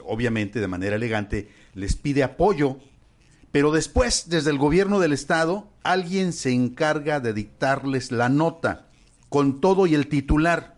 obviamente 0.04 0.60
de 0.60 0.68
manera 0.68 0.96
elegante, 0.96 1.50
les 1.74 1.96
pide 1.96 2.22
apoyo, 2.22 2.78
pero 3.50 3.70
después, 3.70 4.28
desde 4.28 4.50
el 4.50 4.58
gobierno 4.58 4.98
del 4.98 5.12
estado, 5.12 5.68
alguien 5.82 6.32
se 6.32 6.52
encarga 6.52 7.20
de 7.20 7.34
dictarles 7.34 8.10
la 8.10 8.28
nota, 8.28 8.88
con 9.28 9.60
todo 9.60 9.86
y 9.86 9.94
el 9.94 10.08
titular, 10.08 10.76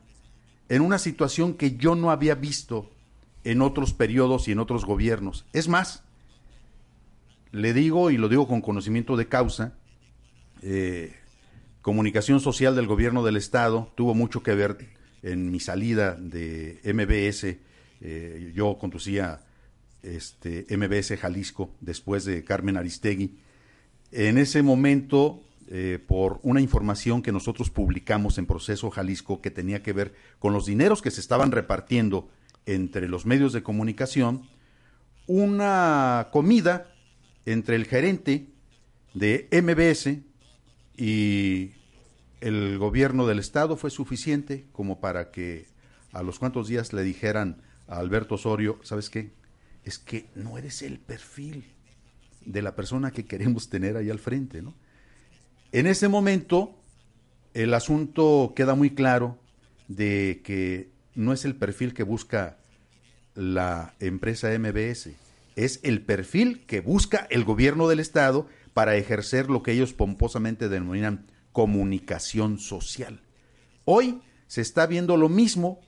en 0.69 0.83
una 0.83 0.99
situación 0.99 1.55
que 1.55 1.77
yo 1.77 1.95
no 1.95 2.11
había 2.11 2.35
visto 2.35 2.91
en 3.45 3.63
otros 3.63 3.93
periodos 3.93 4.49
y 4.49 4.53
en 4.53 4.59
otros 4.59 4.85
gobiernos. 4.85 5.45
Es 5.53 5.69
más, 5.69 6.03
le 7.53 7.73
digo, 7.73 8.11
y 8.11 8.17
lo 8.17 8.29
digo 8.29 8.49
con 8.49 8.61
conocimiento 8.61 9.17
de 9.17 9.29
causa, 9.29 9.75
eh, 10.63 11.15
comunicación 11.85 12.41
social 12.41 12.75
del 12.75 12.87
gobierno 12.87 13.23
del 13.23 13.37
estado 13.37 13.93
tuvo 13.95 14.15
mucho 14.15 14.43
que 14.43 14.55
ver 14.55 14.79
en 15.23 15.51
mi 15.51 15.61
salida 15.61 16.17
de 16.19 16.81
MBS. 16.83 17.59
Eh, 18.01 18.53
yo 18.55 18.79
conducía 18.79 19.43
este, 20.03 20.65
MBS 20.75 21.21
Jalisco 21.21 21.75
después 21.83 22.25
de 22.25 22.43
Carmen 22.43 22.79
Aristegui. 22.79 23.37
En 24.13 24.39
ese 24.39 24.63
momento, 24.63 25.43
eh, 25.69 25.99
por 26.07 26.41
una 26.43 26.63
información 26.63 27.21
que 27.21 27.33
nosotros 27.33 27.69
publicamos 27.69 28.39
en 28.39 28.47
Proceso 28.47 28.91
Jalisco 28.91 29.43
que 29.43 29.51
tenía 29.51 29.83
que 29.83 29.93
ver 29.93 30.15
con 30.39 30.55
los 30.55 30.65
dineros 30.65 31.03
que 31.03 31.11
se 31.11 31.21
estaban 31.21 31.53
repartiendo 31.53 32.31
entre 32.65 33.09
los 33.09 33.27
medios 33.27 33.53
de 33.53 33.63
comunicación, 33.63 34.49
una 35.27 36.29
comida 36.33 36.95
entre 37.45 37.77
el 37.77 37.85
gerente 37.85 38.47
de 39.13 39.51
MBS 39.53 40.34
y 40.97 41.73
el 42.41 42.79
gobierno 42.79 43.27
del 43.27 43.39
estado 43.39 43.77
fue 43.77 43.91
suficiente 43.91 44.67
como 44.73 45.01
para 45.01 45.31
que 45.31 45.67
a 46.13 46.23
los 46.23 46.39
cuantos 46.39 46.69
días 46.69 46.93
le 46.93 47.03
dijeran 47.03 47.63
a 47.89 47.99
Alberto 47.99 48.37
Osorio, 48.37 48.79
¿sabes 48.83 49.11
qué? 49.11 49.33
Es 49.85 49.99
que 49.99 50.27
no 50.35 50.57
eres 50.59 50.83
el 50.83 50.99
perfil 50.99 51.65
de 52.45 52.63
la 52.63 52.75
persona 52.75 53.11
que 53.11 53.25
queremos 53.25 53.69
tener 53.69 53.97
ahí 53.97 54.11
al 54.11 54.19
frente, 54.19 54.63
¿no? 54.63 54.75
En 55.73 55.87
ese 55.87 56.09
momento 56.09 56.77
el 57.53 57.75
asunto 57.75 58.53
queda 58.55 58.75
muy 58.75 58.91
claro 58.91 59.39
de 59.89 60.41
que 60.45 60.91
no 61.15 61.33
es 61.33 61.45
el 61.45 61.57
perfil 61.57 61.95
que 61.95 62.03
busca 62.03 62.59
la 63.35 63.95
empresa 64.01 64.57
MBS, 64.57 65.11
es 65.57 65.81
el 65.83 66.03
perfil 66.03 66.65
que 66.67 66.81
busca 66.81 67.27
el 67.31 67.45
gobierno 67.45 67.89
del 67.89 68.01
estado 68.01 68.49
para 68.75 68.97
ejercer 68.97 69.49
lo 69.49 69.63
que 69.63 69.73
ellos 69.73 69.93
pomposamente 69.93 70.69
denominan 70.69 71.27
comunicación 71.53 72.59
social. 72.59 73.23
Hoy 73.85 74.21
se 74.49 74.61
está 74.61 74.87
viendo 74.87 75.17
lo 75.17 75.29
mismo. 75.29 75.81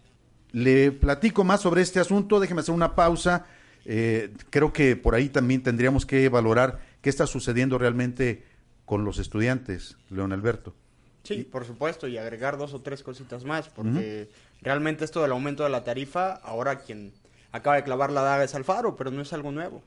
Le 0.53 0.93
platico 0.93 1.45
más 1.45 1.61
sobre 1.61 1.83
este 1.83 2.01
asunto, 2.01 2.41
déjeme 2.41 2.61
hacer 2.61 2.75
una 2.75 2.95
pausa. 2.95 3.47
Eh, 3.85 4.33
creo 4.51 4.73
que 4.73 4.97
por 4.97 5.15
ahí 5.15 5.29
también 5.29 5.63
tendríamos 5.63 6.07
que 6.07 6.29
valorar 6.29 6.81
qué 7.03 7.11
está 7.11 7.27
sucediendo 7.27 7.77
realmente 7.77 8.45
con 8.85 9.05
los 9.05 9.19
estudiantes, 9.19 9.97
León 10.09 10.33
Alberto. 10.33 10.75
Sí, 11.25 11.43
por 11.43 11.65
supuesto, 11.65 12.07
y 12.07 12.19
agregar 12.19 12.57
dos 12.57 12.73
o 12.73 12.83
tres 12.83 13.03
cositas 13.03 13.45
más, 13.45 13.69
porque 13.69 14.31
realmente 14.63 15.05
esto 15.05 15.23
del 15.23 15.33
aumento 15.33 15.65
de 15.65 15.71
la 15.71 15.83
tarifa, 15.83 16.35
ahora 16.35 16.79
quien 16.79 17.13
acaba 17.51 17.75
de 17.75 17.83
clavar 17.83 18.13
la 18.13 18.23
daga 18.23 18.45
es 18.45 18.55
Alfaro, 18.55 18.95
pero 18.95 19.11
no 19.11 19.23
es 19.23 19.33
algo 19.33 19.51
nuevo. 19.51 19.83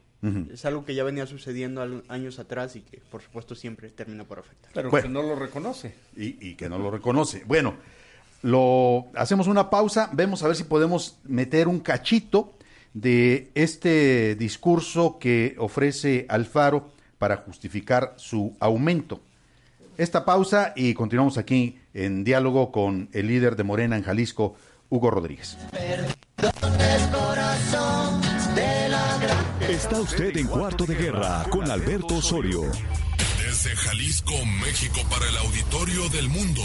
Es 0.51 0.65
algo 0.65 0.83
que 0.83 0.95
ya 0.95 1.03
venía 1.05 1.25
sucediendo 1.25 1.81
años 2.09 2.39
atrás 2.39 2.75
y 2.75 2.81
que, 2.81 2.99
por 3.09 3.21
supuesto, 3.21 3.55
siempre 3.55 3.89
termina 3.89 4.25
por 4.25 4.39
afectar. 4.39 4.71
Pero 4.73 4.89
Bueno. 4.89 5.07
que 5.07 5.13
no 5.13 5.21
lo 5.23 5.35
reconoce. 5.35 5.95
y, 6.17 6.49
y 6.49 6.55
que 6.55 6.67
no 6.67 6.77
lo 6.77 6.91
reconoce. 6.91 7.43
Bueno, 7.45 7.75
lo 8.41 9.07
hacemos 9.15 9.47
una 9.47 9.69
pausa, 9.69 10.09
vemos 10.13 10.43
a 10.43 10.47
ver 10.47 10.55
si 10.55 10.63
podemos 10.65 11.17
meter 11.23 11.67
un 11.67 11.79
cachito 11.79 12.53
de 12.93 13.49
este 13.55 14.35
discurso 14.35 15.19
que 15.19 15.55
ofrece 15.57 16.25
Alfaro 16.27 16.91
para 17.17 17.37
justificar 17.37 18.13
su 18.17 18.55
aumento. 18.59 19.21
Esta 19.97 20.23
pausa 20.25 20.73
y 20.75 20.93
continuamos 20.93 21.37
aquí 21.37 21.77
en 21.93 22.23
diálogo 22.23 22.71
con 22.71 23.09
el 23.13 23.27
líder 23.27 23.55
de 23.57 23.63
Morena 23.63 23.97
en 23.97 24.03
Jalisco, 24.03 24.55
Hugo 24.89 25.11
Rodríguez. 25.11 25.57
Está 29.79 30.01
usted 30.01 30.35
en 30.35 30.45
Cuarto 30.45 30.85
de 30.85 30.93
Guerra 30.93 31.45
con 31.49 31.71
Alberto 31.71 32.15
Osorio. 32.15 32.63
Desde 33.41 33.73
Jalisco, 33.77 34.33
México, 34.61 34.99
para 35.09 35.25
el 35.25 35.37
auditorio 35.37 36.09
del 36.09 36.27
mundo. 36.27 36.61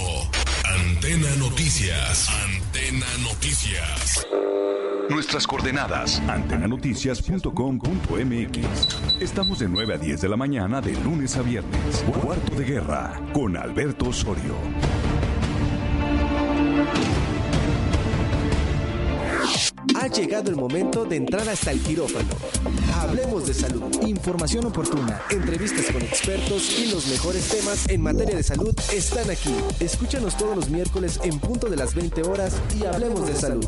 Antena 0.64 1.33
Noticias. 1.37 2.29
Antena 2.29 3.07
Noticias. 3.22 4.27
Nuestras 5.09 5.46
coordenadas, 5.46 6.20
antenanoticias.com.mx. 6.27 9.20
Estamos 9.20 9.61
de 9.61 9.68
9 9.68 9.94
a 9.94 9.98
10 9.98 10.20
de 10.20 10.29
la 10.29 10.37
mañana 10.37 10.81
de 10.81 10.94
lunes 10.94 11.37
a 11.37 11.42
viernes. 11.42 12.05
Cuarto 12.20 12.57
de 12.57 12.64
Guerra 12.64 13.20
con 13.33 13.57
Alberto 13.57 14.09
Osorio. 14.09 14.57
Ha 20.05 20.09
llegado 20.09 20.51
el 20.51 20.57
momento 20.57 21.07
de 21.07 21.17
entrar 21.17 21.49
hasta 21.49 21.71
el 21.71 21.81
quirófano. 21.81 22.29
Hablemos 22.95 23.47
de 23.47 23.55
salud. 23.55 23.85
Información 24.07 24.67
oportuna. 24.67 25.23
Entrevistas 25.31 25.87
con 25.90 26.03
expertos 26.03 26.79
y 26.79 26.90
los 26.90 27.07
mejores 27.07 27.49
temas 27.49 27.88
en 27.88 28.03
materia 28.03 28.37
de 28.37 28.43
salud 28.43 28.79
están 28.93 29.31
aquí. 29.31 29.55
Escúchanos 29.81 30.37
todos 30.37 30.57
los 30.57 30.69
miércoles 30.69 31.19
en 31.23 31.40
punto 31.40 31.71
de 31.71 31.79
las 31.79 31.95
20 31.95 32.21
horas 32.21 32.61
y 32.79 32.85
hablemos 32.85 33.27
de 33.27 33.35
salud. 33.35 33.67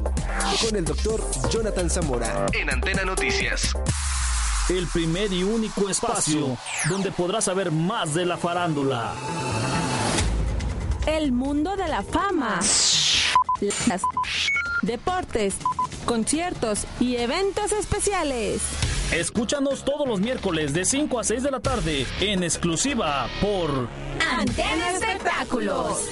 Con 0.63 0.77
el 0.77 0.85
doctor 0.85 1.25
Jonathan 1.51 1.89
Zamora 1.89 2.45
en 2.53 2.69
Antena 2.69 3.07
Noticias. 3.07 3.73
El 4.69 4.87
primer 4.89 5.33
y 5.33 5.43
único 5.43 5.89
espacio 5.89 6.59
donde 6.91 7.13
podrás 7.13 7.45
saber 7.45 7.71
más 7.73 8.13
de 8.13 8.27
la 8.27 8.37
farándula. 8.37 9.15
El 11.07 11.33
mundo 11.33 11.77
de 11.77 11.89
la 11.89 12.03
fama. 12.03 12.61
Las 13.87 14.03
deportes, 14.83 15.55
conciertos 16.07 16.87
y 16.99 17.17
eventos 17.17 17.73
especiales. 17.73 18.63
Escúchanos 19.13 19.85
todos 19.85 20.09
los 20.09 20.21
miércoles 20.21 20.73
de 20.73 20.85
5 20.85 21.21
a 21.21 21.25
6 21.25 21.43
de 21.43 21.51
la 21.51 21.61
tarde 21.61 22.07
en 22.21 22.43
exclusiva 22.43 23.29
por 23.41 23.89
Antena 24.21 24.93
Espectáculos. 24.93 26.09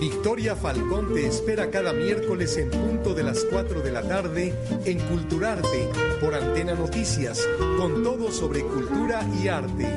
Victoria 0.00 0.56
Falcón 0.56 1.14
te 1.14 1.26
espera 1.26 1.70
cada 1.70 1.92
miércoles 1.92 2.56
en 2.56 2.70
punto 2.70 3.14
de 3.14 3.22
las 3.22 3.44
4 3.44 3.80
de 3.82 3.92
la 3.92 4.02
tarde 4.02 4.54
en 4.84 4.98
Culturarte 5.00 5.88
por 6.20 6.34
Antena 6.34 6.74
Noticias, 6.74 7.46
con 7.78 8.02
todo 8.02 8.30
sobre 8.30 8.62
cultura 8.62 9.22
y 9.42 9.48
arte. 9.48 9.88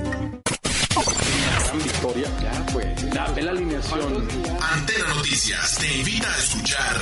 Gran 0.94 1.78
victoria, 1.84 2.28
ya 2.42 2.66
pues, 2.74 3.14
dame 3.14 3.42
la 3.42 3.52
alineación. 3.52 4.28
Antena 4.60 5.08
Noticias 5.16 5.78
te 5.78 5.98
invita 5.98 6.28
a 6.34 6.38
escuchar. 6.38 6.98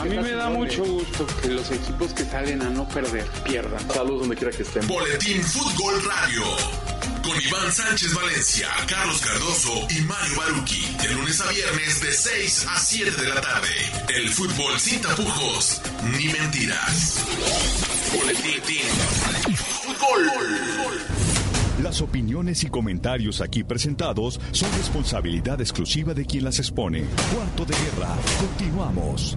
A 0.00 0.04
mí 0.04 0.16
me 0.18 0.30
da 0.32 0.48
mucho 0.50 0.84
gusto 0.84 1.26
que 1.42 1.48
los 1.48 1.68
equipos 1.72 2.12
que 2.12 2.24
salen 2.24 2.62
a 2.62 2.70
no 2.70 2.86
perder 2.88 3.26
pierdan. 3.44 3.80
Saludos 3.90 4.20
donde 4.20 4.36
quiera 4.36 4.56
que 4.56 4.62
estén. 4.62 4.86
Boletín 4.86 5.42
Fútbol 5.42 6.00
Radio. 6.04 6.44
Con 7.24 7.40
Iván 7.40 7.72
Sánchez 7.72 8.14
Valencia, 8.14 8.68
Carlos 8.86 9.20
Cardoso 9.20 9.86
y 9.90 10.00
Mario 10.02 10.36
Baruki. 10.36 10.96
De 11.02 11.08
lunes 11.14 11.40
a 11.40 11.48
viernes 11.48 12.00
de 12.02 12.12
6 12.12 12.66
a 12.68 12.78
7 12.78 13.10
de 13.10 13.28
la 13.28 13.40
tarde. 13.40 13.68
El 14.14 14.28
fútbol 14.30 14.78
sin 14.78 15.00
tapujos 15.00 15.80
ni 16.18 16.28
mentiras. 16.28 17.24
Boletín 18.12 18.86
Fútbol. 19.56 21.13
Las 21.84 22.00
opiniones 22.00 22.64
y 22.64 22.68
comentarios 22.68 23.42
aquí 23.42 23.62
presentados 23.62 24.40
son 24.52 24.72
responsabilidad 24.72 25.60
exclusiva 25.60 26.14
de 26.14 26.24
quien 26.24 26.44
las 26.44 26.58
expone. 26.58 27.04
Cuarto 27.34 27.66
de 27.66 27.74
guerra, 27.74 28.16
continuamos. 28.40 29.36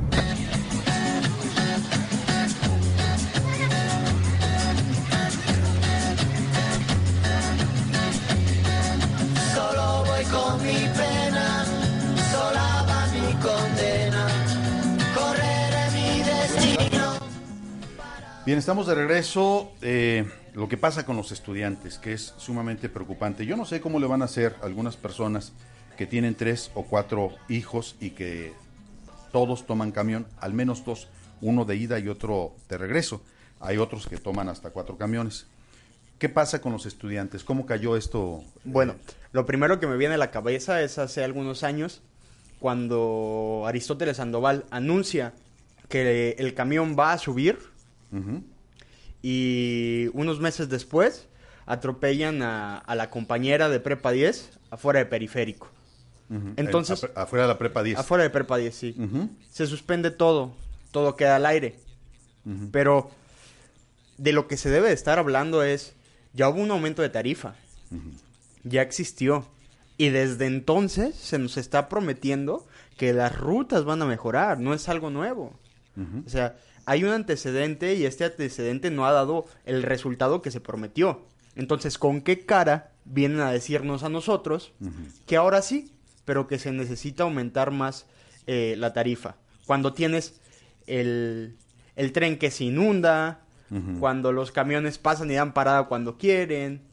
Bien, 18.48 18.60
estamos 18.60 18.88
de 18.88 18.96
regreso. 18.96 19.74
Eh, 19.82 20.26
lo 20.54 20.70
que 20.70 20.78
pasa 20.78 21.06
con 21.06 21.18
los 21.18 21.34
estudiantes, 21.34 22.00
que 22.00 22.14
es 22.14 22.34
sumamente 22.38 22.88
preocupante. 22.88 23.46
Yo 23.46 23.58
no 23.58 23.66
sé 23.66 23.82
cómo 23.82 24.00
le 24.00 24.08
van 24.08 24.22
a 24.22 24.26
hacer 24.26 24.56
algunas 24.62 24.96
personas 24.96 25.52
que 25.98 26.06
tienen 26.08 26.34
tres 26.34 26.72
o 26.74 26.84
cuatro 26.84 27.36
hijos 27.50 27.98
y 28.00 28.12
que 28.12 28.54
todos 29.34 29.68
toman 29.68 29.92
camión, 29.92 30.28
al 30.40 30.54
menos 30.54 30.86
dos, 30.86 31.10
uno 31.42 31.66
de 31.66 31.76
ida 31.76 32.00
y 32.00 32.08
otro 32.08 32.54
de 32.70 32.78
regreso. 32.78 33.22
Hay 33.60 33.80
otros 33.80 34.08
que 34.08 34.16
toman 34.16 34.48
hasta 34.48 34.70
cuatro 34.70 34.98
camiones. 34.98 35.48
¿Qué 36.18 36.30
pasa 36.30 36.62
con 36.62 36.72
los 36.72 36.86
estudiantes? 36.86 37.44
¿Cómo 37.44 37.66
cayó 37.66 37.98
esto? 37.98 38.46
Bueno, 38.64 38.96
lo 39.34 39.46
primero 39.46 39.82
que 39.82 39.88
me 39.88 39.98
viene 39.98 40.14
a 40.16 40.20
la 40.20 40.32
cabeza 40.32 40.82
es 40.82 41.00
hace 41.00 41.22
algunos 41.22 41.64
años 41.64 42.02
cuando 42.62 43.66
Aristóteles 43.68 44.16
Sandoval 44.16 44.64
anuncia 44.72 45.34
que 45.90 46.38
el 46.40 46.54
camión 46.54 46.96
va 46.98 47.12
a 47.12 47.18
subir 47.18 47.76
Y 49.22 50.08
unos 50.14 50.40
meses 50.40 50.70
después 50.70 51.28
atropellan 51.66 52.42
a, 52.44 52.78
a 52.78 52.96
la 52.96 53.10
compañera 53.10 53.68
de 53.70 53.80
Prepa 53.80 54.12
10 54.12 54.52
afuera 54.72 55.00
de 55.00 55.06
Periférico. 55.06 55.70
Entonces, 56.58 57.04
afu- 57.04 57.12
afuera 57.16 57.44
de 57.44 57.48
la 57.54 57.58
prepa 57.58 57.84
10. 57.84 57.98
Afuera 58.00 58.24
de 58.24 58.30
Prepa 58.30 58.58
10, 58.58 58.76
sí. 58.76 58.96
Se 59.50 59.66
suspende 59.66 60.12
todo, 60.12 60.54
todo 60.92 61.16
queda 61.16 61.38
al 61.38 61.46
aire. 61.46 61.80
Pero 62.72 63.10
de 64.18 64.32
lo 64.34 64.48
que 64.48 64.58
se 64.58 64.70
debe 64.70 64.88
de 64.90 64.94
estar 64.94 65.20
hablando 65.20 65.64
es, 65.64 65.94
ya 66.34 66.50
hubo 66.50 66.62
un 66.62 66.72
aumento 66.72 67.02
de 67.02 67.10
tarifa, 67.10 67.56
ya 68.64 68.82
existió. 68.82 69.46
Y 69.98 70.10
desde 70.10 70.46
entonces 70.46 71.16
se 71.16 71.40
nos 71.40 71.58
está 71.58 71.90
prometiendo 71.90 72.68
que 72.98 73.14
las 73.14 73.36
rutas 73.38 73.84
van 73.84 74.02
a 74.02 74.06
mejorar, 74.06 74.60
no 74.60 74.74
es 74.74 74.88
algo 74.90 75.10
nuevo. 75.10 75.54
O 76.26 76.30
sea, 76.30 76.56
hay 76.88 77.04
un 77.04 77.10
antecedente 77.10 77.96
y 77.96 78.06
este 78.06 78.24
antecedente 78.24 78.92
no 78.92 79.06
ha 79.06 79.12
dado 79.12 79.46
el 79.66 79.84
resultado 79.84 80.42
que 80.42 80.52
se 80.52 80.62
prometió. 80.62 81.26
Entonces, 81.58 81.98
¿con 81.98 82.22
qué 82.22 82.46
cara 82.46 82.92
vienen 83.04 83.42
a 83.42 83.52
decirnos 83.52 84.04
a 84.04 84.10
nosotros 84.10 84.72
que 85.26 85.36
ahora 85.36 85.62
sí, 85.62 85.92
pero 86.24 86.48
que 86.48 86.58
se 86.58 86.72
necesita 86.72 87.24
aumentar 87.24 87.72
más 87.72 88.06
eh, 88.48 88.76
la 88.78 88.94
tarifa? 88.94 89.36
Cuando 89.66 89.92
tienes 89.92 90.40
el, 90.88 91.58
el 91.98 92.14
tren 92.14 92.40
que 92.40 92.52
se 92.52 92.64
inunda, 92.64 93.42
cuando 94.00 94.32
los 94.32 94.54
camiones 94.54 94.98
pasan 94.98 95.30
y 95.30 95.34
dan 95.34 95.54
parada 95.54 95.90
cuando 95.90 96.18
quieren, 96.18 96.84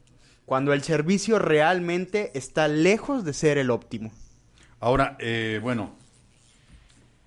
cuando 0.45 0.73
el 0.73 0.83
servicio 0.83 1.39
realmente 1.39 2.37
está 2.37 2.67
lejos 2.67 3.23
de 3.23 3.31
ser 3.31 3.57
el 3.57 3.71
óptimo. 3.71 4.11
Ahora, 4.81 5.15
eh, 5.21 5.61
bueno, 5.63 5.95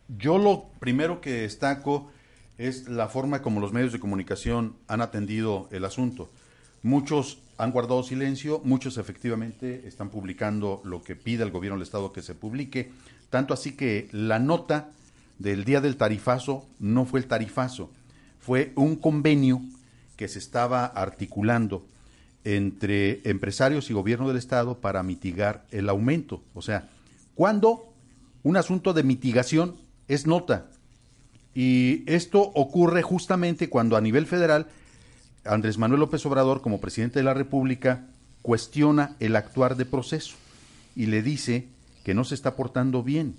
yo 0.08 0.36
lo 0.36 0.68
primero 0.80 1.22
que 1.22 1.32
destaco 1.32 2.10
es 2.58 2.88
la 2.88 3.08
forma 3.08 3.40
como 3.40 3.60
los 3.60 3.72
medios 3.72 3.92
de 3.92 4.00
comunicación 4.00 4.76
han 4.88 5.00
atendido 5.00 5.68
el 5.70 5.84
asunto. 5.84 6.28
Muchos 6.82 7.38
han 7.56 7.72
guardado 7.72 8.02
silencio, 8.02 8.60
muchos 8.64 8.98
efectivamente 8.98 9.86
están 9.86 10.10
publicando 10.10 10.82
lo 10.84 11.02
que 11.02 11.16
pide 11.16 11.44
el 11.44 11.50
gobierno 11.50 11.78
del 11.78 11.84
Estado 11.84 12.12
que 12.12 12.22
se 12.22 12.34
publique, 12.34 12.90
tanto 13.30 13.54
así 13.54 13.72
que 13.72 14.08
la 14.12 14.38
nota 14.38 14.90
del 15.38 15.64
día 15.64 15.80
del 15.80 15.96
tarifazo 15.96 16.66
no 16.80 17.04
fue 17.04 17.20
el 17.20 17.26
tarifazo, 17.26 17.90
fue 18.40 18.72
un 18.74 18.96
convenio 18.96 19.62
que 20.16 20.28
se 20.28 20.40
estaba 20.40 20.84
articulando 20.84 21.86
entre 22.44 23.20
empresarios 23.28 23.90
y 23.90 23.94
gobierno 23.94 24.28
del 24.28 24.36
Estado 24.36 24.80
para 24.80 25.02
mitigar 25.02 25.64
el 25.70 25.88
aumento. 25.88 26.42
O 26.54 26.62
sea, 26.62 26.88
cuando 27.34 27.92
un 28.42 28.56
asunto 28.56 28.94
de 28.94 29.02
mitigación 29.02 29.76
es 30.08 30.26
nota. 30.26 30.70
Y 31.54 32.04
esto 32.06 32.40
ocurre 32.40 33.02
justamente 33.02 33.68
cuando 33.68 33.96
a 33.96 34.00
nivel 34.00 34.26
federal 34.26 34.66
Andrés 35.44 35.78
Manuel 35.78 36.00
López 36.00 36.24
Obrador, 36.26 36.60
como 36.60 36.80
presidente 36.80 37.18
de 37.18 37.24
la 37.24 37.34
República, 37.34 38.06
cuestiona 38.42 39.16
el 39.18 39.34
actuar 39.34 39.76
de 39.76 39.84
proceso 39.86 40.36
y 40.94 41.06
le 41.06 41.22
dice 41.22 41.68
que 42.04 42.14
no 42.14 42.24
se 42.24 42.34
está 42.34 42.54
portando 42.54 43.02
bien. 43.02 43.34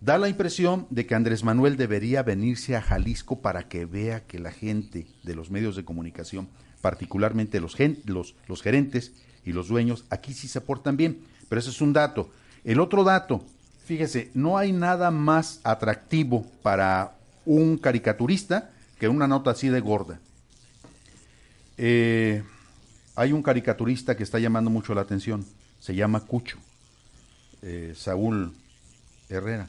Da 0.00 0.18
la 0.18 0.28
impresión 0.28 0.86
de 0.90 1.06
que 1.06 1.14
Andrés 1.14 1.44
Manuel 1.44 1.76
debería 1.76 2.22
venirse 2.22 2.74
a 2.74 2.80
Jalisco 2.82 3.40
para 3.40 3.68
que 3.68 3.84
vea 3.84 4.26
que 4.26 4.38
la 4.38 4.50
gente 4.50 5.06
de 5.22 5.34
los 5.34 5.50
medios 5.50 5.76
de 5.76 5.84
comunicación, 5.84 6.48
particularmente 6.80 7.60
los, 7.60 7.74
gen- 7.74 7.98
los, 8.06 8.34
los 8.48 8.62
gerentes 8.62 9.12
y 9.44 9.52
los 9.52 9.68
dueños, 9.68 10.04
aquí 10.10 10.32
sí 10.32 10.48
se 10.48 10.60
portan 10.62 10.96
bien. 10.96 11.20
Pero 11.48 11.60
ese 11.60 11.70
es 11.70 11.80
un 11.80 11.92
dato. 11.92 12.30
El 12.64 12.80
otro 12.80 13.04
dato, 13.04 13.44
fíjese, 13.84 14.30
no 14.34 14.56
hay 14.56 14.72
nada 14.72 15.10
más 15.10 15.60
atractivo 15.64 16.46
para 16.62 17.18
un 17.50 17.78
caricaturista 17.78 18.70
que 19.00 19.08
una 19.08 19.26
nota 19.26 19.50
así 19.50 19.68
de 19.68 19.80
gorda. 19.80 20.20
Eh, 21.76 22.44
hay 23.16 23.32
un 23.32 23.42
caricaturista 23.42 24.16
que 24.16 24.22
está 24.22 24.38
llamando 24.38 24.70
mucho 24.70 24.94
la 24.94 25.00
atención, 25.00 25.44
se 25.80 25.96
llama 25.96 26.20
Cucho, 26.20 26.58
eh, 27.62 27.94
Saúl 27.96 28.54
Herrera. 29.28 29.68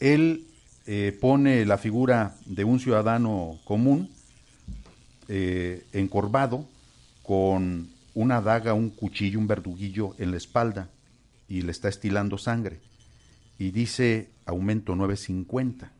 Él 0.00 0.48
eh, 0.86 1.16
pone 1.20 1.64
la 1.64 1.78
figura 1.78 2.34
de 2.44 2.64
un 2.64 2.80
ciudadano 2.80 3.60
común, 3.64 4.10
encorvado, 5.28 6.66
con 7.22 7.88
una 8.14 8.40
daga, 8.42 8.74
un 8.74 8.90
cuchillo, 8.90 9.38
un 9.38 9.46
verduguillo 9.46 10.14
en 10.18 10.32
la 10.32 10.36
espalda 10.38 10.90
y 11.48 11.62
le 11.62 11.70
está 11.70 11.88
estilando 11.88 12.36
sangre. 12.36 12.80
Y 13.58 13.70
dice 13.70 14.28
aumento 14.44 14.96
950. 14.96 15.92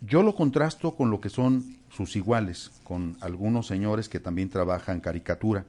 Yo 0.00 0.22
lo 0.22 0.34
contrasto 0.34 0.94
con 0.94 1.10
lo 1.10 1.20
que 1.20 1.28
son 1.28 1.76
sus 1.90 2.16
iguales, 2.16 2.70
con 2.84 3.16
algunos 3.20 3.66
señores 3.66 4.08
que 4.08 4.20
también 4.20 4.48
trabajan 4.48 5.00
caricatura. 5.00 5.66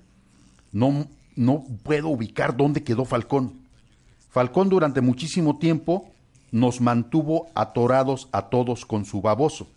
No, 0.71 1.07
no 1.35 1.65
puedo 1.83 2.09
ubicar 2.09 2.55
dónde 2.55 2.83
quedó 2.83 3.05
Falcón. 3.05 3.59
Falcón 4.29 4.69
durante 4.69 5.01
muchísimo 5.01 5.57
tiempo 5.57 6.11
nos 6.51 6.79
mantuvo 6.79 7.49
atorados 7.55 8.29
a 8.31 8.43
todos 8.43 8.85
con 8.85 9.05
su 9.05 9.21
baboso. 9.21 9.67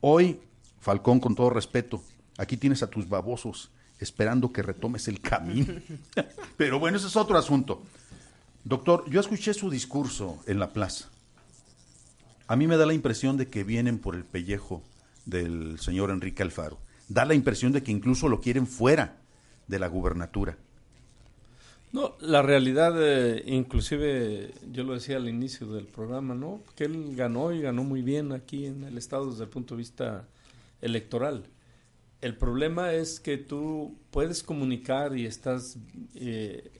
Hoy, 0.00 0.40
Falcón, 0.80 1.20
con 1.20 1.34
todo 1.34 1.50
respeto, 1.50 2.02
aquí 2.36 2.56
tienes 2.56 2.82
a 2.82 2.90
tus 2.90 3.08
babosos 3.08 3.70
esperando 4.00 4.52
que 4.52 4.62
retomes 4.62 5.08
el 5.08 5.20
camino. 5.20 5.74
Pero 6.56 6.78
bueno, 6.78 6.96
ese 6.96 7.06
es 7.06 7.16
otro 7.16 7.38
asunto. 7.38 7.82
Doctor, 8.64 9.08
yo 9.08 9.20
escuché 9.20 9.54
su 9.54 9.70
discurso 9.70 10.38
en 10.46 10.58
la 10.58 10.72
plaza. 10.72 11.08
A 12.46 12.56
mí 12.56 12.66
me 12.66 12.76
da 12.76 12.84
la 12.84 12.94
impresión 12.94 13.36
de 13.36 13.48
que 13.48 13.64
vienen 13.64 13.98
por 13.98 14.14
el 14.14 14.24
pellejo 14.24 14.82
del 15.24 15.78
señor 15.80 16.10
Enrique 16.10 16.42
Alfaro. 16.42 16.78
Da 17.08 17.24
la 17.24 17.34
impresión 17.34 17.72
de 17.72 17.82
que 17.82 17.92
incluso 17.92 18.28
lo 18.28 18.40
quieren 18.40 18.66
fuera 18.66 19.18
de 19.66 19.78
la 19.78 19.88
gubernatura. 19.88 20.58
No, 21.92 22.16
la 22.20 22.42
realidad, 22.42 22.92
eh, 22.98 23.44
inclusive 23.46 24.52
yo 24.72 24.82
lo 24.82 24.94
decía 24.94 25.16
al 25.16 25.28
inicio 25.28 25.68
del 25.68 25.86
programa, 25.86 26.34
¿no? 26.34 26.60
Que 26.74 26.84
él 26.84 27.14
ganó 27.14 27.52
y 27.52 27.60
ganó 27.60 27.84
muy 27.84 28.02
bien 28.02 28.32
aquí 28.32 28.66
en 28.66 28.82
el 28.82 28.98
Estado 28.98 29.30
desde 29.30 29.44
el 29.44 29.48
punto 29.50 29.74
de 29.74 29.78
vista 29.78 30.26
electoral. 30.80 31.44
El 32.20 32.36
problema 32.36 32.92
es 32.92 33.20
que 33.20 33.38
tú 33.38 33.96
puedes 34.10 34.42
comunicar 34.42 35.16
y 35.16 35.24
estás, 35.24 35.78
eh, 36.16 36.70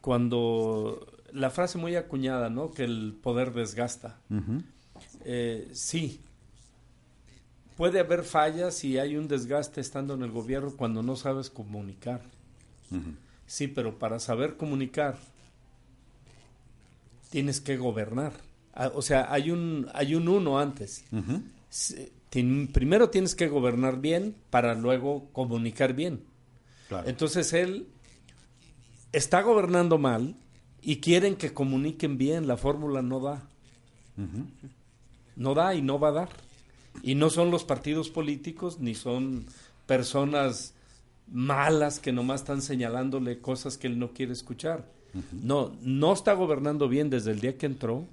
cuando 0.00 1.06
la 1.32 1.50
frase 1.50 1.78
muy 1.78 1.96
acuñada, 1.96 2.50
¿no? 2.50 2.70
Que 2.70 2.84
el 2.84 3.16
poder 3.22 3.52
desgasta. 3.52 4.18
Eh, 5.24 5.68
sí, 5.72 6.20
puede 7.76 8.00
haber 8.00 8.22
fallas 8.24 8.84
y 8.84 8.98
hay 8.98 9.16
un 9.16 9.28
desgaste 9.28 9.80
estando 9.80 10.14
en 10.14 10.22
el 10.22 10.30
gobierno 10.30 10.74
cuando 10.76 11.02
no 11.02 11.16
sabes 11.16 11.50
comunicar. 11.50 12.20
Sí, 13.46 13.68
pero 13.68 13.98
para 13.98 14.18
saber 14.20 14.56
comunicar 14.56 15.16
tienes 17.30 17.60
que 17.60 17.76
gobernar. 17.76 18.32
Ah, 18.74 18.90
O 18.94 19.02
sea, 19.02 19.32
hay 19.32 19.50
un 19.50 19.88
hay 19.94 20.14
un 20.14 20.28
uno 20.28 20.58
antes. 20.58 21.04
Sí, 21.70 22.12
primero 22.30 23.10
tienes 23.10 23.34
que 23.34 23.48
gobernar 23.48 24.00
bien 24.00 24.34
para 24.50 24.74
luego 24.74 25.28
comunicar 25.32 25.94
bien. 25.94 26.24
Entonces 27.06 27.52
él 27.54 27.88
está 29.12 29.40
gobernando 29.42 29.96
mal 29.96 30.36
y 30.82 30.96
quieren 30.96 31.36
que 31.36 31.54
comuniquen 31.54 32.18
bien. 32.18 32.46
La 32.46 32.56
fórmula 32.56 33.02
no 33.02 33.20
da. 33.20 33.42
No 35.36 35.54
da 35.54 35.74
y 35.74 35.82
no 35.82 35.98
va 35.98 36.08
a 36.08 36.12
dar. 36.12 36.28
Y 37.02 37.14
no 37.14 37.30
son 37.30 37.50
los 37.50 37.64
partidos 37.64 38.10
políticos 38.10 38.78
ni 38.80 38.94
son 38.94 39.46
personas 39.86 40.74
malas 41.30 41.98
que 41.98 42.12
nomás 42.12 42.42
están 42.42 42.62
señalándole 42.62 43.38
cosas 43.38 43.78
que 43.78 43.86
él 43.86 43.98
no 43.98 44.12
quiere 44.12 44.32
escuchar. 44.32 44.86
No, 45.30 45.72
no 45.82 46.12
está 46.12 46.32
gobernando 46.32 46.88
bien 46.88 47.10
desde 47.10 47.32
el 47.32 47.40
día 47.40 47.58
que 47.58 47.66
entró 47.66 48.06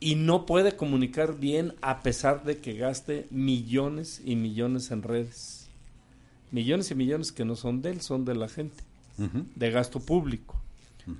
y 0.00 0.14
no 0.14 0.46
puede 0.46 0.76
comunicar 0.76 1.38
bien 1.38 1.74
a 1.80 2.02
pesar 2.02 2.44
de 2.44 2.58
que 2.58 2.74
gaste 2.74 3.26
millones 3.30 4.22
y 4.24 4.36
millones 4.36 4.90
en 4.90 5.02
redes. 5.02 5.68
Millones 6.50 6.90
y 6.90 6.94
millones 6.94 7.32
que 7.32 7.44
no 7.44 7.56
son 7.56 7.82
de 7.82 7.90
él, 7.90 8.00
son 8.00 8.24
de 8.24 8.34
la 8.34 8.48
gente, 8.48 8.84
de 9.16 9.70
gasto 9.70 10.00
público, 10.00 10.56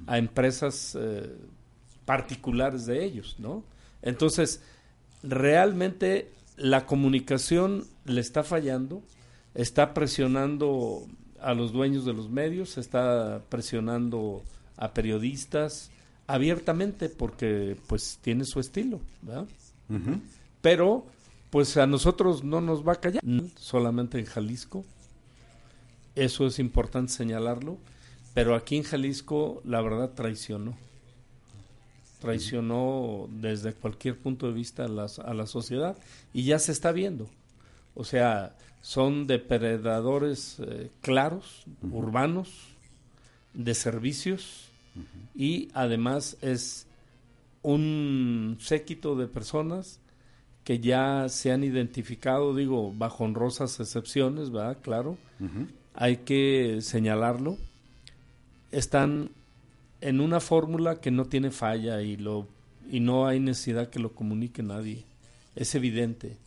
a 0.06 0.18
empresas 0.18 0.96
eh, 0.98 1.34
particulares 2.04 2.86
de 2.86 3.04
ellos, 3.04 3.36
¿no? 3.38 3.64
Entonces, 4.02 4.62
realmente 5.22 6.30
la 6.56 6.86
comunicación 6.86 7.84
le 8.04 8.20
está 8.20 8.42
fallando, 8.42 9.02
está 9.54 9.94
presionando 9.94 11.06
a 11.40 11.54
los 11.54 11.72
dueños 11.72 12.04
de 12.04 12.12
los 12.12 12.28
medios, 12.28 12.78
está 12.78 13.42
presionando 13.48 14.42
a 14.76 14.92
periodistas 14.92 15.90
abiertamente 16.26 17.08
porque 17.08 17.76
pues 17.86 18.18
tiene 18.20 18.44
su 18.44 18.60
estilo, 18.60 19.00
¿verdad? 19.22 19.46
Pero 20.60 21.06
pues 21.50 21.76
a 21.76 21.86
nosotros 21.86 22.44
no 22.44 22.60
nos 22.60 22.86
va 22.86 22.94
a 22.94 23.00
callar, 23.00 23.22
solamente 23.56 24.18
en 24.18 24.26
Jalisco. 24.26 24.84
Eso 26.14 26.46
es 26.46 26.58
importante 26.58 27.12
señalarlo, 27.12 27.78
pero 28.34 28.54
aquí 28.54 28.76
en 28.76 28.82
Jalisco 28.84 29.60
la 29.64 29.80
verdad 29.82 30.10
traicionó. 30.14 30.76
Traicionó 32.20 33.28
desde 33.30 33.72
cualquier 33.74 34.18
punto 34.18 34.46
de 34.48 34.52
vista 34.52 34.84
a, 34.84 34.88
las- 34.88 35.20
a 35.20 35.34
la 35.34 35.46
sociedad. 35.46 35.96
Y 36.32 36.44
ya 36.44 36.58
se 36.58 36.72
está 36.72 36.90
viendo. 36.90 37.28
O 37.94 38.04
sea, 38.04 38.56
son 38.80 39.26
depredadores 39.26 40.56
eh, 40.60 40.90
claros, 41.00 41.64
urbanos, 41.92 42.50
de 43.54 43.74
servicios. 43.74 44.64
Y 45.34 45.68
además 45.74 46.36
es 46.40 46.86
un 47.62 48.56
séquito 48.60 49.14
de 49.14 49.28
personas 49.28 50.00
que 50.64 50.80
ya 50.80 51.28
se 51.28 51.52
han 51.52 51.62
identificado, 51.62 52.54
digo, 52.54 52.92
bajo 52.92 53.24
honrosas 53.24 53.78
excepciones, 53.78 54.50
¿verdad? 54.50 54.78
Claro, 54.82 55.16
hay 55.94 56.18
que 56.18 56.78
señalarlo, 56.82 57.56
están 58.72 59.30
en 60.00 60.20
una 60.20 60.40
fórmula 60.40 61.00
que 61.00 61.10
no 61.10 61.24
tiene 61.26 61.50
falla 61.50 62.02
y 62.02 62.16
lo 62.16 62.46
y 62.90 63.00
no 63.00 63.26
hay 63.26 63.38
necesidad 63.40 63.90
que 63.90 63.98
lo 63.98 64.14
comunique 64.14 64.62
nadie. 64.62 65.04
Es 65.54 65.74
evidente. 65.74 66.38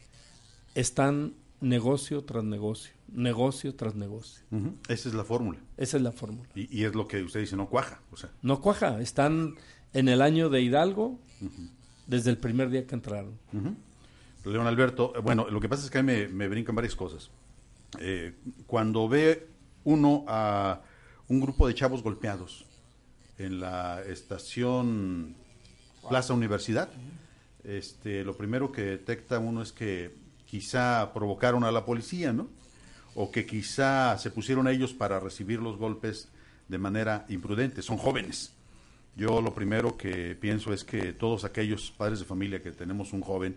Están 0.74 1.34
negocio 1.60 2.24
tras 2.24 2.44
negocio, 2.44 2.94
negocio 3.12 3.76
tras 3.76 3.94
negocio. 3.94 4.44
Esa 4.88 5.10
es 5.10 5.14
la 5.16 5.24
fórmula. 5.24 5.60
Esa 5.78 5.98
es 5.98 6.04
la 6.04 6.12
fórmula. 6.12 6.50
Y, 6.56 6.76
y 6.76 6.86
es 6.86 6.96
lo 6.96 7.08
que 7.08 7.22
usted 7.22 7.42
dice, 7.42 7.56
no 7.56 7.70
cuaja. 7.70 8.02
O 8.12 8.18
sea, 8.18 8.32
No 8.42 8.60
cuaja, 8.62 9.00
están 9.02 9.56
en 9.94 10.10
el 10.10 10.22
año 10.22 10.50
de 10.50 10.62
Hidalgo 10.62 11.20
desde 12.08 12.32
el 12.32 12.38
primer 12.38 12.70
día 12.72 12.88
que 12.88 12.96
entraron. 12.96 13.38
León 14.44 14.66
Alberto, 14.66 15.14
eh, 15.16 15.20
bueno, 15.20 15.48
lo 15.50 15.60
que 15.60 15.70
pasa 15.70 15.84
es 15.84 15.92
que 15.92 16.00
a 16.00 16.04
mí 16.04 16.12
me, 16.12 16.28
me 16.28 16.48
brincan 16.48 16.74
varias 16.76 16.96
cosas. 16.96 17.30
Eh, 18.00 18.34
cuando 18.66 19.08
ve 19.08 19.48
uno 19.84 20.26
a 20.28 20.82
un 21.32 21.40
grupo 21.40 21.66
de 21.66 21.74
chavos 21.74 22.04
golpeados 22.04 22.66
en 23.38 23.62
la 23.62 24.04
estación 24.04 25.34
Plaza 26.10 26.34
Universidad, 26.34 26.90
este, 27.64 28.26
lo 28.26 28.36
primero 28.36 28.74
que 28.74 28.82
detecta 28.82 29.40
uno 29.40 29.62
es 29.62 29.72
que 29.72 30.14
quizá 30.46 31.14
provocaron 31.14 31.64
a 31.64 31.72
la 31.72 31.86
policía, 31.86 32.34
¿no? 32.34 32.50
O 33.16 33.32
que 33.32 33.46
quizá 33.46 34.18
se 34.18 34.30
pusieron 34.30 34.68
ellos 34.68 34.92
para 34.92 35.22
recibir 35.22 35.62
los 35.62 35.78
golpes 35.78 36.28
de 36.68 36.78
manera 36.78 37.26
imprudente. 37.30 37.82
Son 37.82 37.96
jóvenes. 37.96 38.52
Yo 39.16 39.42
lo 39.42 39.54
primero 39.54 39.96
que 39.96 40.36
pienso 40.36 40.74
es 40.74 40.84
que 40.84 41.14
todos 41.14 41.46
aquellos 41.46 41.92
padres 41.92 42.20
de 42.20 42.26
familia 42.26 42.62
que 42.62 42.74
tenemos 42.74 43.14
un 43.14 43.22
joven 43.22 43.56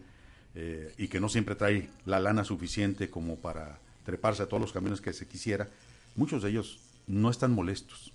eh, 0.54 0.94
y 0.96 1.08
que 1.08 1.18
no 1.18 1.28
siempre 1.28 1.56
trae 1.56 1.88
la 2.06 2.20
lana 2.20 2.44
suficiente 2.44 3.10
como 3.10 3.34
para 3.34 3.80
treparse 4.04 4.44
a 4.44 4.46
todos 4.46 4.60
los 4.60 4.72
camiones 4.72 5.00
que 5.00 5.12
se 5.12 5.26
quisiera, 5.26 5.68
muchos 6.14 6.40
de 6.44 6.50
ellos 6.50 6.83
no 7.06 7.30
están 7.30 7.52
molestos, 7.52 8.12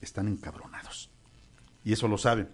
están 0.00 0.28
encabronados. 0.28 1.10
Y 1.84 1.92
eso 1.92 2.08
lo 2.08 2.18
saben. 2.18 2.48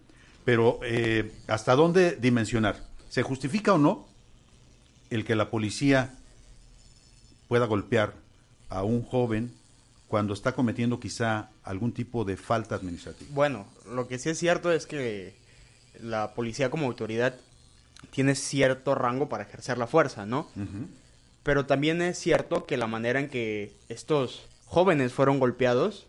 Pero 0.45 0.81
eh, 0.83 1.33
¿hasta 1.47 1.75
dónde 1.75 2.17
dimensionar? 2.17 2.85
¿Se 3.09 3.23
justifica 3.23 3.75
o 3.75 3.79
no 3.79 4.07
el 5.11 5.25
que 5.25 5.35
la 5.35 5.51
policía 5.51 6.15
pueda 7.49 7.67
golpear 7.67 8.15
a 8.69 8.83
un 8.85 9.03
joven 9.03 9.53
cuando 10.09 10.35
está 10.35 10.55
cometiendo 10.55 10.99
quizá 10.99 11.51
algún 11.63 11.93
tipo 11.93 12.25
de 12.25 12.37
falta 12.37 12.75
administrativa? 12.75 13.31
Bueno, 13.33 13.67
lo 13.87 14.09
que 14.09 14.19
sí 14.19 14.31
es 14.31 14.39
cierto 14.39 14.73
es 14.73 14.87
que 14.87 15.35
la 16.01 16.35
policía 16.35 16.71
como 16.71 16.87
autoridad 16.87 17.35
tiene 18.11 18.35
cierto 18.35 18.95
rango 18.95 19.29
para 19.29 19.45
ejercer 19.45 19.79
la 19.79 19.87
fuerza, 19.87 20.27
¿no? 20.27 20.49
Pero 21.43 21.67
también 21.67 22.03
es 22.03 22.19
cierto 22.19 22.67
que 22.67 22.77
la 22.77 22.87
manera 22.87 23.21
en 23.21 23.29
que 23.29 23.75
estos 23.89 24.43
jóvenes 24.71 25.13
fueron 25.13 25.41
golpeados 25.41 26.07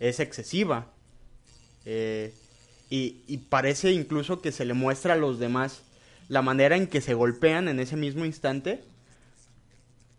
es 0.00 0.20
excesiva. 0.20 0.86
Eh, 1.86 2.34
y, 2.90 3.22
y 3.26 3.38
parece 3.38 3.92
incluso 3.92 4.42
que 4.42 4.52
se 4.52 4.64
le 4.64 4.74
muestra 4.74 5.14
a 5.14 5.16
los 5.16 5.38
demás 5.38 5.82
la 6.28 6.42
manera 6.42 6.76
en 6.76 6.86
que 6.86 7.00
se 7.00 7.14
golpean 7.14 7.68
en 7.68 7.80
ese 7.80 7.96
mismo 7.96 8.24
instante 8.24 8.84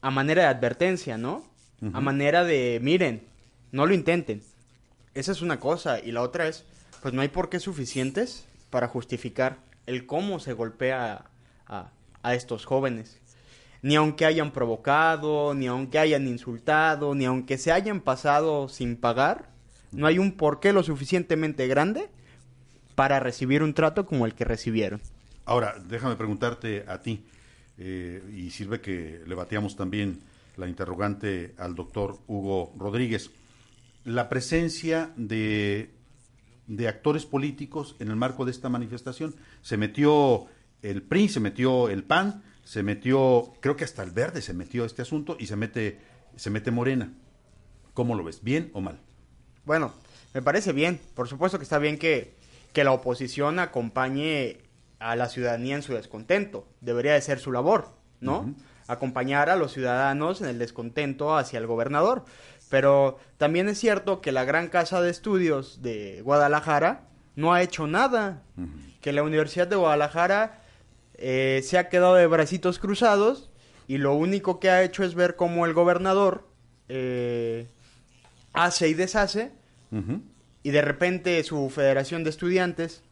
a 0.01 0.09
manera 0.09 0.43
de 0.43 0.47
advertencia, 0.49 1.17
¿no? 1.17 1.45
A 1.93 1.99
manera 1.99 2.43
de, 2.43 2.79
miren, 2.81 3.23
no 3.71 3.87
lo 3.87 3.93
intenten. 3.93 4.43
Esa 5.15 5.31
es 5.31 5.41
una 5.41 5.59
cosa. 5.59 5.99
Y 5.99 6.11
la 6.11 6.21
otra 6.21 6.47
es, 6.47 6.63
pues 7.01 7.13
no 7.13 7.21
hay 7.21 7.29
por 7.29 7.49
qué 7.49 7.59
suficientes 7.59 8.45
para 8.69 8.87
justificar 8.87 9.57
el 9.87 10.05
cómo 10.05 10.39
se 10.39 10.53
golpea 10.53 11.25
a, 11.67 11.91
a 12.21 12.35
estos 12.35 12.65
jóvenes. 12.65 13.20
Ni 13.81 13.95
aunque 13.95 14.25
hayan 14.25 14.51
provocado, 14.51 15.53
ni 15.53 15.67
aunque 15.67 15.99
hayan 15.99 16.27
insultado, 16.27 17.15
ni 17.15 17.25
aunque 17.25 17.57
se 17.57 17.71
hayan 17.71 18.01
pasado 18.01 18.69
sin 18.69 18.95
pagar, 18.95 19.49
no 19.91 20.07
hay 20.07 20.19
un 20.19 20.33
porqué 20.33 20.71
lo 20.71 20.83
suficientemente 20.83 21.67
grande 21.67 22.09
para 22.95 23.19
recibir 23.19 23.63
un 23.63 23.73
trato 23.73 24.05
como 24.05 24.25
el 24.25 24.35
que 24.35 24.45
recibieron. 24.45 25.01
Ahora, 25.45 25.75
déjame 25.87 26.15
preguntarte 26.15 26.85
a 26.87 27.01
ti, 27.01 27.25
eh, 27.77 28.21
y 28.35 28.51
sirve 28.51 28.79
que 28.79 29.23
le 29.25 29.33
bateamos 29.33 29.75
también 29.75 30.21
la 30.57 30.67
interrogante 30.67 31.55
al 31.57 31.73
doctor 31.73 32.19
Hugo 32.27 32.73
Rodríguez. 32.77 33.31
La 34.03 34.29
presencia 34.29 35.11
de, 35.15 35.91
de 36.67 36.87
actores 36.87 37.25
políticos 37.25 37.95
en 37.99 38.09
el 38.09 38.15
marco 38.15 38.45
de 38.45 38.51
esta 38.51 38.69
manifestación. 38.69 39.35
Se 39.61 39.77
metió 39.77 40.45
el 40.81 41.01
PRI, 41.01 41.29
se 41.29 41.39
metió 41.39 41.89
el 41.89 42.03
PAN, 42.03 42.43
se 42.71 42.83
metió, 42.83 43.51
creo 43.59 43.75
que 43.75 43.83
hasta 43.83 44.01
el 44.01 44.11
Verde 44.11 44.41
se 44.41 44.53
metió 44.53 44.85
este 44.85 45.01
asunto 45.01 45.35
y 45.37 45.47
se 45.47 45.57
mete, 45.57 45.99
se 46.37 46.49
mete 46.49 46.71
Morena. 46.71 47.11
¿Cómo 47.93 48.15
lo 48.15 48.23
ves? 48.23 48.41
¿Bien 48.43 48.71
o 48.71 48.79
mal? 48.79 48.97
Bueno, 49.65 49.91
me 50.33 50.41
parece 50.41 50.71
bien. 50.71 51.01
Por 51.13 51.27
supuesto 51.27 51.57
que 51.57 51.63
está 51.63 51.79
bien 51.79 51.97
que, 51.97 52.33
que 52.71 52.85
la 52.85 52.93
oposición 52.93 53.59
acompañe 53.59 54.59
a 54.99 55.17
la 55.17 55.27
ciudadanía 55.27 55.75
en 55.75 55.81
su 55.81 55.93
descontento. 55.93 56.65
Debería 56.79 57.11
de 57.11 57.19
ser 57.19 57.39
su 57.39 57.51
labor, 57.51 57.89
¿no? 58.21 58.55
Acompañar 58.87 59.49
a 59.49 59.57
los 59.57 59.73
ciudadanos 59.73 60.39
en 60.39 60.47
el 60.47 60.57
descontento 60.57 61.35
hacia 61.35 61.59
el 61.59 61.67
gobernador. 61.67 62.23
Pero 62.69 63.19
también 63.35 63.67
es 63.67 63.79
cierto 63.79 64.21
que 64.21 64.31
la 64.31 64.45
gran 64.45 64.69
casa 64.69 65.01
de 65.01 65.11
estudios 65.11 65.81
de 65.81 66.21
Guadalajara 66.21 67.09
no 67.35 67.51
ha 67.51 67.63
hecho 67.63 67.85
nada. 67.85 68.43
Que 69.01 69.11
la 69.11 69.23
Universidad 69.23 69.67
de 69.67 69.75
Guadalajara 69.75 70.60
eh, 71.21 71.61
se 71.63 71.77
ha 71.77 71.87
quedado 71.87 72.15
de 72.15 72.25
bracitos 72.25 72.79
cruzados 72.79 73.49
y 73.87 73.99
lo 73.99 74.15
único 74.15 74.59
que 74.59 74.71
ha 74.71 74.83
hecho 74.83 75.03
es 75.03 75.13
ver 75.13 75.35
cómo 75.35 75.67
el 75.67 75.73
gobernador 75.73 76.47
eh, 76.89 77.67
hace 78.53 78.89
y 78.89 78.95
deshace 78.95 79.51
y 80.63 80.71
de 80.71 80.81
repente 80.81 81.43
su 81.43 81.69
federación 81.69 82.23
de 82.23 82.31
estudiantes 82.31 83.03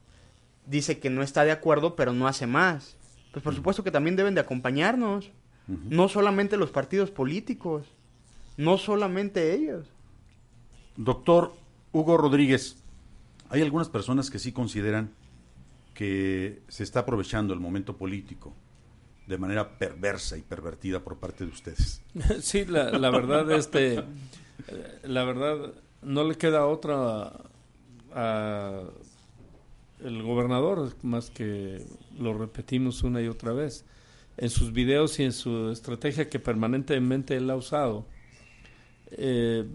dice 0.66 0.99
que 0.99 1.10
no 1.10 1.22
está 1.22 1.43
de 1.43 1.51
acuerdo, 1.51 1.95
pero 1.95 2.14
no 2.14 2.28
hace 2.28 2.47
más. 2.47 2.95
Pues 3.32 3.43
por 3.43 3.53
supuesto 3.53 3.84
que 3.84 3.91
también 3.91 4.16
deben 4.16 4.36
de 4.36 4.41
acompañarnos. 4.41 5.32
No 5.68 6.10
solamente 6.10 6.57
los 6.57 6.72
partidos 6.72 7.12
políticos, 7.12 7.86
no 8.57 8.80
solamente 8.80 9.53
ellos. 9.53 9.86
Doctor 10.97 11.53
Hugo 11.91 12.18
Rodríguez, 12.18 12.78
hay 13.51 13.62
algunas 13.62 13.88
personas 13.88 14.32
que 14.32 14.39
sí 14.39 14.51
consideran 14.51 15.12
que 16.00 16.62
se 16.70 16.84
está 16.84 17.02
aprovechando 17.02 17.54
el 17.54 17.60
momento 17.60 17.97
político 17.97 18.56
de 19.28 19.38
manera 19.38 19.78
perversa 19.78 20.38
y 20.38 20.41
pervertida 20.43 21.02
por 21.02 21.18
parte 21.18 21.43
de 21.43 21.52
ustedes. 21.52 22.02
Sí, 22.41 22.64
la, 22.64 23.10
verdad, 23.10 23.52
este, 23.52 23.95
eh, 23.95 24.04
la 25.04 25.26
verdad, 25.26 25.74
no 26.02 26.24
le 26.24 26.36
queda 26.36 26.68
otra 26.68 27.34
a 28.14 28.84
gobernador 30.00 30.95
más 31.02 31.32
que 31.32 31.86
lo 32.18 32.34
repetimos 32.34 33.04
una 33.04 33.22
y 33.22 33.28
otra 33.28 33.52
vez 33.52 33.84
en 34.38 34.50
sus 34.50 34.72
videos 34.72 35.20
y 35.20 35.24
en 35.24 35.34
su 35.34 35.70
estrategia 35.70 36.30
que 36.30 36.39
permanentemente 36.39 37.36
él 37.36 37.50
ha 37.50 37.58
usado. 37.58 38.08
Eh, 39.12 39.66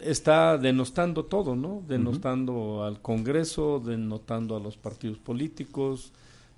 está 0.00 0.58
denostando 0.58 1.24
todo, 1.24 1.56
¿no? 1.56 1.82
Denostando 1.88 2.84
al 2.84 3.00
Congreso, 3.00 3.80
denostando 3.84 4.56
a 4.56 4.60
los 4.60 4.76
partidos 4.76 5.18
políticos, 5.18 6.12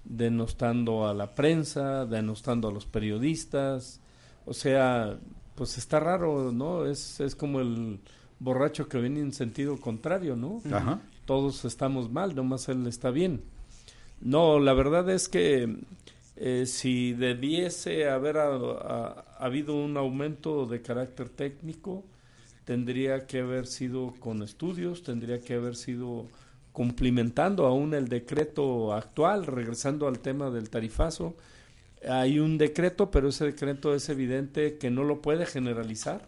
denostando 0.05 1.07
a 1.07 1.15
la 1.15 1.35
prensa, 1.35 2.07
denostando 2.07 2.69
a 2.69 2.73
los 2.73 2.87
periodistas. 2.87 4.01
O 4.45 4.55
sea, 4.55 5.19
pues 5.55 5.79
está 5.79 6.01
raro, 6.01 6.53
¿no? 6.53 6.87
Es, 6.87 7.21
es 7.21 7.35
como 7.35 7.61
el 7.61 7.99
borracho 8.39 8.89
que 8.89 8.99
viene 9.01 9.21
en 9.21 9.33
sentido 9.33 9.79
contrario, 9.81 10.37
¿no? 10.37 10.61
Ajá. 10.73 11.01
Todos 11.25 11.65
estamos 11.65 12.11
mal, 12.11 12.35
nomás 12.35 12.69
él 12.69 12.87
está 12.87 13.11
bien. 13.11 13.43
No, 14.21 14.59
la 14.61 14.73
verdad 14.73 15.09
es 15.11 15.29
que 15.29 15.77
eh, 16.37 16.65
si 16.67 17.13
debiese 17.13 18.09
haber 18.09 18.39
a- 18.39 18.55
a- 18.57 19.25
habido 19.39 19.75
un 19.75 19.97
aumento 19.97 20.67
de 20.67 20.83
carácter 20.83 21.29
técnico, 21.29 22.05
tendría 22.67 23.27
que 23.29 23.39
haber 23.39 23.67
sido 23.69 24.13
con 24.19 24.43
estudios, 24.43 25.05
tendría 25.05 25.41
que 25.41 25.55
haber 25.55 25.77
sido 25.77 26.27
cumplimentando 26.73 27.65
aún 27.65 27.95
el 27.95 28.09
decreto 28.09 28.93
actual, 28.93 29.47
regresando 29.47 30.09
al 30.09 30.19
tema 30.19 30.51
del 30.51 30.69
tarifazo. 30.69 31.37
Hay 32.07 32.41
un 32.41 32.59
decreto, 32.59 33.11
pero 33.13 33.29
ese 33.29 33.47
decreto 33.47 33.95
es 33.95 34.09
evidente 34.09 34.79
que 34.79 34.91
no 34.91 35.05
lo 35.05 35.23
puede 35.23 35.47
generalizar, 35.47 36.27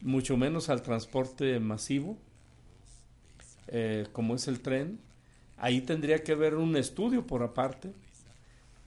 mucho 0.00 0.36
menos 0.36 0.68
al 0.68 0.82
transporte 0.82 1.60
masivo, 1.60 2.18
eh, 3.68 4.08
como 4.12 4.34
es 4.34 4.48
el 4.48 4.58
tren. 4.58 4.98
Ahí 5.56 5.80
tendría 5.80 6.24
que 6.24 6.32
haber 6.32 6.56
un 6.56 6.76
estudio 6.76 7.26
por 7.28 7.44
aparte. 7.44 7.92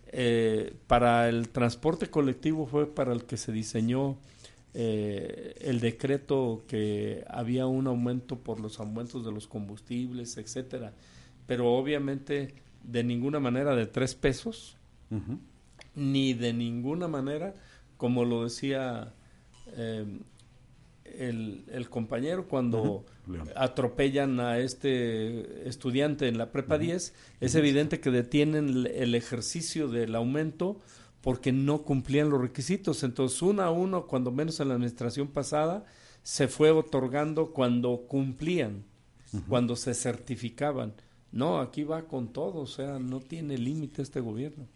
Eh, 0.10 0.74
para 0.88 1.30
el 1.30 1.48
transporte 1.48 2.10
colectivo 2.10 2.66
fue 2.66 2.94
para 2.94 3.14
el 3.14 3.24
que 3.24 3.38
se 3.38 3.52
diseñó 3.54 4.18
eh, 4.80 5.56
el 5.62 5.80
decreto 5.80 6.64
que 6.68 7.26
había 7.30 7.66
un 7.66 7.88
aumento 7.88 8.38
por 8.38 8.60
los 8.60 8.80
aumentos 8.80 9.26
de 9.26 9.32
los 9.32 9.48
combustibles, 9.48 10.38
etcétera. 10.38 10.94
Pero 11.48 11.74
obviamente 11.74 12.54
de 12.84 13.04
ninguna 13.04 13.40
manera 13.40 13.76
de 13.76 13.88
tres 13.88 14.14
pesos, 14.14 14.78
ni 15.96 16.36
de 16.36 16.54
ninguna 16.54 17.08
manera, 17.08 17.56
como 17.98 18.24
lo 18.24 18.44
decía 18.44 19.16
eh, 19.76 20.06
el, 21.06 21.66
el 21.72 21.90
compañero 21.90 22.48
cuando 22.48 23.04
atropellan 23.56 24.40
a 24.40 24.60
este 24.60 25.68
estudiante 25.68 26.28
en 26.28 26.38
la 26.38 26.52
prepa 26.52 26.78
10, 26.78 27.16
es 27.42 27.56
evidente 27.56 28.00
que 28.00 28.12
detienen 28.12 28.70
el, 28.70 28.86
el 28.86 29.16
ejercicio 29.16 29.88
del 29.88 30.14
aumento 30.14 30.80
porque 31.28 31.52
no 31.52 31.82
cumplían 31.82 32.30
los 32.30 32.40
requisitos. 32.40 33.04
Entonces, 33.04 33.42
uno 33.42 33.62
a 33.62 33.70
uno, 33.70 34.08
cuando 34.08 34.32
menos 34.32 34.62
en 34.62 34.70
la 34.70 34.76
administración 34.76 35.28
pasada, 35.28 35.84
se 36.24 36.48
fue 36.48 36.72
otorgando 36.72 37.52
cuando 37.52 38.06
cumplían, 38.08 38.86
cuando 39.50 39.76
se 39.76 39.94
certificaban. 39.94 40.94
No, 41.34 41.60
aquí 41.60 41.84
va 41.84 42.04
con 42.04 42.30
todo, 42.30 42.60
o 42.60 42.66
sea, 42.66 42.98
no 43.00 43.20
tiene 43.20 43.58
límite 43.58 44.04
este 44.04 44.22
gobierno. 44.22 44.68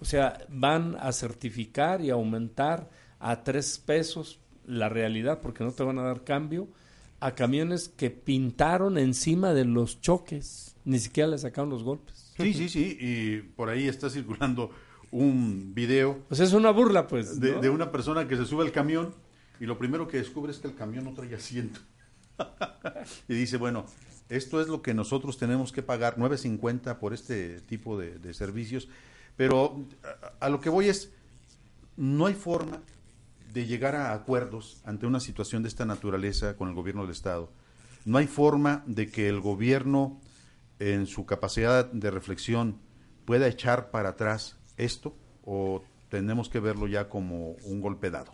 O 0.00 0.04
sea, 0.04 0.44
van 0.48 0.96
a 0.98 1.12
certificar 1.12 2.00
y 2.00 2.10
aumentar 2.10 2.90
a 3.20 3.44
tres 3.44 3.78
pesos 3.78 4.40
la 4.66 4.88
realidad, 4.88 5.40
porque 5.40 5.62
no 5.62 5.70
te 5.70 5.84
van 5.84 6.00
a 6.00 6.02
dar 6.02 6.24
cambio, 6.24 6.66
a 7.20 7.36
camiones 7.36 7.88
que 7.88 8.10
pintaron 8.10 8.98
encima 8.98 9.54
de 9.54 9.66
los 9.66 10.00
choques. 10.00 10.74
Ni 10.84 10.98
siquiera 10.98 11.28
le 11.28 11.38
sacaron 11.38 11.70
los 11.70 11.84
golpes. 11.84 12.32
Sí, 12.36 12.52
sí, 12.54 12.68
sí, 12.68 12.98
y 13.00 13.36
por 13.54 13.68
ahí 13.68 13.86
está 13.86 14.10
circulando 14.10 14.72
un 15.14 15.74
video 15.74 16.24
Pues 16.26 16.40
es 16.40 16.52
una 16.52 16.72
burla, 16.72 17.06
pues. 17.06 17.38
de, 17.38 17.52
¿no? 17.52 17.60
de 17.60 17.70
una 17.70 17.92
persona 17.92 18.26
que 18.26 18.36
se 18.36 18.44
sube 18.44 18.64
al 18.64 18.72
camión 18.72 19.14
y 19.60 19.66
lo 19.66 19.78
primero 19.78 20.08
que 20.08 20.16
descubre 20.16 20.50
es 20.50 20.58
que 20.58 20.66
el 20.66 20.74
camión 20.74 21.04
no 21.04 21.14
trae 21.14 21.32
asiento. 21.36 21.78
y 23.28 23.34
dice, 23.34 23.56
bueno, 23.56 23.86
esto 24.28 24.60
es 24.60 24.66
lo 24.66 24.82
que 24.82 24.92
nosotros 24.92 25.38
tenemos 25.38 25.70
que 25.70 25.82
pagar, 25.82 26.16
9.50 26.16 26.98
por 26.98 27.14
este 27.14 27.60
tipo 27.60 27.96
de, 27.96 28.18
de 28.18 28.34
servicios, 28.34 28.88
pero 29.36 29.86
a, 30.02 30.46
a 30.46 30.48
lo 30.48 30.60
que 30.60 30.68
voy 30.68 30.88
es, 30.88 31.12
no 31.96 32.26
hay 32.26 32.34
forma 32.34 32.80
de 33.52 33.66
llegar 33.66 33.94
a 33.94 34.14
acuerdos 34.14 34.80
ante 34.84 35.06
una 35.06 35.20
situación 35.20 35.62
de 35.62 35.68
esta 35.68 35.86
naturaleza 35.86 36.56
con 36.56 36.68
el 36.68 36.74
gobierno 36.74 37.02
del 37.02 37.12
Estado. 37.12 37.52
No 38.04 38.18
hay 38.18 38.26
forma 38.26 38.82
de 38.86 39.08
que 39.08 39.28
el 39.28 39.40
gobierno, 39.40 40.20
en 40.80 41.06
su 41.06 41.24
capacidad 41.24 41.86
de 41.86 42.10
reflexión, 42.10 42.80
pueda 43.24 43.46
echar 43.46 43.92
para 43.92 44.08
atrás 44.10 44.58
esto 44.76 45.14
o 45.44 45.82
tenemos 46.08 46.48
que 46.48 46.60
verlo 46.60 46.86
ya 46.86 47.08
como 47.08 47.52
un 47.64 47.80
golpe 47.80 48.10
dado. 48.10 48.32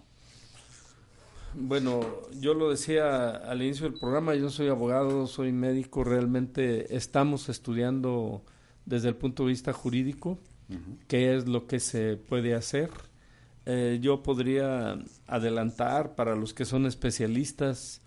Bueno, 1.55 2.01
yo 2.38 2.55
lo 2.55 2.70
decía 2.70 3.30
al 3.30 3.62
inicio 3.62 3.91
del 3.91 3.99
programa, 3.99 4.36
yo 4.36 4.51
soy 4.51 4.68
abogado, 4.68 5.26
soy 5.26 5.51
médico, 5.51 6.05
realmente 6.05 6.95
estamos 6.95 7.49
estudiando 7.49 8.45
desde 8.86 9.09
el 9.09 9.16
punto 9.16 9.45
de 9.45 9.51
vista 9.51 9.72
jurídico 9.72 10.38
qué 11.09 11.34
es 11.34 11.49
lo 11.49 11.66
que 11.66 11.80
se 11.80 12.16
puede 12.16 12.55
hacer. 12.55 12.91
Eh, 13.66 13.99
yo 14.01 14.22
podría 14.22 14.99
adelantar 15.26 16.14
para 16.14 16.36
los 16.36 16.55
que 16.55 16.64
son 16.64 16.86
especialistas, 16.86 18.01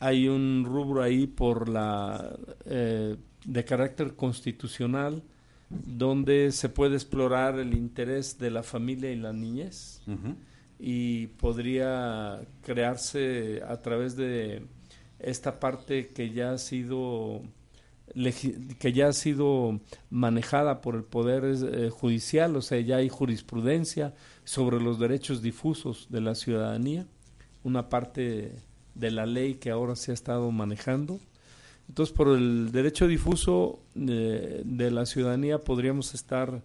hay 0.00 0.28
un 0.28 0.64
rubro 0.66 1.02
ahí 1.02 1.26
por 1.26 1.68
la 1.68 2.36
eh, 2.64 3.16
de 3.44 3.64
carácter 3.64 4.16
constitucional 4.16 5.22
donde 5.68 6.52
se 6.52 6.68
puede 6.68 6.94
explorar 6.94 7.58
el 7.58 7.74
interés 7.74 8.38
de 8.38 8.50
la 8.50 8.62
familia 8.62 9.10
y 9.10 9.16
la 9.16 9.32
niñez 9.32 10.02
y 10.78 11.28
podría 11.28 12.40
crearse 12.62 13.62
a 13.66 13.80
través 13.80 14.16
de 14.16 14.66
esta 15.18 15.58
parte 15.58 16.08
que 16.08 16.30
ya 16.30 16.52
ha 16.52 16.58
sido 16.58 17.42
que 18.78 18.92
ya 18.92 19.08
ha 19.08 19.12
sido 19.12 19.80
manejada 20.10 20.80
por 20.80 20.94
el 20.94 21.02
poder 21.02 21.44
eh, 21.44 21.90
judicial, 21.90 22.56
o 22.56 22.62
sea, 22.62 22.80
ya 22.80 22.96
hay 22.96 23.08
jurisprudencia 23.08 24.14
sobre 24.44 24.80
los 24.80 24.98
derechos 24.98 25.42
difusos 25.42 26.06
de 26.08 26.20
la 26.20 26.34
ciudadanía, 26.34 27.06
una 27.64 27.88
parte 27.88 28.52
de 28.94 29.10
la 29.10 29.26
ley 29.26 29.54
que 29.54 29.70
ahora 29.70 29.96
se 29.96 30.12
ha 30.12 30.14
estado 30.14 30.50
manejando. 30.50 31.18
Entonces, 31.88 32.14
por 32.14 32.28
el 32.28 32.72
derecho 32.72 33.06
difuso 33.06 33.80
de, 33.94 34.62
de 34.64 34.90
la 34.90 35.06
ciudadanía 35.06 35.58
podríamos 35.58 36.14
estar 36.14 36.62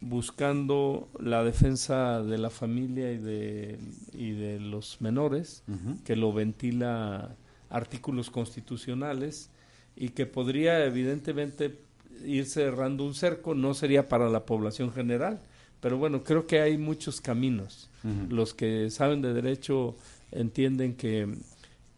buscando 0.00 1.08
la 1.18 1.42
defensa 1.42 2.22
de 2.22 2.38
la 2.38 2.50
familia 2.50 3.12
y 3.12 3.18
de, 3.18 3.78
y 4.12 4.32
de 4.32 4.60
los 4.60 5.00
menores, 5.00 5.62
que 6.04 6.16
lo 6.16 6.32
ventila 6.32 7.34
artículos 7.70 8.30
constitucionales 8.30 9.50
y 9.96 10.10
que 10.10 10.26
podría 10.26 10.84
evidentemente 10.84 11.78
ir 12.24 12.46
cerrando 12.46 13.04
un 13.04 13.14
cerco, 13.14 13.54
no 13.54 13.74
sería 13.74 14.08
para 14.08 14.28
la 14.28 14.44
población 14.44 14.92
general, 14.92 15.40
pero 15.80 15.98
bueno, 15.98 16.22
creo 16.22 16.46
que 16.46 16.60
hay 16.60 16.78
muchos 16.78 17.20
caminos. 17.20 17.90
Los 18.28 18.52
que 18.52 18.90
saben 18.90 19.22
de 19.22 19.32
derecho 19.32 19.96
entienden 20.30 20.94
que, 20.94 21.34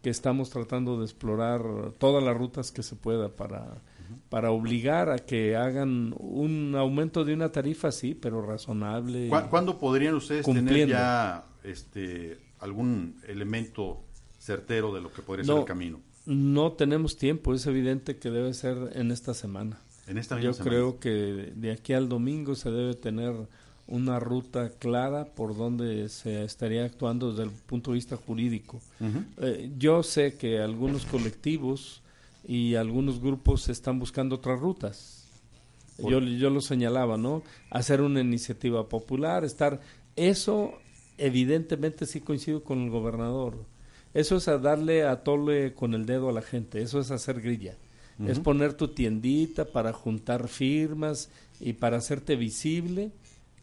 que 0.07 0.11
estamos 0.11 0.49
tratando 0.49 0.97
de 0.99 1.03
explorar 1.03 1.61
todas 1.97 2.23
las 2.23 2.37
rutas 2.37 2.71
que 2.71 2.81
se 2.81 2.95
pueda 2.95 3.27
para, 3.27 3.81
para 4.29 4.51
obligar 4.51 5.09
a 5.09 5.17
que 5.19 5.57
hagan 5.57 6.15
un 6.17 6.75
aumento 6.77 7.25
de 7.25 7.33
una 7.33 7.51
tarifa, 7.51 7.91
sí, 7.91 8.15
pero 8.15 8.41
razonable. 8.41 9.27
¿Cuá- 9.27 9.49
¿Cuándo 9.49 9.77
podrían 9.77 10.15
ustedes 10.15 10.45
tener 10.45 10.87
ya 10.87 11.43
este, 11.65 12.37
algún 12.59 13.17
elemento 13.27 14.01
certero 14.39 14.93
de 14.93 15.01
lo 15.01 15.11
que 15.11 15.21
podría 15.21 15.43
ser 15.43 15.57
el 15.57 15.65
camino? 15.65 15.99
No 16.25 16.71
tenemos 16.71 17.17
tiempo, 17.17 17.53
es 17.53 17.65
evidente 17.67 18.15
que 18.15 18.29
debe 18.31 18.53
ser 18.53 18.77
en 18.93 19.11
esta 19.11 19.33
semana. 19.33 19.81
En 20.07 20.17
esta 20.17 20.39
Yo 20.39 20.53
semana. 20.53 20.69
creo 20.71 20.99
que 21.01 21.09
de 21.53 21.71
aquí 21.73 21.91
al 21.91 22.07
domingo 22.07 22.55
se 22.55 22.71
debe 22.71 22.93
tener 22.93 23.33
una 23.87 24.19
ruta 24.19 24.69
clara 24.69 25.25
por 25.25 25.55
donde 25.55 26.09
se 26.09 26.43
estaría 26.43 26.85
actuando 26.85 27.31
desde 27.31 27.43
el 27.43 27.51
punto 27.51 27.91
de 27.91 27.95
vista 27.95 28.17
jurídico. 28.17 28.79
Eh, 29.37 29.71
yo 29.77 30.03
sé 30.03 30.35
que 30.35 30.59
algunos 30.59 31.05
colectivos 31.05 32.01
y 32.45 32.75
algunos 32.75 33.21
grupos 33.21 33.69
están 33.69 33.97
buscando 33.99 34.35
otras 34.35 34.59
rutas. 34.59 35.25
Yo, 35.97 36.19
yo 36.19 36.49
lo 36.49 36.61
señalaba, 36.61 37.17
¿no? 37.17 37.41
Hacer 37.71 38.01
una 38.01 38.21
iniciativa 38.21 38.87
popular, 38.87 39.43
estar... 39.43 39.81
Eso 40.15 40.73
evidentemente 41.17 42.05
sí 42.05 42.21
coincido 42.21 42.63
con 42.63 42.83
el 42.83 42.89
gobernador. 42.89 43.65
Eso 44.13 44.37
es 44.37 44.47
a 44.47 44.57
darle 44.57 45.03
a 45.03 45.23
tole 45.23 45.73
con 45.73 45.93
el 45.93 46.05
dedo 46.05 46.29
a 46.29 46.33
la 46.33 46.41
gente, 46.41 46.81
eso 46.81 46.99
es 46.99 47.11
hacer 47.11 47.41
grilla. 47.41 47.75
Es 48.25 48.39
poner 48.39 48.73
tu 48.73 48.87
tiendita 48.87 49.65
para 49.65 49.93
juntar 49.93 50.47
firmas 50.47 51.29
y 51.59 51.73
para 51.73 51.97
hacerte 51.97 52.35
visible 52.35 53.11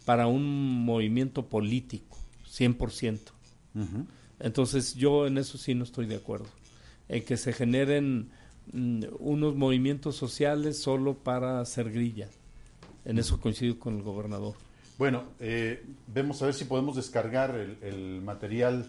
para 0.05 0.27
un 0.27 0.85
movimiento 0.85 1.47
político, 1.47 2.19
100%. 2.47 3.21
Ujú. 3.75 4.07
Entonces 4.41 4.95
yo 4.95 5.27
en 5.27 5.39
eso 5.39 5.59
sí 5.59 5.75
no 5.75 5.85
estoy 5.85 6.07
de 6.07 6.17
acuerdo, 6.17 6.47
en 7.09 7.25
que 7.25 7.37
se 7.37 7.53
generen 7.53 8.31
mm, 8.73 9.05
unos 9.19 9.55
movimientos 9.55 10.17
sociales 10.17 10.81
solo 10.81 11.15
para 11.15 11.61
hacer 11.61 11.91
grilla. 11.91 12.29
En 13.05 13.19
eso 13.19 13.41
coincido 13.41 13.79
con 13.79 13.97
el 13.97 14.03
gobernador. 14.03 14.55
Bueno, 14.97 15.25
eh, 15.41 15.85
vemos 16.07 16.41
a 16.43 16.47
ver 16.47 16.55
si 16.55 16.65
podemos 16.65 16.97
descargar 16.97 17.55
el, 17.57 17.77
el 17.83 18.23
material, 18.23 18.87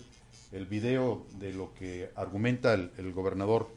el 0.51 0.65
video 0.65 1.25
de 1.39 1.53
lo 1.53 1.73
que 1.73 2.11
argumenta 2.15 2.73
el, 2.73 2.91
el 2.97 3.11
gobernador 3.11 3.69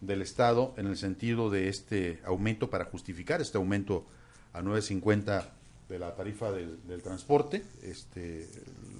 del 0.00 0.22
estado 0.22 0.74
en 0.76 0.86
el 0.86 0.96
sentido 0.96 1.50
de 1.50 1.68
este 1.68 2.20
aumento 2.24 2.70
para 2.70 2.84
justificar 2.84 3.40
este 3.40 3.58
aumento 3.58 4.04
a 4.52 4.60
9.50 4.60 5.48
de 5.88 5.98
la 5.98 6.14
tarifa 6.14 6.52
del, 6.52 7.02
transporte. 7.02 7.64
Este, 7.82 8.48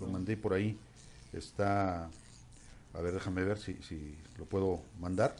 lo 0.00 0.06
mandé 0.06 0.36
por 0.36 0.54
ahí. 0.54 0.78
Está, 1.32 2.08
a 2.94 3.00
ver, 3.00 3.12
déjame 3.12 3.44
ver 3.44 3.58
si, 3.58 3.74
si 3.82 4.16
lo 4.38 4.46
puedo 4.46 4.82
mandar. 4.98 5.36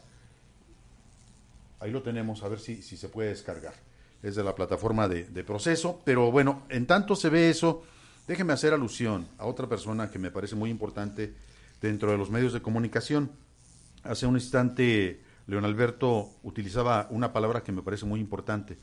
Ahí 1.79 1.91
lo 1.91 2.03
tenemos, 2.03 2.43
a 2.43 2.49
ver 2.49 2.59
si, 2.59 2.81
si 2.81 2.97
se 2.97 3.09
puede 3.09 3.29
descargar. 3.29 3.73
Es 4.21 4.35
de 4.35 4.43
la 4.43 4.53
plataforma 4.53 5.07
de, 5.07 5.25
de 5.25 5.43
proceso, 5.43 6.01
pero 6.03 6.29
bueno, 6.31 6.63
en 6.69 6.85
tanto 6.85 7.15
se 7.15 7.29
ve 7.29 7.49
eso, 7.49 7.83
déjeme 8.27 8.51
hacer 8.51 8.73
alusión 8.73 9.27
a 9.37 9.45
otra 9.45 9.67
persona 9.67 10.11
que 10.11 10.19
me 10.19 10.29
parece 10.29 10.55
muy 10.55 10.69
importante 10.69 11.33
dentro 11.81 12.11
de 12.11 12.17
los 12.17 12.29
medios 12.29 12.51
de 12.51 12.61
comunicación. 12.61 13.31
Hace 14.03 14.25
un 14.25 14.35
instante, 14.35 15.21
León 15.47 15.63
Alberto 15.63 16.31
utilizaba 16.43 17.07
una 17.11 17.31
palabra 17.31 17.63
que 17.63 17.71
me 17.71 17.81
parece 17.81 18.05
muy 18.05 18.19
importante. 18.19 18.77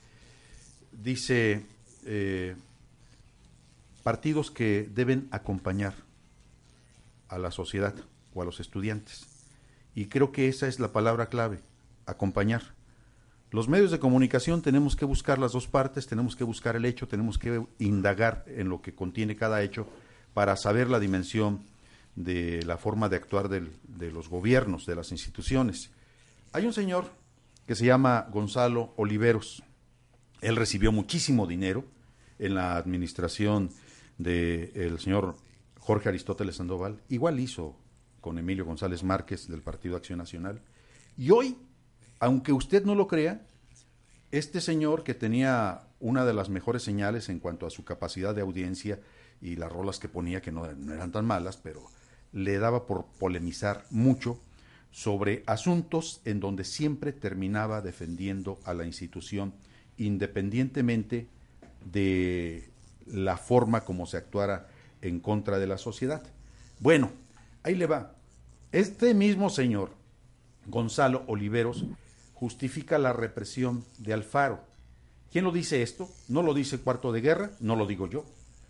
Dice, 0.91 1.67
eh, 2.07 2.57
partidos 4.03 4.51
que 4.51 4.89
deben 4.95 5.29
acompañar 5.31 5.95
a 7.29 7.39
la 7.39 7.51
sociedad 7.51 7.95
o 8.35 8.43
a 8.43 8.45
los 8.45 8.61
estudiantes. 8.61 9.27
Y 9.95 10.07
creo 10.07 10.31
que 10.31 10.49
esa 10.49 10.69
es 10.69 10.79
la 10.79 10.93
palabra 10.93 11.29
clave, 11.29 11.61
acompañar. 12.07 12.63
Los 13.51 13.69
medios 13.69 13.91
de 13.91 13.99
comunicación 13.99 14.63
tenemos 14.63 14.95
que 14.95 15.05
buscar 15.05 15.39
las 15.39 15.53
dos 15.53 15.67
partes, 15.67 16.07
tenemos 16.07 16.37
que 16.37 16.45
buscar 16.45 16.77
el 16.77 16.85
hecho, 16.85 17.09
tenemos 17.09 17.39
que 17.39 17.65
indagar 17.79 18.45
en 18.47 18.69
lo 18.69 18.81
que 18.81 18.95
contiene 18.95 19.37
cada 19.37 19.63
hecho 19.63 19.89
para 20.35 20.57
saber 20.57 20.89
la 20.89 21.01
dimensión 21.01 21.61
de 22.15 22.63
la 22.65 22.77
forma 22.77 23.09
de 23.09 23.17
actuar 23.17 23.49
de 23.49 24.11
los 24.13 24.29
gobiernos, 24.29 24.87
de 24.87 24.95
las 24.95 25.11
instituciones. 25.13 25.91
Hay 26.53 26.67
un 26.67 26.73
señor 26.73 27.11
que 27.67 27.75
se 27.75 27.87
llama 27.87 28.29
Gonzalo 28.31 28.93
Oliveros. 28.97 29.63
Él 30.41 30.57
recibió 30.57 30.93
muchísimo 30.93 31.47
dinero 31.47 31.85
en 32.39 32.55
la 32.55 32.76
administración 32.76 33.70
del 34.18 34.99
señor 34.99 35.37
Jorge 35.78 36.09
Aristóteles 36.09 36.57
Sandoval. 36.57 37.01
Igual 37.09 37.41
hizo 37.41 37.76
con 38.20 38.39
Emilio 38.39 38.64
González 38.64 39.05
Márquez 39.05 39.49
del 39.49 39.62
Partido 39.62 39.97
Acción 39.97 40.18
Nacional. 40.18 40.61
Y 41.16 41.30
hoy, 41.30 41.57
aunque 42.18 42.53
usted 42.53 42.84
no 42.84 42.95
lo 42.95 43.07
crea, 43.07 43.47
este 44.30 44.61
señor 44.61 45.05
que 45.05 45.14
tenía 45.14 45.82
una 46.01 46.24
de 46.24 46.34
las 46.34 46.49
mejores 46.49 46.82
señales 46.82 47.28
en 47.28 47.39
cuanto 47.39 47.66
a 47.66 47.70
su 47.70 47.84
capacidad 47.84 48.34
de 48.34 48.43
audiencia 48.43 49.01
y 49.41 49.57
las 49.57 49.70
rolas 49.70 49.99
que 49.99 50.09
ponía, 50.09 50.43
que 50.43 50.53
no, 50.53 50.66
no 50.72 50.93
eran 50.93 51.12
tan 51.12 51.24
malas, 51.24 51.57
pero 51.57 51.87
le 52.32 52.59
daba 52.59 52.87
por 52.87 53.07
polemizar 53.18 53.87
mucho 53.91 54.41
sobre 54.91 55.43
asuntos 55.47 56.20
en 56.24 56.41
donde 56.41 56.64
siempre 56.64 57.12
terminaba 57.12 57.80
defendiendo 57.80 58.59
a 58.64 58.74
la 58.74 58.87
institución 58.87 59.55
independientemente 59.99 61.28
de 61.93 62.70
la 63.07 63.37
forma 63.37 63.82
como 63.82 64.07
se 64.07 64.16
actuara 64.16 64.68
en 65.03 65.20
contra 65.20 65.59
de 65.59 65.66
la 65.66 65.78
sociedad. 65.78 66.22
Bueno, 66.80 67.11
ahí 67.62 67.74
le 67.74 67.87
va. 67.87 68.14
Este 68.72 69.14
mismo 69.14 69.49
señor, 69.51 69.91
Gonzalo 70.66 71.24
Oliveros, 71.28 71.84
justifica 72.34 72.99
la 72.99 73.12
represión 73.12 73.84
de 73.99 74.12
Alfaro. 74.12 74.61
¿Quién 75.32 75.45
lo 75.45 75.53
dice 75.53 75.82
esto? 75.82 76.09
No 76.28 76.43
lo 76.43 76.55
dice 76.55 76.78
Cuarto 76.78 77.12
de 77.12 77.20
Guerra, 77.20 77.51
no 77.61 77.76
lo 77.76 77.87
digo 77.87 78.09
yo. 78.09 78.24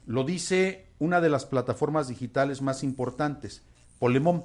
Lo 0.06 0.24
dice 0.24 0.86
una 0.98 1.20
de 1.20 1.28
las 1.28 1.46
plataformas 1.46 2.08
digitales 2.08 2.62
más 2.62 2.82
importantes, 2.84 3.62
Polemón, 3.98 4.44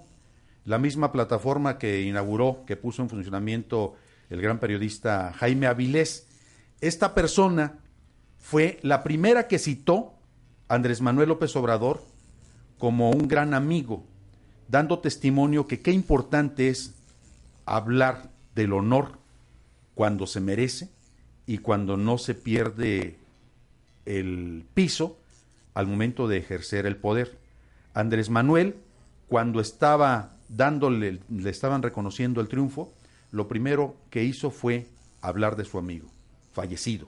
la 0.66 0.78
misma 0.78 1.12
plataforma 1.12 1.78
que 1.78 2.02
inauguró, 2.02 2.64
que 2.66 2.76
puso 2.76 3.02
en 3.02 3.10
funcionamiento 3.10 3.96
el 4.30 4.42
gran 4.42 4.60
periodista 4.60 5.34
Jaime 5.34 5.68
Avilés. 5.68 6.28
Esta 6.80 7.14
persona 7.14 7.81
fue 8.42 8.80
la 8.82 9.04
primera 9.04 9.48
que 9.48 9.60
citó 9.60 10.14
a 10.68 10.76
Andrés 10.76 11.00
Manuel 11.02 11.30
López 11.30 11.56
Obrador 11.56 12.04
como 12.78 13.12
un 13.12 13.28
gran 13.28 13.54
amigo, 13.54 14.04
dando 14.68 15.00
testimonio 15.00 15.68
que 15.68 15.82
qué 15.82 15.92
importante 15.92 16.68
es 16.68 16.96
hablar 17.66 18.32
del 18.56 18.74
honor 18.74 19.20
cuando 19.94 20.26
se 20.26 20.42
merece 20.42 20.90
y 21.46 21.60
cuando 21.60 21.96
no 21.96 22.18
se 22.18 22.34
pierde 22.34 23.18
el 24.06 24.66
piso 24.74 25.18
al 25.74 25.88
momento 25.88 26.28
de 26.28 26.38
ejercer 26.38 26.86
el 26.86 26.98
poder. 26.98 27.38
Andrés 27.94 28.30
Manuel, 28.30 28.76
cuando 29.28 29.62
estaba 29.62 30.38
dándole, 30.50 31.20
le 31.30 31.50
estaban 31.50 31.84
reconociendo 31.84 32.42
el 32.42 32.48
triunfo, 32.48 32.92
lo 33.32 33.48
primero 33.48 33.96
que 34.10 34.24
hizo 34.24 34.50
fue 34.52 34.88
hablar 35.22 35.56
de 35.56 35.66
su 35.66 35.78
amigo, 35.78 36.10
fallecido, 36.52 37.08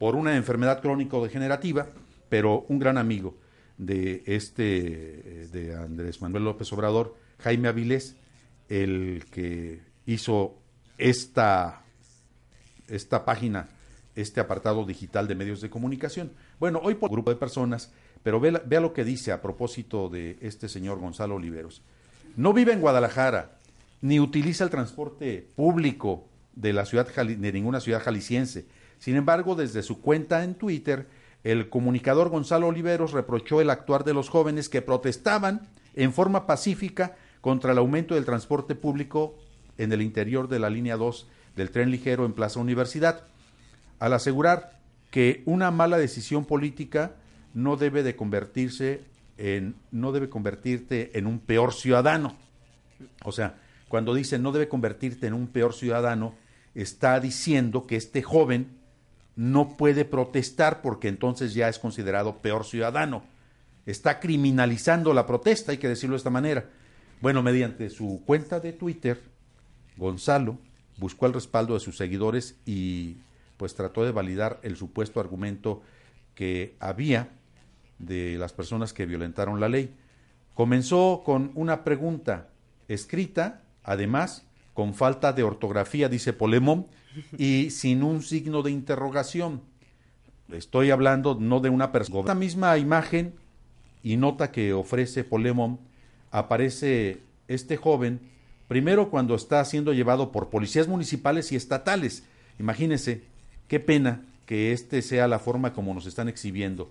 por 0.00 0.16
una 0.16 0.34
enfermedad 0.34 0.80
crónico-degenerativa, 0.80 1.86
pero 2.30 2.64
un 2.68 2.78
gran 2.78 2.96
amigo 2.96 3.36
de 3.76 4.22
este, 4.24 5.46
de 5.52 5.76
Andrés 5.76 6.22
Manuel 6.22 6.44
López 6.44 6.72
Obrador, 6.72 7.14
Jaime 7.40 7.68
Avilés, 7.68 8.16
el 8.70 9.26
que 9.30 9.82
hizo 10.06 10.56
esta, 10.96 11.82
esta 12.88 13.26
página, 13.26 13.68
este 14.16 14.40
apartado 14.40 14.86
digital 14.86 15.28
de 15.28 15.34
medios 15.34 15.60
de 15.60 15.68
comunicación. 15.68 16.32
Bueno, 16.58 16.80
hoy 16.82 16.94
por 16.94 17.10
un 17.10 17.16
grupo 17.16 17.28
de 17.28 17.36
personas, 17.36 17.92
pero 18.22 18.40
vea, 18.40 18.62
vea 18.64 18.80
lo 18.80 18.94
que 18.94 19.04
dice 19.04 19.32
a 19.32 19.42
propósito 19.42 20.08
de 20.08 20.38
este 20.40 20.70
señor 20.70 20.98
Gonzalo 20.98 21.34
Oliveros. 21.34 21.82
No 22.36 22.54
vive 22.54 22.72
en 22.72 22.80
Guadalajara, 22.80 23.58
ni 24.00 24.18
utiliza 24.18 24.64
el 24.64 24.70
transporte 24.70 25.46
público 25.54 26.26
de 26.54 26.72
la 26.72 26.86
ciudad 26.86 27.06
de 27.06 27.52
ninguna 27.52 27.80
ciudad 27.80 28.02
jalisciense. 28.02 28.64
Sin 29.00 29.16
embargo, 29.16 29.56
desde 29.56 29.82
su 29.82 30.00
cuenta 30.00 30.44
en 30.44 30.54
Twitter, 30.54 31.08
el 31.42 31.70
comunicador 31.70 32.28
Gonzalo 32.28 32.68
Oliveros 32.68 33.12
reprochó 33.12 33.62
el 33.62 33.70
actuar 33.70 34.04
de 34.04 34.12
los 34.12 34.28
jóvenes 34.28 34.68
que 34.68 34.82
protestaban 34.82 35.68
en 35.94 36.12
forma 36.12 36.46
pacífica 36.46 37.16
contra 37.40 37.72
el 37.72 37.78
aumento 37.78 38.14
del 38.14 38.26
transporte 38.26 38.74
público 38.74 39.36
en 39.78 39.90
el 39.92 40.02
interior 40.02 40.48
de 40.48 40.58
la 40.58 40.68
línea 40.68 40.98
2 40.98 41.26
del 41.56 41.70
tren 41.70 41.90
ligero 41.90 42.26
en 42.26 42.34
Plaza 42.34 42.60
Universidad, 42.60 43.24
al 43.98 44.12
asegurar 44.12 44.78
que 45.10 45.42
una 45.46 45.70
mala 45.70 45.96
decisión 45.96 46.44
política 46.44 47.16
no 47.54 47.76
debe 47.76 48.02
de 48.02 48.14
convertirse 48.14 49.02
en 49.38 49.76
no 49.90 50.12
debe 50.12 50.28
convertirte 50.28 51.18
en 51.18 51.26
un 51.26 51.38
peor 51.38 51.72
ciudadano. 51.72 52.36
O 53.24 53.32
sea, 53.32 53.58
cuando 53.88 54.12
dice 54.14 54.38
no 54.38 54.52
debe 54.52 54.68
convertirte 54.68 55.26
en 55.26 55.32
un 55.32 55.48
peor 55.48 55.72
ciudadano, 55.72 56.34
está 56.74 57.18
diciendo 57.18 57.86
que 57.86 57.96
este 57.96 58.22
joven 58.22 58.79
no 59.36 59.76
puede 59.76 60.04
protestar 60.04 60.82
porque 60.82 61.08
entonces 61.08 61.54
ya 61.54 61.68
es 61.68 61.78
considerado 61.78 62.38
peor 62.38 62.64
ciudadano. 62.64 63.22
Está 63.86 64.20
criminalizando 64.20 65.12
la 65.14 65.26
protesta, 65.26 65.72
hay 65.72 65.78
que 65.78 65.88
decirlo 65.88 66.14
de 66.14 66.18
esta 66.18 66.30
manera. 66.30 66.66
Bueno, 67.20 67.42
mediante 67.42 67.90
su 67.90 68.22
cuenta 68.26 68.60
de 68.60 68.72
Twitter, 68.72 69.20
Gonzalo 69.96 70.58
buscó 70.96 71.26
el 71.26 71.32
respaldo 71.32 71.74
de 71.74 71.80
sus 71.80 71.96
seguidores 71.96 72.56
y 72.66 73.16
pues 73.56 73.74
trató 73.74 74.04
de 74.04 74.12
validar 74.12 74.58
el 74.62 74.76
supuesto 74.76 75.20
argumento 75.20 75.82
que 76.34 76.76
había 76.80 77.30
de 77.98 78.36
las 78.38 78.52
personas 78.52 78.92
que 78.92 79.06
violentaron 79.06 79.60
la 79.60 79.68
ley. 79.68 79.94
Comenzó 80.54 81.22
con 81.24 81.52
una 81.54 81.84
pregunta 81.84 82.48
escrita, 82.88 83.62
además, 83.84 84.46
con 84.74 84.94
falta 84.94 85.32
de 85.32 85.42
ortografía, 85.42 86.08
dice 86.08 86.32
Polemón, 86.32 86.86
y 87.36 87.70
sin 87.70 88.02
un 88.02 88.22
signo 88.22 88.62
de 88.62 88.70
interrogación. 88.70 89.62
Estoy 90.52 90.90
hablando 90.90 91.36
no 91.38 91.60
de 91.60 91.68
una 91.68 91.92
persona. 91.92 92.20
Esta 92.20 92.34
misma 92.34 92.76
imagen 92.78 93.34
y 94.02 94.16
nota 94.16 94.50
que 94.50 94.72
ofrece 94.72 95.24
Polemón, 95.24 95.78
aparece 96.30 97.20
este 97.48 97.76
joven 97.76 98.20
Primero 98.70 99.10
cuando 99.10 99.34
está 99.34 99.64
siendo 99.64 99.92
llevado 99.92 100.30
por 100.30 100.48
policías 100.48 100.86
municipales 100.86 101.50
y 101.50 101.56
estatales. 101.56 102.22
Imagínense, 102.60 103.24
qué 103.66 103.80
pena 103.80 104.22
que 104.46 104.70
este 104.70 105.02
sea 105.02 105.26
la 105.26 105.40
forma 105.40 105.72
como 105.72 105.92
nos 105.92 106.06
están 106.06 106.28
exhibiendo. 106.28 106.88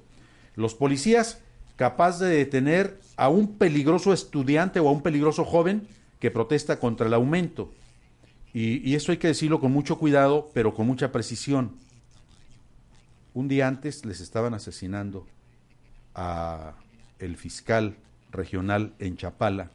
Los 0.56 0.76
policías 0.76 1.40
capaz 1.78 2.20
de 2.20 2.28
detener 2.28 3.00
a 3.16 3.30
un 3.30 3.58
peligroso 3.58 4.12
estudiante 4.12 4.82
o 4.82 4.90
a 4.90 4.92
un 4.92 5.02
peligroso 5.02 5.46
joven 5.46 5.88
que 6.20 6.32
protesta 6.32 6.80
contra 6.80 7.08
el 7.08 7.14
aumento. 7.14 7.72
Y, 8.54 8.88
y 8.88 8.96
eso 8.96 9.12
hay 9.12 9.18
que 9.18 9.28
decirlo 9.28 9.60
con 9.60 9.72
mucho 9.72 9.98
cuidado, 9.98 10.50
pero 10.54 10.74
con 10.74 10.86
mucha 10.86 11.12
precisión. 11.12 11.72
Un 13.34 13.48
día 13.48 13.68
antes 13.68 14.06
les 14.06 14.20
estaban 14.20 14.54
asesinando 14.54 15.26
a 16.16 16.74
el 17.20 17.38
fiscal 17.38 17.96
regional 18.32 18.94
en 19.00 19.18
Chapala, 19.18 19.72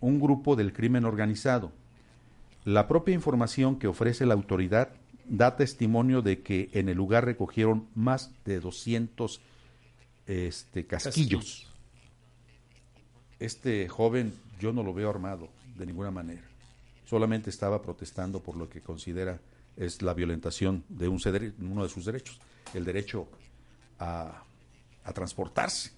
un 0.00 0.20
grupo 0.20 0.56
del 0.56 0.72
crimen 0.72 1.04
organizado. 1.04 1.72
La 2.64 2.88
propia 2.88 3.14
información 3.14 3.78
que 3.78 3.88
ofrece 3.88 4.26
la 4.26 4.34
autoridad 4.34 4.90
da 5.26 5.56
testimonio 5.56 6.22
de 6.22 6.42
que 6.42 6.70
en 6.72 6.88
el 6.88 6.96
lugar 6.96 7.24
recogieron 7.24 7.88
más 7.94 8.32
de 8.44 8.60
200 8.60 9.40
este, 10.26 10.86
casquillos. 10.86 11.70
Este 13.38 13.88
joven 13.88 14.32
yo 14.60 14.72
no 14.72 14.82
lo 14.82 14.94
veo 14.94 15.10
armado 15.10 15.48
de 15.76 15.86
ninguna 15.86 16.10
manera. 16.10 16.42
Solamente 17.04 17.50
estaba 17.50 17.82
protestando 17.82 18.40
por 18.40 18.56
lo 18.56 18.68
que 18.68 18.80
considera 18.80 19.40
es 19.76 20.02
la 20.02 20.14
violentación 20.14 20.84
de 20.88 21.08
un, 21.08 21.20
uno 21.60 21.82
de 21.82 21.88
sus 21.88 22.04
derechos, 22.04 22.40
el 22.74 22.84
derecho 22.84 23.28
a, 23.98 24.44
a 25.04 25.12
transportarse. 25.12 25.90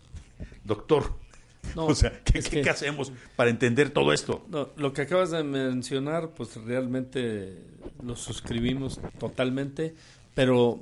Doctor, 0.64 1.14
o 1.76 1.94
sea, 1.94 2.20
¿qué, 2.24 2.40
¿qué, 2.40 2.62
¿qué, 2.62 2.70
hacemos 2.70 3.12
para 3.36 3.50
entender 3.50 3.90
todo 3.90 4.12
esto? 4.12 4.44
No, 4.48 4.70
lo 4.76 4.92
que 4.92 5.02
acabas 5.02 5.30
de 5.30 5.42
mencionar, 5.42 6.30
pues 6.30 6.56
realmente 6.56 7.62
lo 8.02 8.16
suscribimos 8.16 9.00
totalmente, 9.18 9.94
pero 10.34 10.80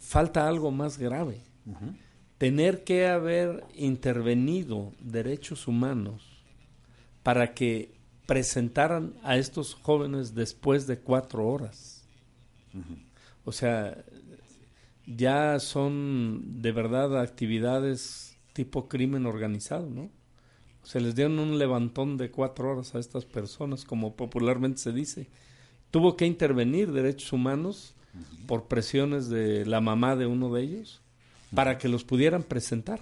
falta 0.00 0.48
algo 0.48 0.70
más 0.70 0.98
grave. 0.98 1.40
Uh 1.66 1.72
-huh. 1.72 1.96
Tener 2.38 2.84
que 2.84 3.08
haber 3.08 3.64
intervenido 3.74 4.92
derechos 5.00 5.66
humanos 5.66 6.22
para 7.24 7.52
que 7.52 7.97
presentaran 8.28 9.14
a 9.22 9.38
estos 9.38 9.72
jóvenes 9.72 10.34
después 10.34 10.86
de 10.86 10.98
cuatro 10.98 11.48
horas. 11.48 12.04
O 13.46 13.52
sea, 13.52 14.04
ya 15.06 15.58
son 15.60 16.60
de 16.60 16.70
verdad 16.72 17.18
actividades 17.18 18.36
tipo 18.52 18.86
crimen 18.86 19.24
organizado, 19.24 19.88
¿no? 19.88 20.10
Se 20.82 21.00
les 21.00 21.14
dieron 21.14 21.38
un 21.38 21.58
levantón 21.58 22.18
de 22.18 22.30
cuatro 22.30 22.70
horas 22.70 22.94
a 22.94 22.98
estas 22.98 23.24
personas, 23.24 23.86
como 23.86 24.14
popularmente 24.14 24.78
se 24.78 24.92
dice. 24.92 25.30
Tuvo 25.90 26.14
que 26.14 26.26
intervenir 26.26 26.92
derechos 26.92 27.32
humanos 27.32 27.94
por 28.46 28.68
presiones 28.68 29.30
de 29.30 29.64
la 29.64 29.80
mamá 29.80 30.16
de 30.16 30.26
uno 30.26 30.52
de 30.52 30.64
ellos 30.64 31.00
para 31.54 31.78
que 31.78 31.88
los 31.88 32.04
pudieran 32.04 32.42
presentar. 32.42 33.00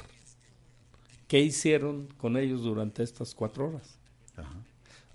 ¿Qué 1.27 1.41
hicieron 1.41 2.07
con 2.17 2.37
ellos 2.37 2.63
durante 2.63 3.03
estas 3.03 3.35
cuatro 3.35 3.67
horas? 3.71 3.99
Ajá. 4.37 4.55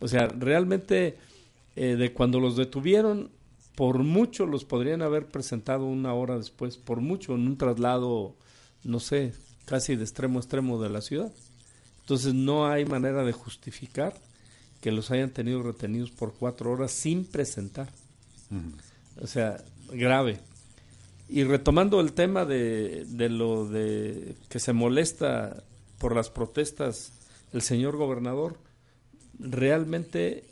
O 0.02 0.08
sea, 0.08 0.28
realmente 0.28 1.18
eh, 1.76 1.96
de 1.96 2.12
cuando 2.12 2.40
los 2.40 2.58
detuvieron, 2.58 3.32
por 3.76 4.00
mucho 4.00 4.46
los 4.46 4.66
podrían 4.66 5.02
haber 5.02 5.28
presentado 5.28 5.86
una 5.86 6.14
hora 6.14 6.38
después, 6.38 6.78
por 6.78 7.00
mucho 7.00 7.36
en 7.36 7.48
un 7.48 7.58
traslado, 7.58 8.36
no 8.84 9.00
sé, 9.00 9.34
casi 9.66 9.96
de 9.96 10.04
extremo 10.04 10.40
a 10.40 10.42
extremo 10.42 10.82
de 10.82 10.90
la 10.90 11.02
ciudad. 11.02 11.32
Entonces 12.02 12.34
no 12.34 12.68
hay 12.68 12.84
manera 12.84 13.24
de 13.24 13.32
justificar 13.32 14.14
que 14.82 14.92
los 14.92 15.12
hayan 15.12 15.30
tenido 15.30 15.62
retenidos 15.64 16.12
por 16.12 16.34
cuatro 16.34 16.72
horas 16.72 16.92
sin 16.92 17.24
presentar. 17.24 17.90
Uh 18.50 18.56
-huh. 18.56 19.24
O 19.24 19.28
sea, 19.28 19.64
grave. 19.94 20.40
Y 21.30 21.44
retomando 21.44 22.02
el 22.02 22.14
tema 22.14 22.44
de, 22.44 23.06
de, 23.08 23.30
lo 23.30 23.66
de 23.68 24.36
que 24.50 24.60
se 24.60 24.74
molesta 24.74 25.64
por 26.00 26.16
las 26.16 26.30
protestas 26.30 27.14
el 27.54 27.62
señor 27.62 27.96
gobernador, 27.96 28.58
realmente 29.42 30.46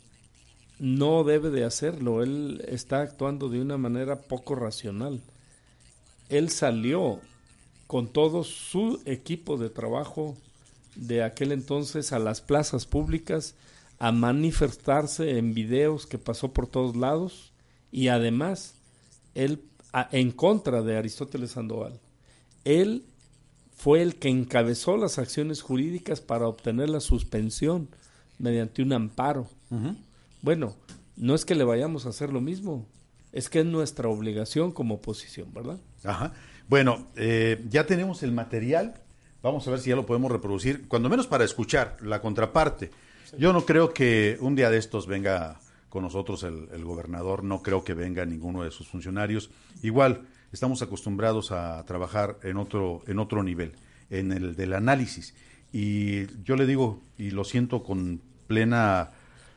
no 0.78 1.24
debe 1.24 1.50
de 1.50 1.64
hacerlo. 1.64 2.22
Él 2.22 2.64
está 2.68 3.02
actuando 3.02 3.48
de 3.48 3.60
una 3.60 3.78
manera 3.78 4.22
poco 4.22 4.54
racional. 4.54 5.20
Él 6.28 6.50
salió 6.50 7.20
con 7.86 8.08
todo 8.08 8.44
su 8.44 9.00
equipo 9.04 9.56
de 9.56 9.70
trabajo 9.70 10.36
de 10.94 11.22
aquel 11.22 11.52
entonces 11.52 12.12
a 12.12 12.18
las 12.18 12.40
plazas 12.40 12.86
públicas 12.86 13.54
a 13.98 14.12
manifestarse 14.12 15.38
en 15.38 15.54
videos 15.54 16.06
que 16.06 16.18
pasó 16.18 16.52
por 16.52 16.66
todos 16.66 16.96
lados 16.96 17.52
y 17.92 18.08
además 18.08 18.74
él 19.34 19.62
en 20.12 20.30
contra 20.30 20.82
de 20.82 20.96
Aristóteles 20.96 21.52
Sandoval. 21.52 21.98
Él 22.64 23.04
fue 23.76 24.02
el 24.02 24.16
que 24.16 24.28
encabezó 24.28 24.96
las 24.96 25.18
acciones 25.18 25.62
jurídicas 25.62 26.20
para 26.20 26.46
obtener 26.46 26.88
la 26.88 27.00
suspensión 27.00 27.88
mediante 28.40 28.82
un 28.82 28.92
amparo. 28.92 29.48
Uh 29.70 29.76
-huh. 29.76 29.96
Bueno, 30.42 30.74
no 31.16 31.34
es 31.34 31.44
que 31.44 31.54
le 31.54 31.64
vayamos 31.64 32.06
a 32.06 32.08
hacer 32.08 32.32
lo 32.32 32.40
mismo, 32.40 32.86
es 33.32 33.48
que 33.48 33.60
es 33.60 33.66
nuestra 33.66 34.08
obligación 34.08 34.72
como 34.72 34.94
oposición, 34.94 35.52
¿verdad? 35.52 35.78
Ajá. 36.02 36.32
Bueno, 36.68 37.06
eh, 37.16 37.64
ya 37.68 37.86
tenemos 37.86 38.22
el 38.22 38.32
material, 38.32 38.94
vamos 39.42 39.66
a 39.66 39.70
ver 39.70 39.80
si 39.80 39.90
ya 39.90 39.96
lo 39.96 40.06
podemos 40.06 40.32
reproducir, 40.32 40.88
cuando 40.88 41.08
menos 41.08 41.26
para 41.26 41.44
escuchar 41.44 41.96
la 42.00 42.20
contraparte. 42.20 42.90
Sí. 43.30 43.36
Yo 43.38 43.52
no 43.52 43.64
creo 43.64 43.92
que 43.92 44.38
un 44.40 44.56
día 44.56 44.70
de 44.70 44.78
estos 44.78 45.06
venga 45.06 45.60
con 45.88 46.02
nosotros 46.04 46.42
el, 46.44 46.68
el, 46.72 46.84
gobernador, 46.84 47.44
no 47.44 47.62
creo 47.62 47.84
que 47.84 47.94
venga 47.94 48.24
ninguno 48.24 48.62
de 48.62 48.70
sus 48.70 48.88
funcionarios. 48.88 49.50
Igual, 49.82 50.22
estamos 50.52 50.82
acostumbrados 50.82 51.52
a 51.52 51.84
trabajar 51.84 52.38
en 52.42 52.56
otro, 52.56 53.02
en 53.06 53.18
otro 53.18 53.42
nivel, 53.42 53.72
en 54.08 54.32
el 54.32 54.56
del 54.56 54.72
análisis. 54.72 55.34
Y 55.72 56.26
yo 56.44 56.56
le 56.56 56.66
digo, 56.66 57.00
y 57.18 57.30
lo 57.30 57.44
siento 57.44 57.82
con 57.82 58.22
plena, 58.50 59.10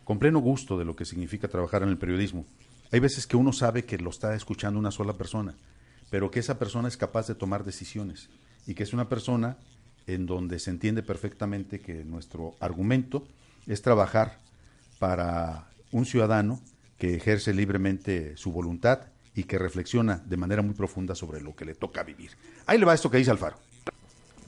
con 0.04 0.20
pleno 0.20 0.38
gusto 0.38 0.78
de 0.78 0.86
lo 0.86 0.96
que 0.96 1.04
significa 1.04 1.48
trabajar 1.48 1.82
en 1.82 1.90
el 1.90 1.98
periodismo. 1.98 2.46
Hay 2.92 3.00
veces 3.00 3.26
que 3.26 3.36
uno 3.36 3.52
sabe 3.52 3.86
que 3.86 3.98
lo 3.98 4.12
está 4.12 4.36
escuchando 4.36 4.78
una 4.78 4.92
sola 4.92 5.14
persona, 5.14 5.56
pero 6.12 6.30
que 6.30 6.40
esa 6.40 6.60
persona 6.60 6.88
es 6.88 6.96
capaz 6.96 7.26
de 7.26 7.34
tomar 7.34 7.64
decisiones 7.64 8.30
y 8.68 8.76
que 8.76 8.84
es 8.84 8.94
una 8.94 9.10
persona 9.10 9.58
en 10.06 10.28
donde 10.28 10.60
se 10.60 10.70
entiende 10.70 11.02
perfectamente 11.02 11.80
que 11.80 12.06
nuestro 12.06 12.54
argumento 12.60 13.28
es 13.66 13.82
trabajar 13.82 14.38
para 15.00 15.70
un 15.92 16.06
ciudadano 16.06 16.62
que 17.00 17.16
ejerce 17.16 17.52
libremente 17.52 18.38
su 18.38 18.52
voluntad 18.52 19.08
y 19.34 19.46
que 19.46 19.58
reflexiona 19.58 20.22
de 20.24 20.38
manera 20.38 20.62
muy 20.62 20.76
profunda 20.76 21.16
sobre 21.16 21.42
lo 21.42 21.56
que 21.56 21.66
le 21.66 21.74
toca 21.74 22.04
vivir. 22.04 22.30
Ahí 22.68 22.78
le 22.78 22.86
va 22.86 22.94
esto 22.94 23.10
que 23.10 23.18
dice 23.18 23.32
Alfaro. 23.32 23.58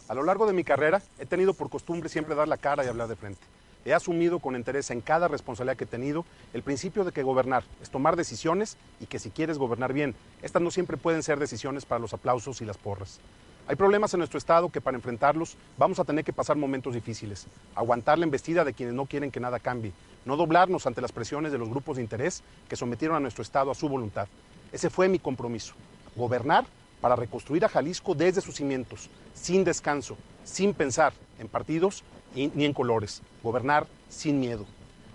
A 0.08 0.14
lo 0.14 0.22
largo 0.22 0.46
de 0.46 0.54
mi 0.54 0.64
carrera 0.64 1.02
he 1.18 1.26
tenido 1.26 1.56
por 1.56 1.72
costumbre 1.72 2.10
siempre 2.10 2.36
dar 2.36 2.48
la 2.48 2.58
cara 2.58 2.86
y 2.86 2.88
hablar 2.88 3.08
de 3.08 3.16
frente. 3.16 3.55
He 3.86 3.94
asumido 3.94 4.40
con 4.40 4.56
interés 4.56 4.90
en 4.90 5.00
cada 5.00 5.28
responsabilidad 5.28 5.78
que 5.78 5.84
he 5.84 5.88
tenido 5.88 6.26
el 6.54 6.64
principio 6.64 7.04
de 7.04 7.12
que 7.12 7.22
gobernar 7.22 7.64
es 7.84 7.92
tomar 7.92 8.16
decisiones 8.16 8.78
y 9.00 9.06
que 9.06 9.20
si 9.20 9.30
quieres 9.30 9.60
gobernar 9.60 9.94
bien, 9.94 10.16
estas 10.42 10.64
no 10.64 10.72
siempre 10.72 10.98
pueden 10.98 11.22
ser 11.22 11.38
decisiones 11.38 11.86
para 11.86 12.00
los 12.00 12.12
aplausos 12.12 12.62
y 12.62 12.66
las 12.66 12.80
porras. 12.80 13.20
Hay 13.68 13.76
problemas 13.76 14.12
en 14.14 14.20
nuestro 14.20 14.40
Estado 14.40 14.70
que 14.70 14.82
para 14.82 14.98
enfrentarlos 14.98 15.56
vamos 15.78 16.00
a 16.00 16.04
tener 16.04 16.26
que 16.26 16.34
pasar 16.34 16.58
momentos 16.58 16.96
difíciles, 16.96 17.46
aguantar 17.76 18.18
la 18.18 18.26
embestida 18.26 18.64
de 18.64 18.74
quienes 18.74 18.96
no 18.96 19.06
quieren 19.06 19.30
que 19.30 19.40
nada 19.40 19.60
cambie, 19.60 19.94
no 20.26 20.36
doblarnos 20.36 20.88
ante 20.88 21.02
las 21.02 21.12
presiones 21.12 21.52
de 21.52 21.60
los 21.60 21.70
grupos 21.70 21.98
de 21.98 22.04
interés 22.04 22.42
que 22.68 22.76
sometieron 22.76 23.16
a 23.16 23.20
nuestro 23.20 23.44
Estado 23.44 23.70
a 23.70 23.76
su 23.76 23.88
voluntad. 23.88 24.28
Ese 24.72 24.90
fue 24.90 25.10
mi 25.10 25.20
compromiso, 25.20 25.76
gobernar 26.16 26.66
para 27.02 27.16
reconstruir 27.16 27.64
a 27.66 27.70
Jalisco 27.70 28.16
desde 28.16 28.42
sus 28.42 28.56
cimientos, 28.56 29.12
sin 29.36 29.64
descanso, 29.64 30.18
sin 30.44 30.74
pensar 30.74 31.14
en 31.38 31.48
partidos 31.48 32.04
ni 32.36 32.66
en 32.66 32.74
colores, 32.74 33.22
gobernar 33.42 33.88
sin 34.10 34.40
miedo. 34.40 34.66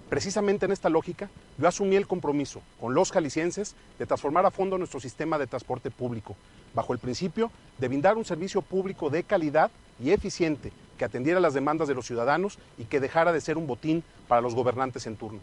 Precisamente 0.08 0.66
en 0.66 0.72
esta 0.72 0.88
lógica, 0.88 1.30
yo 1.56 1.68
asumí 1.68 1.94
el 1.94 2.08
compromiso 2.08 2.62
con 2.80 2.94
los 2.94 3.12
jaliscienses 3.12 3.76
de 3.96 4.06
transformar 4.06 4.44
a 4.44 4.50
fondo 4.50 4.76
nuestro 4.76 4.98
sistema 4.98 5.38
de 5.38 5.46
transporte 5.46 5.90
público, 5.90 6.34
bajo 6.74 6.92
el 6.92 6.98
principio 6.98 7.52
de 7.78 7.86
brindar 7.86 8.16
un 8.16 8.24
servicio 8.24 8.60
público 8.60 9.08
de 9.08 9.22
calidad 9.22 9.70
y 10.02 10.10
eficiente 10.10 10.72
que 10.98 11.04
atendiera 11.04 11.38
las 11.38 11.54
demandas 11.54 11.86
de 11.86 11.94
los 11.94 12.06
ciudadanos 12.06 12.58
y 12.76 12.84
que 12.84 12.98
dejara 12.98 13.32
de 13.32 13.40
ser 13.40 13.56
un 13.56 13.68
botín 13.68 14.02
para 14.26 14.40
los 14.40 14.54
gobernantes 14.54 15.06
en 15.06 15.16
turno. 15.16 15.38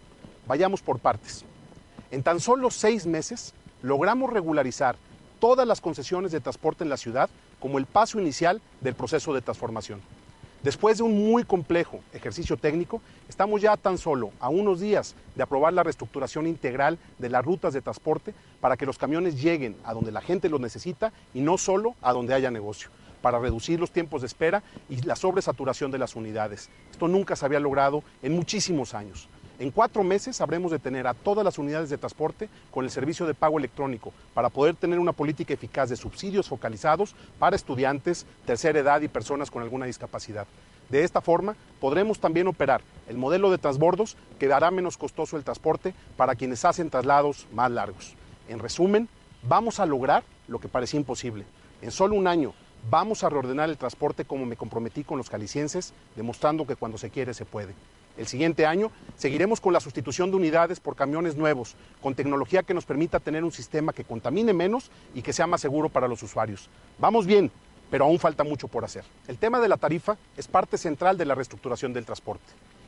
Vayamos 0.48 0.82
por 0.82 1.00
partes. 1.00 1.46
En 2.12 2.24
tan 2.24 2.40
solo 2.40 2.70
seis 2.70 3.06
meses 3.06 3.54
logramos 3.82 4.34
regularizar 4.34 4.98
todas 5.40 5.68
las 5.68 5.82
concesiones 5.82 6.32
de 6.32 6.42
transporte 6.42 6.84
en 6.84 6.90
la 6.90 6.98
ciudad 6.98 7.30
como 7.60 7.78
el 7.78 7.86
paso 7.86 8.20
inicial 8.20 8.62
del 8.82 8.96
proceso 8.96 9.34
de 9.34 9.42
transformación. 9.42 10.02
Después 10.64 10.98
de 10.98 11.04
un 11.04 11.32
muy 11.32 11.44
complejo 11.44 12.00
ejercicio 12.14 12.58
técnico, 12.58 13.02
estamos 13.30 13.62
ya 13.62 13.78
tan 13.78 13.98
solo 13.98 14.32
a 14.40 14.50
unos 14.50 14.80
días 14.80 15.16
de 15.36 15.44
aprobar 15.44 15.72
la 15.72 15.84
reestructuración 15.84 16.48
integral 16.48 16.98
de 17.20 17.30
las 17.30 17.46
rutas 17.46 17.74
de 17.74 17.82
transporte 17.82 18.34
para 18.60 18.76
que 18.76 18.88
los 18.88 18.98
camiones 18.98 19.40
lleguen 19.40 19.76
a 19.84 19.94
donde 19.94 20.12
la 20.12 20.22
gente 20.22 20.50
los 20.50 20.60
necesita 20.60 21.14
y 21.36 21.42
no 21.42 21.60
solo 21.60 21.96
a 22.02 22.12
donde 22.12 22.34
haya 22.34 22.50
negocio, 22.50 22.90
para 23.22 23.38
reducir 23.38 23.80
los 23.80 23.92
tiempos 23.92 24.22
de 24.22 24.28
espera 24.28 24.64
y 24.90 25.00
la 25.04 25.16
sobresaturación 25.16 25.92
de 25.92 26.00
las 26.00 26.16
unidades. 26.16 26.72
Esto 26.90 27.08
nunca 27.08 27.36
se 27.36 27.46
había 27.46 27.60
logrado 27.60 28.04
en 28.24 28.34
muchísimos 28.34 28.96
años. 28.96 29.30
En 29.60 29.72
cuatro 29.72 30.04
meses 30.04 30.40
habremos 30.40 30.72
de 30.72 30.78
tener 30.78 31.08
a 31.08 31.16
todas 31.16 31.44
las 31.44 31.58
unidades 31.58 31.90
de 31.90 31.98
transporte 31.98 32.48
con 32.70 32.86
el 32.86 32.92
servicio 32.92 33.26
de 33.26 33.34
pago 33.34 33.58
electrónico 33.58 34.14
para 34.36 34.50
poder 34.50 34.76
tener 34.76 35.00
una 35.00 35.14
política 35.14 35.56
eficaz 35.56 35.90
de 35.90 35.96
subsidios 35.96 36.48
focalizados 36.48 37.16
para 37.40 37.56
estudiantes, 37.56 38.28
tercera 38.46 38.78
edad 38.78 39.02
y 39.02 39.08
personas 39.08 39.50
con 39.50 39.64
alguna 39.64 39.88
discapacidad. 39.88 40.46
De 40.90 41.04
esta 41.04 41.22
forma, 41.22 41.56
podremos 41.82 42.20
también 42.20 42.48
operar 42.48 42.82
el 43.10 43.18
modelo 43.18 43.50
de 43.50 43.58
transbordos 43.58 44.16
que 44.38 44.52
hará 44.54 44.70
menos 44.70 44.96
costoso 44.96 45.38
el 45.38 45.44
transporte 45.44 45.96
para 46.18 46.36
quienes 46.36 46.64
hacen 46.64 46.92
traslados 46.92 47.48
más 47.52 47.72
largos. 47.72 48.14
En 48.48 48.60
resumen, 48.60 49.10
vamos 49.42 49.80
a 49.80 49.88
lograr 49.88 50.24
lo 50.48 50.60
que 50.60 50.70
parecía 50.70 51.00
imposible. 51.00 51.46
En 51.82 51.90
solo 51.90 52.14
un 52.14 52.28
año, 52.28 52.54
vamos 52.92 53.24
a 53.24 53.30
reordenar 53.30 53.70
el 53.72 53.78
transporte 53.78 54.24
como 54.24 54.46
me 54.46 54.56
comprometí 54.56 55.04
con 55.04 55.18
los 55.18 55.32
calicienses, 55.32 55.94
demostrando 56.16 56.68
que 56.68 56.76
cuando 56.76 57.00
se 57.00 57.10
quiere 57.10 57.34
se 57.34 57.44
puede. 57.44 57.74
El 58.18 58.26
siguiente 58.26 58.66
año 58.66 58.92
seguiremos 59.16 59.62
con 59.62 59.74
la 59.74 59.80
sustitución 59.80 60.32
de 60.32 60.38
unidades 60.38 60.80
por 60.80 60.96
camiones 60.96 61.36
nuevos, 61.36 61.76
con 62.02 62.16
tecnología 62.16 62.64
que 62.64 62.74
nos 62.74 62.86
permita 62.86 63.20
tener 63.20 63.44
un 63.44 63.52
sistema 63.52 63.94
que 63.94 64.04
contamine 64.04 64.54
menos 64.54 64.90
y 65.14 65.22
que 65.22 65.34
sea 65.34 65.46
más 65.46 65.62
seguro 65.62 65.90
para 65.90 66.08
los 66.08 66.24
usuarios. 66.24 66.68
Vamos 66.98 67.28
bien, 67.28 67.52
pero 67.92 68.06
aún 68.06 68.18
falta 68.18 68.44
mucho 68.44 68.68
por 68.68 68.84
hacer. 68.84 69.04
El 69.28 69.38
tema 69.38 69.60
de 69.60 69.68
la 69.68 69.78
tarifa 69.78 70.18
es 70.36 70.48
parte 70.48 70.80
central 70.80 71.16
de 71.16 71.26
la 71.26 71.36
reestructuración 71.36 71.94
del 71.94 72.06
transporte. 72.06 72.46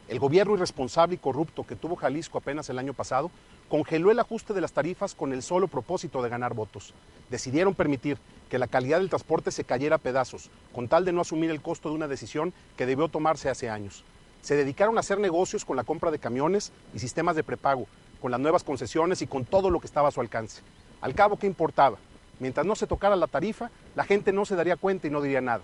El 0.07 0.17
gobierno 0.17 0.55
irresponsable 0.55 1.13
y 1.13 1.19
corrupto 1.19 1.63
que 1.67 1.75
tuvo 1.75 1.95
Jalisco 1.95 2.39
apenas 2.39 2.67
el 2.71 2.79
año 2.79 2.95
pasado 2.95 3.29
congeló 3.69 4.09
el 4.09 4.17
ajuste 4.17 4.55
de 4.55 4.61
las 4.61 4.73
tarifas 4.73 5.13
con 5.13 5.31
el 5.31 5.43
solo 5.43 5.67
propósito 5.67 6.23
de 6.23 6.29
ganar 6.29 6.55
votos. 6.55 6.95
Decidieron 7.29 7.75
permitir 7.75 8.17
que 8.49 8.57
la 8.57 8.65
calidad 8.65 8.97
del 8.97 9.09
transporte 9.09 9.51
se 9.51 9.63
cayera 9.63 9.97
a 9.97 9.99
pedazos, 9.99 10.49
con 10.73 10.87
tal 10.87 11.05
de 11.05 11.13
no 11.13 11.21
asumir 11.21 11.51
el 11.51 11.61
costo 11.61 11.89
de 11.89 11.95
una 11.95 12.07
decisión 12.07 12.51
que 12.75 12.87
debió 12.87 13.09
tomarse 13.09 13.49
hace 13.49 13.69
años 13.69 14.03
se 14.41 14.55
dedicaron 14.55 14.97
a 14.97 15.01
hacer 15.01 15.19
negocios 15.19 15.65
con 15.65 15.75
la 15.75 15.83
compra 15.83 16.11
de 16.11 16.19
camiones 16.19 16.71
y 16.93 16.99
sistemas 16.99 17.35
de 17.35 17.43
prepago, 17.43 17.87
con 18.21 18.31
las 18.31 18.39
nuevas 18.39 18.63
concesiones 18.63 19.21
y 19.21 19.27
con 19.27 19.45
todo 19.45 19.69
lo 19.69 19.79
que 19.79 19.87
estaba 19.87 20.09
a 20.09 20.11
su 20.11 20.21
alcance. 20.21 20.61
Al 21.01 21.15
cabo, 21.15 21.37
¿qué 21.37 21.47
importaba? 21.47 21.97
Mientras 22.39 22.65
no 22.65 22.75
se 22.75 22.87
tocara 22.87 23.15
la 23.15 23.27
tarifa, 23.27 23.69
la 23.95 24.03
gente 24.03 24.31
no 24.31 24.45
se 24.45 24.55
daría 24.55 24.77
cuenta 24.77 25.07
y 25.07 25.09
no 25.09 25.21
diría 25.21 25.41
nada. 25.41 25.63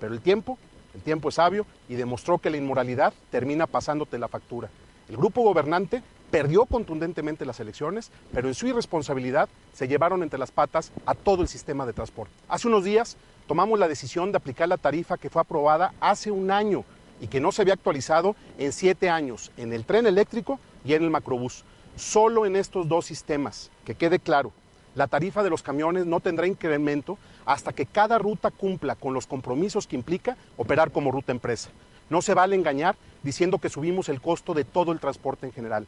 Pero 0.00 0.14
el 0.14 0.20
tiempo, 0.20 0.58
el 0.94 1.02
tiempo 1.02 1.28
es 1.28 1.36
sabio 1.36 1.66
y 1.88 1.94
demostró 1.94 2.38
que 2.38 2.50
la 2.50 2.56
inmoralidad 2.56 3.12
termina 3.30 3.66
pasándote 3.66 4.18
la 4.18 4.28
factura. 4.28 4.68
El 5.08 5.16
grupo 5.16 5.42
gobernante 5.42 6.02
perdió 6.30 6.64
contundentemente 6.64 7.44
las 7.44 7.60
elecciones, 7.60 8.10
pero 8.32 8.48
en 8.48 8.54
su 8.54 8.66
irresponsabilidad 8.66 9.48
se 9.74 9.86
llevaron 9.86 10.22
entre 10.22 10.38
las 10.38 10.50
patas 10.50 10.90
a 11.04 11.14
todo 11.14 11.42
el 11.42 11.48
sistema 11.48 11.84
de 11.84 11.92
transporte. 11.92 12.32
Hace 12.48 12.68
unos 12.68 12.84
días 12.84 13.16
tomamos 13.46 13.78
la 13.78 13.88
decisión 13.88 14.32
de 14.32 14.38
aplicar 14.38 14.68
la 14.68 14.78
tarifa 14.78 15.18
que 15.18 15.28
fue 15.28 15.42
aprobada 15.42 15.92
hace 16.00 16.30
un 16.30 16.50
año 16.50 16.84
y 17.22 17.28
que 17.28 17.40
no 17.40 17.52
se 17.52 17.62
había 17.62 17.74
actualizado 17.74 18.34
en 18.58 18.72
siete 18.72 19.08
años, 19.08 19.52
en 19.56 19.72
el 19.72 19.84
tren 19.84 20.06
eléctrico 20.06 20.58
y 20.84 20.94
en 20.94 21.04
el 21.04 21.10
macrobús. 21.10 21.64
Solo 21.94 22.46
en 22.46 22.56
estos 22.56 22.88
dos 22.88 23.06
sistemas, 23.06 23.70
que 23.84 23.94
quede 23.94 24.18
claro, 24.18 24.52
la 24.96 25.06
tarifa 25.06 25.44
de 25.44 25.48
los 25.48 25.62
camiones 25.62 26.04
no 26.04 26.18
tendrá 26.18 26.48
incremento 26.48 27.18
hasta 27.46 27.72
que 27.72 27.86
cada 27.86 28.18
ruta 28.18 28.50
cumpla 28.50 28.96
con 28.96 29.14
los 29.14 29.28
compromisos 29.28 29.86
que 29.86 29.94
implica 29.94 30.36
operar 30.56 30.90
como 30.90 31.12
ruta 31.12 31.30
empresa. 31.30 31.70
No 32.10 32.22
se 32.22 32.34
vale 32.34 32.56
engañar 32.56 32.96
diciendo 33.22 33.58
que 33.58 33.70
subimos 33.70 34.08
el 34.08 34.20
costo 34.20 34.52
de 34.52 34.64
todo 34.64 34.90
el 34.90 34.98
transporte 34.98 35.46
en 35.46 35.52
general. 35.52 35.86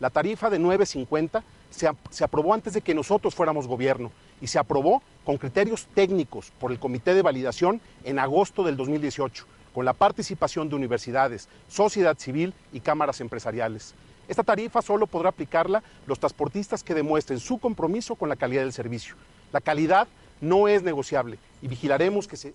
La 0.00 0.10
tarifa 0.10 0.50
de 0.50 0.60
9.50 0.60 1.42
se, 1.70 1.88
se, 2.10 2.24
aprobó 2.24 2.52
antes 2.52 2.74
de 2.74 2.82
que 2.82 2.94
nosotros 2.94 3.34
fuéramos 3.34 3.66
gobierno 3.66 4.12
y 4.42 4.48
se 4.48 4.58
aprobó 4.58 5.02
con 5.24 5.38
criterios 5.38 5.86
técnicos 5.94 6.52
por 6.60 6.72
el 6.72 6.78
Comité 6.78 7.14
de 7.14 7.22
Validación 7.22 7.80
en 8.04 8.18
agosto 8.18 8.64
del 8.64 8.76
2018 8.76 9.46
con 9.74 9.84
la 9.84 9.92
participación 9.92 10.68
de 10.68 10.76
universidades, 10.76 11.48
sociedad 11.68 12.16
civil 12.16 12.54
y 12.72 12.80
cámaras 12.80 13.20
empresariales. 13.20 13.94
Esta 14.28 14.44
tarifa 14.44 14.80
solo 14.80 15.06
podrá 15.06 15.30
aplicarla 15.30 15.82
los 16.06 16.20
transportistas 16.20 16.82
que 16.82 16.94
demuestren 16.94 17.40
su 17.40 17.58
compromiso 17.58 18.14
con 18.14 18.28
la 18.28 18.36
calidad 18.36 18.62
del 18.62 18.72
servicio. 18.72 19.16
La 19.52 19.60
calidad 19.60 20.08
no 20.40 20.68
es 20.68 20.82
negociable 20.82 21.38
y 21.60 21.68
vigilaremos 21.68 22.28
que 22.28 22.36
se... 22.36 22.54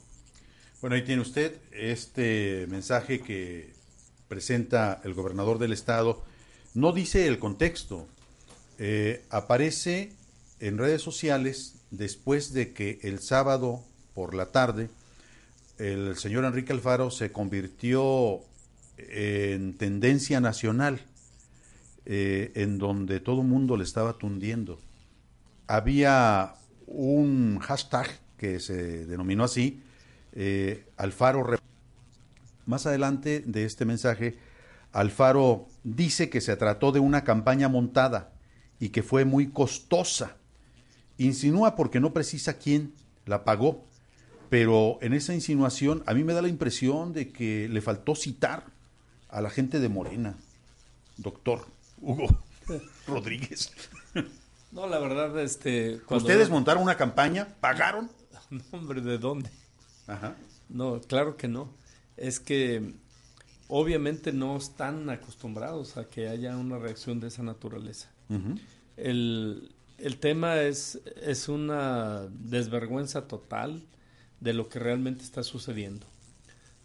Bueno, 0.82 0.96
ahí 0.96 1.04
tiene 1.04 1.22
usted 1.22 1.60
este 1.72 2.66
mensaje 2.70 3.20
que 3.20 3.74
presenta 4.30 5.02
el 5.04 5.14
gobernador 5.14 5.60
del 5.60 5.74
estado. 5.74 6.24
No 6.74 6.94
dice 6.94 7.28
el 7.28 7.38
contexto. 7.38 8.08
Eh, 8.78 9.26
aparece 9.30 10.14
en 10.62 10.78
redes 10.78 11.02
sociales 11.02 11.76
después 11.92 12.54
de 12.54 12.72
que 12.74 13.00
el 13.04 13.20
sábado 13.20 13.82
por 14.14 14.34
la 14.34 14.52
tarde 14.52 14.90
el 15.80 16.18
señor 16.18 16.44
Enrique 16.44 16.74
Alfaro 16.74 17.10
se 17.10 17.32
convirtió 17.32 18.42
en 18.98 19.78
tendencia 19.78 20.42
nacional, 20.42 21.00
eh, 22.06 22.52
en 22.56 22.78
donde 22.78 23.22
todo 23.22 23.42
el 23.42 23.48
mundo 23.48 23.78
le 23.78 23.86
estaba 23.86 24.18
tundiendo. 24.18 24.80
Había 25.68 26.56
un 26.86 27.60
hashtag 27.60 28.08
que 28.38 28.60
se 28.60 29.06
denominó 29.06 29.46
así, 29.46 29.82
eh, 30.34 30.86
Alfaro. 30.98 31.58
Más 32.66 32.86
adelante 32.86 33.42
de 33.46 33.64
este 33.64 33.86
mensaje, 33.86 34.38
Alfaro 34.92 35.68
dice 35.84 36.30
que 36.30 36.42
se 36.42 36.58
trató 36.58 36.92
de 36.92 37.00
una 37.00 37.24
campaña 37.24 37.70
montada 37.70 38.34
y 38.80 38.90
que 38.90 39.02
fue 39.02 39.24
muy 39.24 39.48
costosa. 39.48 40.36
Insinúa 41.18 41.76
porque 41.76 42.00
no 42.00 42.14
precisa 42.14 42.58
quién 42.58 42.94
la 43.26 43.44
pagó 43.44 43.89
pero 44.50 44.97
en 45.02 45.14
esa 45.14 45.34
insinuación 45.34 46.04
a 46.06 46.14
mí 46.14 46.24
me 46.24 46.34
da 46.34 46.41
la 46.41 46.47
impresión 46.47 47.14
de 47.14 47.32
que 47.32 47.70
le 47.70 47.82
faltó 47.82 48.16
citar 48.16 48.66
a 49.30 49.41
la 49.41 49.50
gente 49.50 49.80
de 49.80 49.89
Morena, 49.89 50.36
doctor 51.18 51.68
Hugo 52.02 52.28
Rodríguez. 53.08 53.72
No, 54.72 54.88
la 54.88 55.00
verdad, 55.00 55.39
este... 55.39 56.00
¿Ustedes 56.10 56.50
montaron 56.50 56.84
una 56.84 56.97
campaña? 56.97 57.47
¿Pagaron? 57.60 58.10
No, 58.50 58.64
hombre, 58.72 59.00
¿de 59.02 59.20
dónde? 59.20 59.52
Ajá. 60.08 60.36
No, 60.70 61.00
claro 61.02 61.38
que 61.38 61.47
no. 61.47 61.70
Es 62.18 62.39
que 62.39 62.95
obviamente 63.68 64.34
no 64.34 64.58
están 64.58 65.08
acostumbrados 65.12 65.97
a 65.97 66.06
que 66.06 66.28
haya 66.28 66.58
una 66.58 66.80
reacción 66.80 67.20
de 67.20 67.28
esa 67.28 67.43
naturaleza. 67.43 68.10
el, 68.97 69.72
el, 70.00 70.18
tema 70.18 70.62
es, 70.62 71.00
es 71.22 71.47
una 71.47 72.28
desvergüenza 72.32 73.28
total 73.28 73.84
de 74.40 74.54
lo 74.54 74.70
que 74.70 74.80
realmente 74.80 75.24
está 75.24 75.44
sucediendo. 75.44 76.06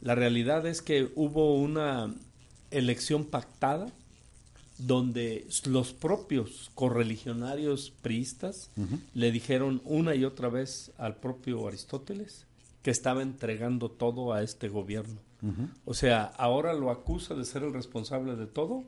La 0.00 0.14
realidad 0.14 0.66
es 0.66 0.82
que 0.82 1.10
hubo 1.14 1.54
una 1.54 2.14
elección 2.70 3.24
pactada 3.24 3.92
donde 4.78 5.46
los 5.66 5.92
propios 5.92 6.70
correligionarios 6.74 7.92
priistas 8.02 8.70
le 9.14 9.30
dijeron 9.30 9.80
una 9.84 10.14
y 10.14 10.24
otra 10.24 10.48
vez 10.48 10.90
al 10.98 11.16
propio 11.16 11.66
Aristóteles 11.68 12.44
que 12.82 12.90
estaba 12.90 13.22
entregando 13.22 13.90
todo 13.90 14.32
a 14.32 14.42
este 14.42 14.68
gobierno. 14.68 15.20
O 15.84 15.94
sea, 15.94 16.24
ahora 16.24 16.72
lo 16.74 16.90
acusa 16.90 17.34
de 17.34 17.44
ser 17.44 17.62
el 17.62 17.72
responsable 17.72 18.34
de 18.34 18.46
todo, 18.46 18.84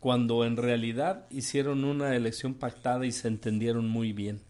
cuando 0.00 0.44
en 0.44 0.56
realidad 0.56 1.26
hicieron 1.30 1.84
una 1.84 2.16
elección 2.16 2.54
pactada 2.54 3.06
y 3.06 3.12
se 3.12 3.28
entendieron 3.28 3.88
muy 3.88 4.12
bien. 4.12 4.40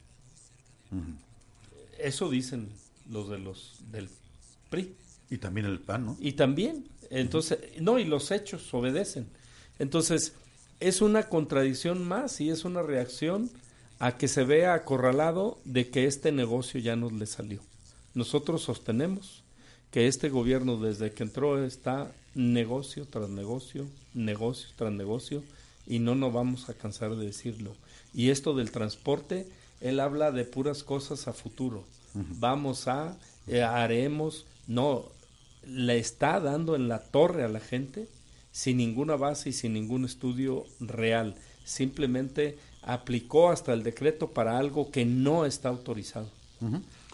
Eso 1.99 2.31
dicen 2.31 2.69
los 3.09 3.29
de 3.29 3.39
los 3.39 3.81
del 3.91 4.09
PRI. 4.71 4.95
Y 5.31 5.39
también 5.39 5.67
el 5.67 5.81
PAN, 5.81 6.07
¿no? 6.07 6.17
Y 6.21 6.33
también, 6.33 6.87
entonces, 7.11 7.59
no, 7.81 7.99
y 7.99 8.05
los 8.05 8.31
hechos 8.31 8.73
obedecen. 8.75 9.27
Entonces, 9.79 10.35
es 10.81 11.01
una 11.01 11.29
contradicción 11.29 12.07
más 12.07 12.41
y 12.41 12.51
es 12.51 12.65
una 12.65 12.83
reacción 12.83 13.51
a 13.99 14.17
que 14.19 14.29
se 14.29 14.45
vea 14.45 14.75
acorralado 14.75 15.59
de 15.65 15.89
que 15.89 16.07
este 16.07 16.31
negocio 16.31 16.81
ya 16.81 16.95
nos 16.95 17.13
le 17.13 17.27
salió. 17.27 17.61
Nosotros 18.15 18.63
sostenemos 18.63 19.43
que 19.91 20.07
este 20.09 20.29
gobierno 20.29 20.77
desde 20.77 21.13
que 21.13 21.23
entró 21.23 21.65
está 21.65 22.13
negocio 22.35 23.07
tras 23.07 23.29
negocio, 23.29 23.87
negocio 24.13 24.69
tras 24.77 24.93
negocio, 24.93 25.43
y 25.87 25.99
no 25.99 26.15
nos 26.15 26.33
vamos 26.33 26.69
a 26.69 26.75
cansar 26.75 27.15
de 27.17 27.27
decirlo. 27.27 27.75
Y 28.13 28.31
esto 28.31 28.55
del 28.55 28.71
transporte, 28.71 29.47
él 29.81 30.01
habla 30.01 30.33
de 30.33 30.45
puras 30.45 30.83
cosas 30.83 31.29
a 31.29 31.33
futuro 31.33 31.85
vamos 32.15 32.89
a, 32.89 33.17
eh, 33.47 33.63
haremos, 33.63 34.47
no, 34.67 35.07
le 35.67 35.99
está 35.99 36.41
dando 36.41 36.77
en 36.77 36.89
la 36.89 37.01
torre 37.01 37.45
a 37.45 37.49
la 37.49 37.61
gente 37.61 38.07
sin 38.53 38.77
ninguna 38.77 39.17
base 39.17 39.51
y 39.51 39.53
sin 39.53 39.73
ningún 39.73 40.05
estudio 40.05 40.65
real. 40.81 41.35
Simplemente 41.65 42.59
aplicó 42.83 43.51
hasta 43.51 43.73
el 43.73 43.83
decreto 43.83 44.29
para 44.29 44.59
algo 44.59 44.91
que 44.91 45.05
no 45.05 45.45
está 45.45 45.71
autorizado. 45.71 46.31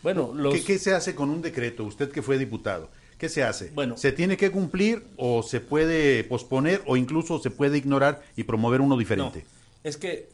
Bueno, 0.02 0.32
¿Qué, 0.66 0.78
se 0.78 0.92
hace 0.94 1.14
con 1.14 1.30
un 1.30 1.42
decreto? 1.42 1.84
Usted 1.84 2.10
que 2.10 2.22
fue 2.22 2.38
diputado. 2.38 2.90
¿Qué 3.18 3.28
se 3.28 3.42
hace? 3.42 3.70
Bueno, 3.74 3.96
¿Se 3.98 4.12
tiene 4.12 4.36
que 4.36 4.50
cumplir 4.50 5.02
o 5.16 5.42
se 5.42 5.60
puede 5.60 6.24
posponer 6.24 6.82
o 6.86 6.96
incluso 6.96 7.38
se 7.38 7.50
puede 7.50 7.78
ignorar 7.78 8.22
y 8.36 8.44
promover 8.44 8.80
uno 8.80 8.96
diferente? 8.96 9.44
es 9.82 9.96
que 9.96 10.28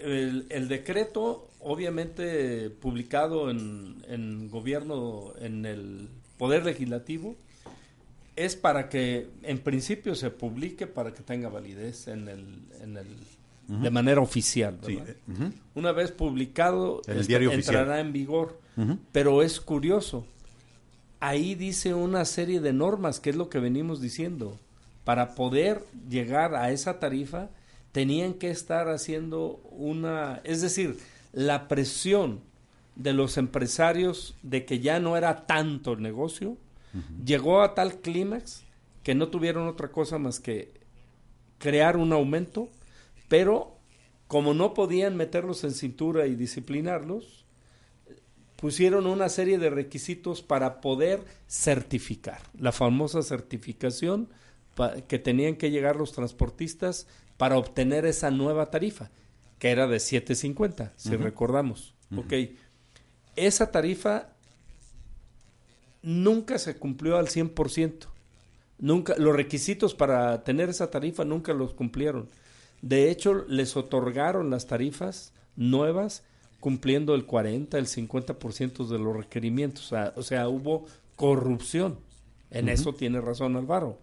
el, 0.00 0.68
decreto, 0.68 1.48
obviamente 1.66 2.70
publicado 2.70 3.50
en, 3.50 3.96
en, 4.08 4.48
gobierno, 4.48 5.32
en 5.40 5.66
el 5.66 6.08
Poder 6.38 6.64
Legislativo, 6.64 7.34
es 8.36 8.54
para 8.54 8.88
que 8.88 9.28
en 9.42 9.58
principio 9.58 10.14
se 10.14 10.30
publique 10.30 10.86
para 10.86 11.12
que 11.12 11.22
tenga 11.22 11.48
validez 11.48 12.06
en 12.06 12.28
el, 12.28 12.58
en 12.80 12.96
el 12.96 13.06
de 13.66 13.90
manera 13.90 14.20
oficial. 14.20 14.78
Sí, 14.86 14.94
¿verdad? 14.94 15.16
eh, 15.16 15.32
ujú. 15.32 15.52
Una 15.74 15.90
vez 15.90 16.12
publicado, 16.12 17.02
el 17.08 17.16
este, 17.16 17.32
diario 17.32 17.50
entrará 17.50 17.80
oficial. 17.82 18.06
en 18.06 18.12
vigor. 18.12 18.60
Pero 19.10 19.42
es 19.42 19.58
curioso, 19.58 20.26
ahí 21.18 21.54
dice 21.54 21.94
una 21.94 22.26
serie 22.26 22.60
de 22.60 22.74
normas, 22.74 23.18
que 23.18 23.30
es 23.30 23.36
lo 23.36 23.48
que 23.48 23.58
venimos 23.58 24.00
diciendo. 24.00 24.60
Para 25.02 25.34
poder 25.34 25.82
llegar 26.08 26.54
a 26.54 26.70
esa 26.70 27.00
tarifa, 27.00 27.48
tenían 27.90 28.34
que 28.34 28.50
estar 28.50 28.88
haciendo 28.88 29.60
una, 29.70 30.42
es 30.44 30.60
decir, 30.60 30.98
la 31.36 31.68
presión 31.68 32.40
de 32.94 33.12
los 33.12 33.36
empresarios 33.36 34.34
de 34.42 34.64
que 34.64 34.80
ya 34.80 35.00
no 35.00 35.18
era 35.18 35.44
tanto 35.44 35.92
el 35.92 36.00
negocio, 36.00 36.56
llegó 37.22 37.60
a 37.60 37.74
tal 37.74 38.00
clímax 38.00 38.64
que 39.02 39.14
no 39.14 39.28
tuvieron 39.28 39.68
otra 39.68 39.92
cosa 39.92 40.18
más 40.18 40.40
que 40.40 40.72
crear 41.58 41.98
un 41.98 42.14
aumento, 42.14 42.70
pero 43.28 43.76
como 44.28 44.54
no 44.54 44.72
podían 44.72 45.14
meterlos 45.14 45.62
en 45.64 45.72
cintura 45.72 46.26
y 46.26 46.36
disciplinarlos, 46.36 47.44
pusieron 48.56 49.06
una 49.06 49.28
serie 49.28 49.58
de 49.58 49.68
requisitos 49.68 50.40
para 50.40 50.80
poder 50.80 51.22
certificar, 51.46 52.40
la 52.58 52.72
famosa 52.72 53.20
certificación 53.20 54.30
que 55.06 55.18
tenían 55.18 55.56
que 55.56 55.70
llegar 55.70 55.96
los 55.96 56.12
transportistas 56.12 57.06
para 57.36 57.58
obtener 57.58 58.06
esa 58.06 58.30
nueva 58.30 58.70
tarifa, 58.70 59.10
que 59.58 59.70
era 59.70 59.86
de 59.86 59.98
7.50, 59.98 60.92
si 60.96 61.16
recordamos. 61.16 61.94
Ok, 62.14 62.32
esa 63.36 63.70
tarifa 63.70 64.28
nunca 66.02 66.58
se 66.58 66.76
cumplió 66.76 67.16
al 67.16 67.26
100%. 67.26 68.06
Nunca, 68.78 69.14
los 69.16 69.34
requisitos 69.34 69.94
para 69.94 70.44
tener 70.44 70.68
esa 70.68 70.90
tarifa 70.90 71.24
nunca 71.24 71.52
los 71.54 71.72
cumplieron. 71.74 72.28
De 72.82 73.10
hecho, 73.10 73.44
les 73.48 73.76
otorgaron 73.76 74.50
las 74.50 74.66
tarifas 74.66 75.32
nuevas 75.56 76.22
cumpliendo 76.60 77.14
el 77.14 77.24
40, 77.24 77.78
el 77.78 77.86
50% 77.86 78.86
de 78.86 78.98
los 78.98 79.16
requerimientos. 79.16 79.86
O 79.86 79.88
sea, 79.88 80.12
o 80.16 80.22
sea, 80.22 80.48
hubo 80.48 80.86
corrupción. 81.16 81.98
En 82.50 82.68
eso 82.68 82.92
tiene 82.94 83.20
razón 83.20 83.56
Álvaro. 83.56 83.98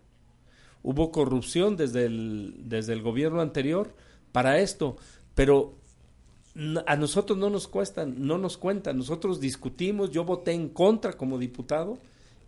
Hubo 0.81 1.11
corrupción 1.11 1.77
desde 1.77 2.05
el, 2.05 2.55
desde 2.65 2.93
el 2.93 3.01
gobierno 3.01 3.41
anterior 3.41 3.95
para 4.33 4.59
esto, 4.59 4.97
pero 5.35 5.75
a 6.85 6.95
nosotros 6.95 7.37
no 7.37 7.49
nos 7.49 7.67
cuestan, 7.67 8.15
no 8.19 8.37
nos 8.37 8.57
cuentan. 8.57 8.97
Nosotros 8.97 9.39
discutimos, 9.39 10.11
yo 10.11 10.23
voté 10.23 10.51
en 10.51 10.69
contra 10.69 11.13
como 11.13 11.39
diputado, 11.39 11.97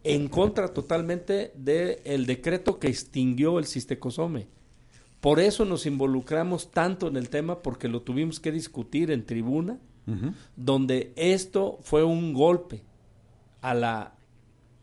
en 0.04 0.28
contra 0.28 0.68
totalmente 0.68 1.52
del 1.56 2.26
decreto 2.28 2.78
que 2.78 2.88
extinguió 2.88 3.58
el 3.58 3.66
Sistecosome. 3.66 4.48
Por 5.22 5.40
eso 5.40 5.66
nos 5.66 5.88
involucramos 5.88 6.70
tanto 6.70 7.08
en 7.08 7.18
el 7.18 7.30
tema, 7.30 7.64
porque 7.64 7.88
lo 7.88 8.04
tuvimos 8.04 8.40
que 8.40 8.52
discutir 8.52 9.10
en 9.10 9.26
tribuna, 9.26 9.80
donde 10.56 11.12
esto 11.16 11.80
fue 11.82 12.04
un 12.04 12.34
golpe 12.34 12.84
a 13.62 13.74
la 13.74 14.14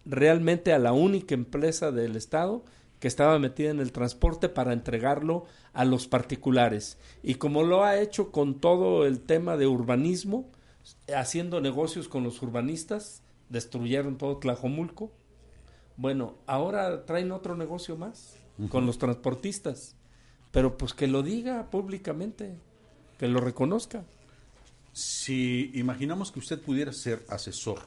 realmente 0.05 0.73
a 0.73 0.81
la 0.81 0.93
única 0.93 1.35
empresa 1.35 1.93
del 1.93 2.17
estado 2.17 2.65
que 3.03 3.09
estaba 3.09 3.41
metida 3.41 3.71
en 3.71 3.81
el 3.81 3.91
transporte 3.91 4.49
para 4.49 4.73
entregarlo 4.73 5.45
a 5.73 5.85
los 5.85 6.07
particulares. 6.07 6.99
Y 7.25 7.35
como 7.35 7.65
lo 7.65 7.83
ha 7.83 7.99
hecho 7.99 8.31
con 8.31 8.61
todo 8.61 9.07
el 9.07 9.23
tema 9.23 9.57
de 9.57 9.67
urbanismo, 9.67 10.49
haciendo 11.13 11.61
negocios 11.61 12.07
con 12.07 12.23
los 12.23 12.41
urbanistas, 12.43 13.25
destruyeron 13.49 14.19
todo 14.19 14.37
Tlajomulco. 14.37 15.11
Bueno, 15.97 16.37
ahora 16.47 17.05
traen 17.05 17.33
otro 17.33 17.57
negocio 17.57 17.97
más 17.97 18.37
con 18.69 18.87
los 18.87 18.99
transportistas. 18.99 19.97
Pero 20.53 20.79
pues 20.79 20.95
que 20.95 21.09
lo 21.09 21.25
diga 21.25 21.71
públicamente, 21.73 22.55
que 23.19 23.27
lo 23.27 23.41
reconozca. 23.41 24.05
Si 24.93 25.73
imaginamos 25.75 26.31
que 26.31 26.39
usted 26.39 26.61
pudiera 26.61 26.93
ser 26.93 27.27
asesor 27.29 27.81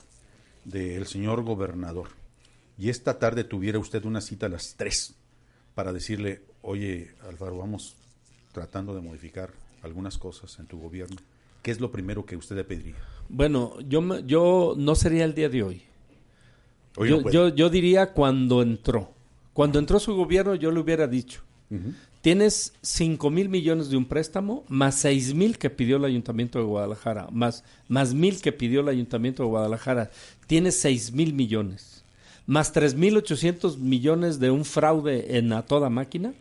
del 0.66 1.08
señor 1.08 1.42
gobernador 1.46 2.25
y 2.78 2.90
esta 2.90 3.20
tarde 3.20 3.44
tuviera 3.44 3.80
usted 3.80 4.04
una 4.06 4.22
cita 4.22 4.48
a 4.48 4.50
las 4.50 4.76
3 4.76 5.14
para 5.74 5.94
decirle, 5.94 6.42
oye 6.62 7.12
Álvaro, 7.28 7.58
vamos 7.58 7.96
tratando 8.52 8.96
de 8.96 9.02
modificar 9.02 9.52
algunas 9.84 10.18
cosas 10.18 10.58
en 10.60 10.66
tu 10.66 10.80
gobierno, 10.80 11.18
¿qué 11.62 11.72
es 11.72 11.80
lo 11.80 11.92
primero 11.92 12.26
que 12.26 12.36
usted 12.36 12.56
le 12.56 12.64
pediría? 12.64 12.96
Bueno, 13.30 13.80
yo, 13.82 14.20
yo 14.20 14.76
no 14.78 14.96
sería 14.96 15.26
el 15.26 15.34
día 15.34 15.50
de 15.50 15.64
hoy. 15.64 15.82
Hoy 16.98 17.10
yo, 17.10 17.22
no 17.22 17.32
yo, 17.32 17.50
yo 17.50 17.70
diría 17.70 18.14
cuando 18.14 18.62
entró. 18.62 19.12
Cuando 19.54 19.80
entró 19.80 20.00
su 20.00 20.16
gobierno 20.16 20.56
yo 20.56 20.72
le 20.72 20.80
hubiera 20.80 21.08
dicho, 21.08 21.42
tienes 22.22 22.74
5 22.82 23.30
mil 23.30 23.50
millones 23.50 23.90
de 23.90 23.98
un 23.98 24.06
préstamo, 24.06 24.64
más 24.68 24.96
6 24.96 25.34
mil 25.34 25.58
que 25.58 25.70
pidió 25.70 25.98
el 25.98 26.06
Ayuntamiento 26.06 26.60
de 26.60 26.66
Guadalajara, 26.66 27.28
más, 27.32 27.64
más 27.88 28.14
mil 28.14 28.42
que 28.42 28.52
pidió 28.52 28.82
el 28.82 28.90
Ayuntamiento 28.90 29.44
de 29.44 29.50
Guadalajara, 29.50 30.12
tienes 30.48 30.80
6 30.80 31.12
mil 31.12 31.34
millones, 31.34 32.05
más 32.46 32.72
3 32.72 32.96
mil 32.96 33.18
800 33.18 33.78
millones 33.80 34.40
de 34.40 34.52
un 34.52 34.66
fraude 34.66 35.38
en 35.38 35.54
a 35.54 35.64
toda 35.64 35.90
máquina, 35.90 36.34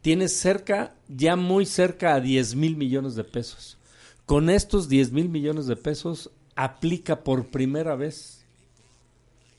tienes 0.00 0.36
cerca, 0.36 0.94
ya 1.08 1.36
muy 1.36 1.66
cerca 1.66 2.14
a 2.14 2.20
10 2.20 2.54
mil 2.56 2.76
millones 2.76 3.14
de 3.14 3.24
pesos. 3.24 3.76
Con 4.24 4.50
estos 4.50 4.88
10 4.88 5.12
mil 5.12 5.28
millones 5.28 5.66
de 5.66 5.76
pesos 5.76 6.30
aplica 6.54 7.22
por 7.22 7.48
primera 7.48 7.96
vez 7.96 8.44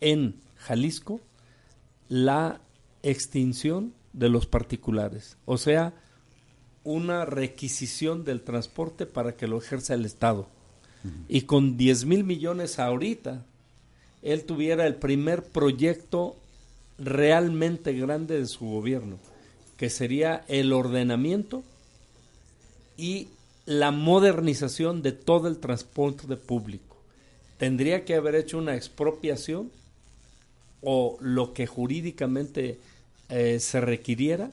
en 0.01 0.36
Jalisco 0.57 1.21
la 2.09 2.61
extinción 3.03 3.93
de 4.13 4.30
los 4.30 4.47
particulares, 4.47 5.38
o 5.45 5.57
sea, 5.57 5.93
una 6.84 7.25
requisición 7.25 8.23
del 8.23 8.41
transporte 8.41 9.05
para 9.05 9.36
que 9.36 9.47
lo 9.47 9.57
ejerza 9.57 9.93
el 9.93 10.05
Estado. 10.05 10.49
Y 11.30 11.41
con 11.41 11.78
10 11.78 12.05
mil 12.05 12.23
millones 12.23 12.80
ahorita, 12.80 13.45
él 14.28 14.43
tuviera 14.43 14.86
el 14.86 14.95
primer 14.95 15.41
proyecto 15.41 16.36
realmente 16.99 17.93
grande 17.93 18.38
de 18.38 18.45
su 18.45 18.65
gobierno, 18.65 19.19
que 19.78 19.89
sería 19.89 20.43
el 20.49 20.73
ordenamiento 20.73 21.63
y 22.97 23.30
la 23.65 23.91
modernización 23.91 25.01
de 25.01 25.13
todo 25.13 25.47
el 25.47 25.59
transporte 25.59 26.36
público. 26.36 26.97
Tendría 27.57 28.03
que 28.03 28.15
haber 28.15 28.36
hecho 28.36 28.57
una 28.57 28.75
expropiación 28.75 29.71
o 30.82 31.17
lo 31.21 31.53
que 31.53 31.65
jurídicamente 31.65 32.80
eh, 33.30 33.59
se 33.61 33.80
requiriera 33.80 34.51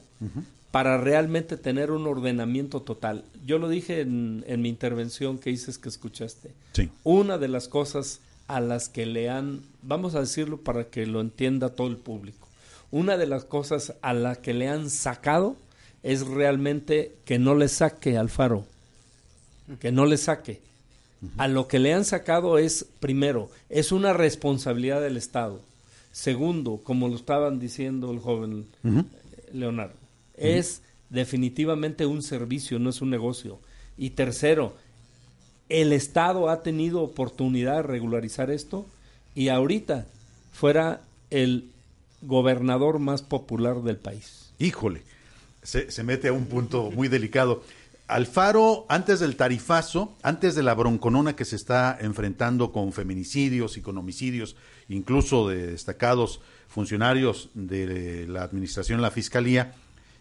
para 0.71 0.97
realmente 0.97 1.57
tener 1.57 1.91
un 1.91 2.07
ordenamiento 2.07 2.81
total. 2.81 3.25
Yo 3.45 3.59
lo 3.59 3.67
dije 3.67 3.99
en, 3.99 4.45
en 4.47 4.61
mi 4.61 4.69
intervención 4.69 5.37
que 5.37 5.49
dices 5.49 5.77
que 5.77 5.89
escuchaste. 5.89 6.51
Sí. 6.71 6.89
Una 7.03 7.37
de 7.37 7.49
las 7.49 7.67
cosas 7.67 8.21
a 8.47 8.59
las 8.59 8.89
que 8.89 9.05
le 9.05 9.29
han, 9.29 9.61
vamos 9.81 10.15
a 10.15 10.19
decirlo 10.19 10.57
para 10.61 10.85
que 10.89 11.05
lo 11.05 11.21
entienda 11.21 11.69
todo 11.69 11.87
el 11.87 11.97
público, 11.97 12.47
una 12.91 13.17
de 13.17 13.25
las 13.25 13.45
cosas 13.45 13.93
a 14.01 14.13
las 14.13 14.37
que 14.37 14.53
le 14.53 14.67
han 14.67 14.89
sacado 14.89 15.55
es 16.03 16.25
realmente 16.25 17.15
que 17.25 17.39
no 17.39 17.55
le 17.55 17.67
saque 17.67 18.17
al 18.17 18.29
faro, 18.29 18.65
que 19.79 19.91
no 19.91 20.05
le 20.05 20.17
saque. 20.17 20.61
A 21.37 21.47
lo 21.47 21.67
que 21.67 21.79
le 21.79 21.93
han 21.93 22.05
sacado 22.05 22.59
es, 22.59 22.85
primero, 22.99 23.49
es 23.69 23.91
una 23.91 24.13
responsabilidad 24.13 25.01
del 25.01 25.17
Estado. 25.17 25.59
Segundo, 26.11 26.81
como 26.83 27.07
lo 27.07 27.15
estaban 27.15 27.59
diciendo 27.59 28.11
el 28.11 28.19
joven 28.19 28.67
Leonardo, 29.51 29.95
es 30.35 30.81
definitivamente 31.09 32.05
un 32.05 32.21
servicio, 32.21 32.77
no 32.77 32.91
es 32.91 33.01
un 33.01 33.09
negocio. 33.09 33.59
Y 33.97 34.11
tercero, 34.11 34.75
el 35.69 35.93
Estado 35.93 36.49
ha 36.49 36.63
tenido 36.63 37.01
oportunidad 37.01 37.77
de 37.77 37.83
regularizar 37.83 38.51
esto 38.51 38.85
y 39.33 39.49
ahorita 39.49 40.05
fuera 40.51 41.01
el 41.29 41.69
gobernador 42.21 42.99
más 42.99 43.21
popular 43.21 43.81
del 43.81 43.97
país. 43.97 44.51
Híjole, 44.59 45.01
se, 45.63 45.91
se 45.91 46.03
mete 46.03 46.29
a 46.29 46.33
un 46.33 46.45
punto 46.45 46.91
muy 46.91 47.07
delicado. 47.07 47.63
Alfaro, 48.07 48.85
antes 48.87 49.19
del 49.19 49.35
tarifazo, 49.35 50.15
antes 50.21 50.53
de 50.53 50.61
la 50.61 50.75
bronconona 50.75 51.35
que 51.35 51.45
se 51.45 51.55
está 51.55 51.97
enfrentando 51.99 52.71
con 52.71 52.93
feminicidios 52.93 53.77
y 53.77 53.81
con 53.81 53.97
homicidios, 53.97 54.55
incluso 54.89 55.49
de 55.49 55.67
destacados 55.67 56.39
funcionarios 56.67 57.49
de 57.55 58.27
la 58.27 58.43
administración, 58.43 59.01
la 59.01 59.09
fiscalía, 59.09 59.73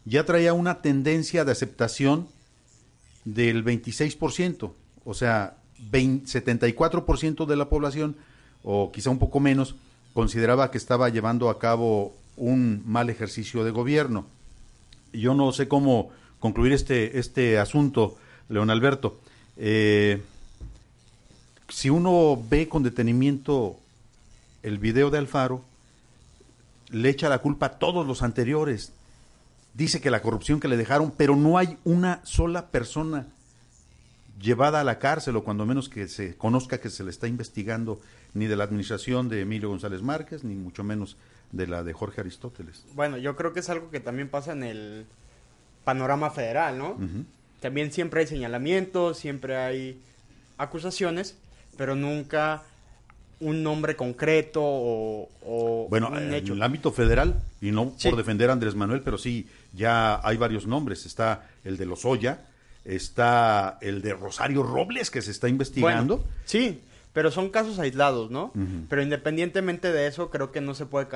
ya 0.07 0.25
traía 0.25 0.55
una 0.55 0.81
tendencia 0.81 1.45
de 1.45 1.53
aceptación 1.53 2.29
del 3.25 3.65
26%, 3.65 4.73
o 5.05 5.15
sea, 5.15 5.57
20 5.91 6.27
74% 6.27 7.47
de 7.47 7.57
la 7.57 7.69
población, 7.69 8.17
o 8.63 8.93
quizá 8.93 9.11
un 9.11 9.19
poco 9.19 9.41
menos, 9.41 9.75
consideraba 10.13 10.71
que 10.71 10.79
estaba 10.79 11.09
llevando 11.09 11.51
a 11.51 11.59
cabo 11.59 12.15
un 12.37 12.83
mal 12.87 13.11
ejercicio 13.11 13.65
de 13.65 13.71
gobierno. 13.71 14.27
Yo 15.13 15.35
no 15.35 15.53
sé 15.53 15.69
cómo 15.69 16.11
concluir 16.41 16.73
este, 16.73 17.19
este 17.19 17.59
asunto, 17.59 18.17
León 18.49 18.71
Alberto. 18.71 19.19
Eh, 19.57 20.23
si 21.69 21.91
uno 21.91 22.43
ve 22.49 22.69
con 22.69 22.83
detenimiento 22.83 23.77
el 24.63 24.79
video 24.79 25.11
de 25.11 25.19
Alfaro, 25.19 25.63
le 26.91 27.09
echa 27.09 27.29
la 27.29 27.39
culpa 27.39 27.67
a 27.67 27.79
todos 27.79 28.07
los 28.07 28.23
anteriores. 28.23 28.93
Dice 29.75 30.01
que 30.01 30.11
la 30.11 30.23
corrupción 30.23 30.61
que 30.61 30.69
le 30.69 30.77
dejaron, 30.77 31.13
pero 31.17 31.37
no 31.37 31.59
hay 31.59 31.77
una 31.85 32.21
sola 32.25 32.69
persona 32.69 33.27
llevada 34.41 34.81
a 34.81 34.85
la 34.85 34.99
cárcel 34.99 35.37
o 35.37 35.45
cuando 35.45 35.65
menos 35.67 35.89
que 35.89 36.09
se 36.09 36.37
conozca 36.37 36.79
que 36.79 36.91
se 36.91 37.05
le 37.05 37.11
está 37.11 37.29
investigando 37.29 38.01
ni 38.35 38.47
de 38.47 38.57
la 38.57 38.65
administración 38.65 39.29
de 39.29 39.43
Emilio 39.43 39.69
González 39.69 40.03
Márquez, 40.03 40.43
ni 40.45 40.55
mucho 40.55 40.83
menos 40.85 41.17
de 41.53 41.67
la 41.69 41.85
de 41.85 41.93
Jorge 41.93 42.21
Aristóteles. 42.21 42.85
Bueno, 42.95 43.17
yo 43.17 43.37
creo 43.37 43.53
que 43.53 43.61
es 43.61 43.69
algo 43.71 43.91
que 43.91 44.01
también 44.01 44.29
pasa 44.29 44.53
en 44.53 44.65
el 44.65 45.07
panorama 45.85 46.31
federal, 46.31 46.79
¿no? 46.79 46.99
También 47.61 47.93
siempre 47.93 48.21
hay 48.23 48.27
señalamientos, 48.27 49.19
siempre 49.19 49.57
hay 49.57 50.01
acusaciones, 50.59 51.37
pero 51.77 51.95
nunca 51.95 52.63
un 53.41 53.63
nombre 53.63 53.97
concreto 53.97 54.61
o, 54.63 55.29
o 55.45 55.87
Bueno, 55.91 56.09
un 56.09 56.19
en 56.19 56.35
hecho. 56.35 56.53
el 56.55 56.63
ámbito 56.63 56.93
federal, 56.93 57.41
y 57.61 57.71
no 57.73 57.93
Sí. 57.99 58.09
por 58.09 58.17
defender 58.17 58.49
a 58.51 58.53
Andrés 58.55 58.75
Manuel, 58.75 59.03
pero 59.03 59.19
sí, 59.19 59.49
ya 59.73 60.21
hay 60.27 60.37
varios 60.37 60.67
nombres. 60.67 61.05
Está 61.07 61.49
el 61.65 61.77
de 61.77 61.87
Lozoya, 61.87 62.47
está 62.85 63.79
el 63.81 64.03
de 64.03 64.15
Rosario 64.15 64.63
Robles, 64.63 65.11
que 65.11 65.23
se 65.23 65.31
está 65.31 65.49
investigando. 65.49 66.19
Bueno, 66.19 66.31
sí, 66.45 66.81
pero 67.13 67.31
son 67.31 67.51
casos 67.51 67.79
aislados, 67.79 68.31
¿no? 68.31 68.53
Pero 68.89 69.03
independientemente 69.03 69.93
de 69.93 70.07
eso, 70.07 70.31
creo 70.31 70.53
que 70.53 70.61
no 70.61 70.75
se 70.75 70.87
puede 70.87 71.07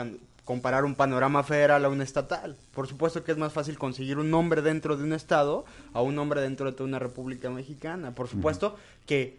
comparar 0.45 0.85
un 0.85 0.95
panorama 0.95 1.43
federal 1.43 1.85
a 1.85 1.89
un 1.89 2.01
estatal. 2.01 2.57
Por 2.73 2.87
supuesto 2.87 3.25
que 3.25 3.33
es 3.33 3.39
más 3.39 3.53
fácil 3.53 3.79
conseguir 3.79 4.19
un 4.19 4.31
nombre 4.31 4.63
dentro 4.63 4.97
de 4.97 5.05
un 5.05 5.13
estado 5.13 5.65
a 5.93 6.01
un 6.01 6.15
nombre 6.15 6.41
dentro 6.41 6.67
de 6.67 6.73
toda 6.73 6.89
una 6.89 6.99
república 6.99 7.51
mexicana. 7.51 8.15
Por 8.15 8.29
supuesto 8.29 8.79
que 9.07 9.39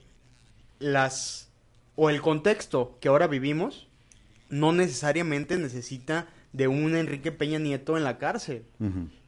las 0.80 1.48
o 1.96 2.10
el 2.10 2.22
contexto 2.22 2.98
que 3.02 3.08
ahora 3.08 3.28
vivimos 3.28 3.88
no 4.50 4.72
necesariamente 4.72 5.58
necesita 5.58 6.28
de 6.54 6.68
un 6.68 6.96
Enrique 6.96 7.32
Peña 7.32 7.60
Nieto 7.60 7.98
en 7.98 8.04
la 8.04 8.18
cárcel. 8.18 8.64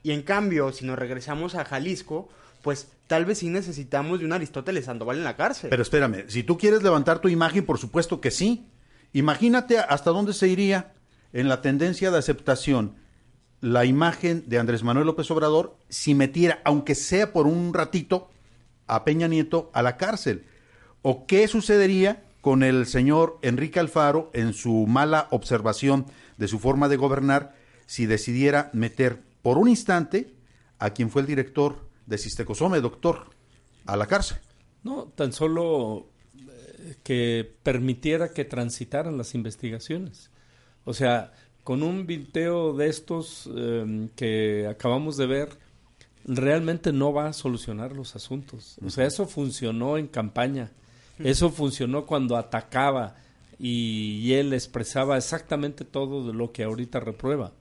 Y 0.04 0.12
en 0.12 0.22
cambio, 0.22 0.72
si 0.72 0.86
nos 0.86 1.00
regresamos 1.00 1.56
a 1.56 1.66
Jalisco, 1.66 2.30
pues 2.62 2.90
tal 3.08 3.26
vez 3.26 3.40
sí 3.40 3.50
necesitamos 3.50 4.20
de 4.20 4.26
un 4.26 4.34
Aristóteles 4.34 4.86
Sandoval 4.86 5.18
en 5.18 5.24
la 5.24 5.36
cárcel. 5.36 5.70
Pero 5.70 5.82
espérame, 5.82 6.26
si 6.28 6.44
tú 6.44 6.58
quieres 6.58 6.84
levantar 6.84 7.20
tu 7.20 7.28
imagen, 7.28 7.66
por 7.66 7.78
supuesto 7.78 8.22
que 8.22 8.32
sí. 8.32 8.68
Imagínate 9.14 9.78
hasta 9.80 10.12
dónde 10.12 10.34
se 10.34 10.48
iría 10.48 10.94
en 11.34 11.50
la 11.50 11.62
tendencia 11.62 12.12
de 12.12 12.18
aceptación 12.18 12.96
la 13.62 13.86
imagen 13.86 14.44
de 14.48 14.58
Andrés 14.58 14.84
Manuel 14.84 15.06
López 15.06 15.30
Obrador 15.30 15.78
si 15.88 16.16
metiera, 16.16 16.62
aunque 16.66 16.96
sea 16.96 17.32
por 17.32 17.46
un 17.46 17.74
ratito, 17.74 18.30
a 18.88 19.06
Peña 19.06 19.28
Nieto 19.28 19.70
a 19.74 19.82
la 19.82 19.98
cárcel. 19.98 20.46
¿O 21.02 21.26
qué 21.26 21.48
sucedería 21.48 22.24
con 22.42 22.64
el 22.64 22.88
señor 22.88 23.38
Enrique 23.44 23.80
Alfaro 23.80 24.32
en 24.34 24.54
su 24.54 24.88
mala 24.88 25.28
observación 25.30 26.06
de 26.38 26.48
su 26.48 26.60
forma 26.60 26.90
de 26.90 26.98
gobernar 26.98 27.56
si 27.86 28.08
decidiera 28.08 28.70
meter 28.74 29.22
por 29.42 29.58
un 29.58 29.70
instante 29.70 30.34
a 30.80 30.90
quien 30.90 31.10
fue 31.10 31.22
el 31.22 31.28
director 31.28 31.88
de 32.12 32.18
Sistecosome, 32.18 32.82
doctor, 32.82 33.30
a 33.86 33.96
la 33.96 34.06
cárcel? 34.06 34.38
No, 34.84 35.06
tan 35.16 35.32
solo 35.32 36.10
eh, 36.36 36.98
que 37.04 37.56
permitiera 37.64 38.34
que 38.34 38.44
transitaran 38.44 39.18
las 39.18 39.34
investigaciones. 39.34 40.30
O 40.84 40.94
sea, 40.94 41.32
con 41.64 41.84
un 41.84 42.06
vinteo 42.06 42.74
de 42.74 42.88
estos 42.90 43.50
eh, 43.56 44.10
que 44.16 44.68
acabamos 44.70 45.16
de 45.16 45.26
ver, 45.26 45.50
realmente 46.26 46.92
no 46.92 47.14
va 47.14 47.28
a 47.28 47.34
solucionar 47.34 47.94
los 47.94 48.16
asuntos. 48.16 48.78
O 48.86 48.90
sea, 48.90 49.06
eso 49.06 49.26
funcionó 49.26 49.98
en 49.98 50.08
campaña. 50.08 50.72
Eso 51.18 51.50
funcionó 51.50 52.06
cuando 52.06 52.36
atacaba 52.36 53.16
y, 53.58 54.18
y 54.22 54.34
él 54.34 54.54
expresaba 54.54 55.18
exactamente 55.18 55.86
todo 55.86 56.28
de 56.28 56.34
lo 56.34 56.52
que 56.52 56.64
ahorita 56.64 57.00
reprueba. 57.00 57.54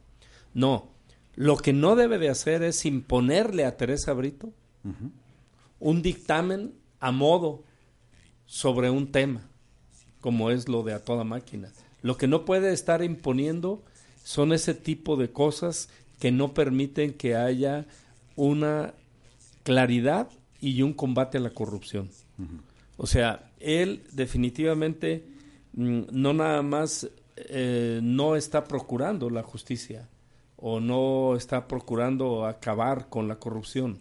No, 0.55 0.89
lo 1.35 1.57
que 1.57 1.73
no 1.73 1.97
debe 1.97 2.19
de 2.19 2.29
hacer 2.29 2.63
es 2.63 2.85
imponerle 2.85 3.65
a 3.65 3.77
Teresa 3.77 4.13
Brito 4.13 4.53
un 5.79 6.03
dictamen 6.03 6.75
a 7.01 7.13
modo 7.13 7.65
sobre 8.47 8.91
un 8.91 9.13
tema, 9.13 9.49
como 10.21 10.51
es 10.51 10.69
lo 10.69 10.83
de 10.83 10.93
a 10.93 11.05
toda 11.05 11.25
máquina. 11.25 11.73
Lo 12.03 12.17
que 12.17 12.27
no 12.27 12.45
puede 12.45 12.73
estar 12.73 13.03
imponiendo 13.03 13.83
son 14.25 14.53
ese 14.53 14.75
tipo 14.75 15.17
de 15.17 15.31
cosas 15.31 15.89
que 16.19 16.31
no 16.33 16.53
permiten 16.53 17.15
que 17.15 17.37
haya 17.37 17.87
una 18.37 18.95
claridad 19.63 20.29
y 20.61 20.83
un 20.83 20.93
combate 20.93 21.39
a 21.39 21.41
la 21.41 21.51
corrupción. 21.51 22.11
O 22.97 23.07
sea, 23.07 23.51
él 23.61 24.03
definitivamente 24.13 25.25
mm, 25.73 26.03
no 26.11 26.33
nada 26.33 26.63
más 26.63 27.09
eh, 27.37 28.01
no 28.03 28.37
está 28.37 28.65
procurando 28.65 29.31
la 29.31 29.43
justicia 29.43 30.09
o 30.61 30.81
no 30.81 31.37
está 31.37 31.67
procurando 31.67 32.47
acabar 32.47 33.09
con 33.09 33.29
la 33.29 33.37
corrupción. 33.37 33.99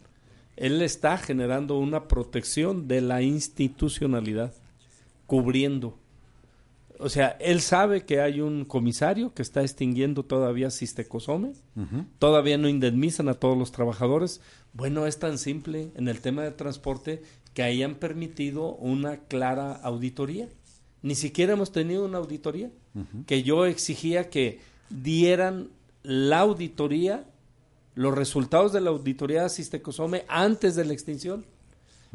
Él 0.58 0.82
está 0.82 1.18
generando 1.18 1.78
una 1.78 2.08
protección 2.08 2.88
de 2.88 3.02
la 3.02 3.22
institucionalidad, 3.22 4.54
cubriendo. 5.26 5.98
O 7.00 7.08
sea, 7.08 7.38
él 7.40 7.62
sabe 7.62 8.04
que 8.04 8.20
hay 8.20 8.42
un 8.42 8.66
comisario 8.66 9.34
que 9.34 9.42
está 9.42 9.62
extinguiendo 9.62 10.24
todavía 10.24 10.70
Sistecosome, 10.70 11.54
todavía 12.20 12.58
no 12.58 12.68
indemnizan 12.68 13.30
a 13.30 13.36
todos 13.36 13.58
los 13.58 13.72
trabajadores. 13.72 14.42
Bueno, 14.74 15.08
es 15.08 15.18
tan 15.18 15.38
simple 15.38 15.92
en 15.96 16.10
el 16.10 16.20
tema 16.20 16.44
de 16.44 16.52
transporte 16.52 17.24
que 17.54 17.64
hayan 17.64 17.96
permitido 17.96 18.76
una 18.76 19.18
clara 19.18 19.72
auditoría. 19.72 20.50
Ni 21.02 21.16
siquiera 21.16 21.54
hemos 21.54 21.72
tenido 21.72 22.04
una 22.04 22.18
auditoría. 22.18 22.70
Que 23.28 23.44
yo 23.44 23.66
exigía 23.66 24.30
que 24.30 24.60
dieran 24.90 25.70
la 26.10 26.40
auditoría, 26.40 27.24
los 27.94 28.16
resultados 28.16 28.74
de 28.74 28.82
la 28.82 28.90
auditoría 28.90 29.44
de 29.44 29.50
Sistecosome 29.50 30.26
antes 30.28 30.76
de 30.76 30.84
la 30.84 30.94
extinción. 30.94 31.46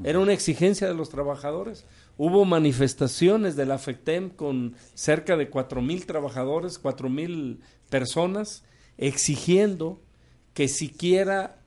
Era 0.03 0.19
una 0.19 0.33
exigencia 0.33 0.89
de 0.89 0.95
los 0.95 1.11
trabajadores. 1.11 1.85
Hubo 2.19 2.45
manifestaciones 2.45 3.55
de 3.55 3.67
la 3.67 3.79
FECTEM 3.79 4.31
con 4.31 4.75
cerca 4.95 5.37
de 5.37 5.49
cuatro 5.49 5.81
mil 5.81 6.07
trabajadores, 6.07 6.81
cuatro 6.81 7.09
mil 7.09 7.61
personas, 7.89 8.65
exigiendo 8.99 10.01
que 10.55 10.67
siquiera 10.67 11.61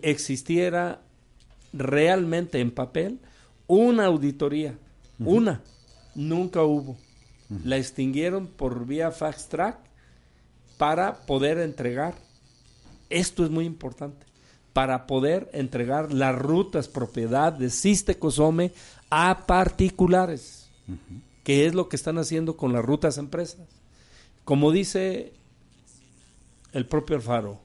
existiera 0.00 1.02
realmente 1.74 2.60
en 2.60 2.70
papel 2.70 3.18
una 3.66 4.06
auditoría. 4.06 4.78
Una. 5.18 5.60
Nunca 6.14 6.62
hubo. 6.62 6.96
La 7.62 7.76
extinguieron 7.76 8.46
por 8.46 8.86
vía 8.86 9.10
fax 9.10 9.50
track 9.50 9.91
para 10.82 11.14
poder 11.26 11.58
entregar. 11.58 12.16
Esto 13.08 13.44
es 13.44 13.50
muy 13.50 13.66
importante. 13.66 14.26
Para 14.72 15.06
poder 15.06 15.48
entregar 15.52 16.12
las 16.12 16.36
rutas 16.36 16.88
propiedad 16.88 17.52
de 17.52 17.70
Sistecosome 17.70 18.72
a 19.08 19.46
particulares, 19.46 20.68
que 21.44 21.66
es 21.66 21.74
lo 21.76 21.88
que 21.88 21.94
están 21.94 22.18
haciendo 22.18 22.56
con 22.56 22.72
las 22.72 22.84
rutas 22.84 23.16
empresas. 23.16 23.60
Como 24.44 24.72
dice 24.72 25.34
el 26.72 26.84
propio 26.86 27.14
Alfaro, 27.14 27.60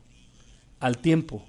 al 0.80 1.00
tiempo, 1.00 1.44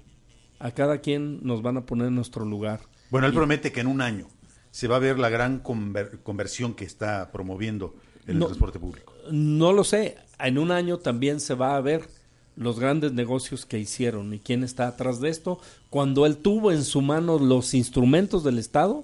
a 0.57 0.71
cada 0.71 1.01
quien 1.01 1.39
nos 1.45 1.61
van 1.61 1.77
a 1.77 1.85
poner 1.85 2.07
en 2.07 2.15
nuestro 2.15 2.45
lugar. 2.45 2.79
Bueno, 3.11 3.27
él 3.27 3.33
Y- 3.33 3.35
promete 3.35 3.71
que 3.71 3.81
en 3.81 3.87
un 3.87 4.01
año 4.01 4.25
se 4.71 4.87
va 4.87 4.95
a 4.95 4.99
ver 4.99 5.19
la 5.19 5.29
gran 5.29 5.61
conver- 5.61 6.23
conversión 6.23 6.73
que 6.73 6.85
está 6.85 7.31
promoviendo 7.31 7.93
en 8.25 8.31
el 8.31 8.39
No. 8.39 8.47
transporte 8.47 8.79
público. 8.79 9.13
No 9.31 9.71
lo 9.71 9.83
sé. 9.83 10.17
En 10.39 10.57
un 10.57 10.71
año 10.71 10.97
también 10.97 11.39
se 11.39 11.53
va 11.53 11.75
a 11.75 11.81
ver 11.81 12.07
los 12.55 12.79
grandes 12.79 13.13
negocios 13.13 13.65
que 13.65 13.79
hicieron 13.79 14.33
y 14.33 14.39
quién 14.39 14.63
está 14.63 14.87
atrás 14.87 15.21
de 15.21 15.29
esto, 15.29 15.59
cuando 15.89 16.25
él 16.25 16.37
tuvo 16.37 16.71
en 16.71 16.83
su 16.83 17.01
mano 17.01 17.39
los 17.39 17.73
instrumentos 17.73 18.43
del 18.43 18.57
Estado 18.57 19.03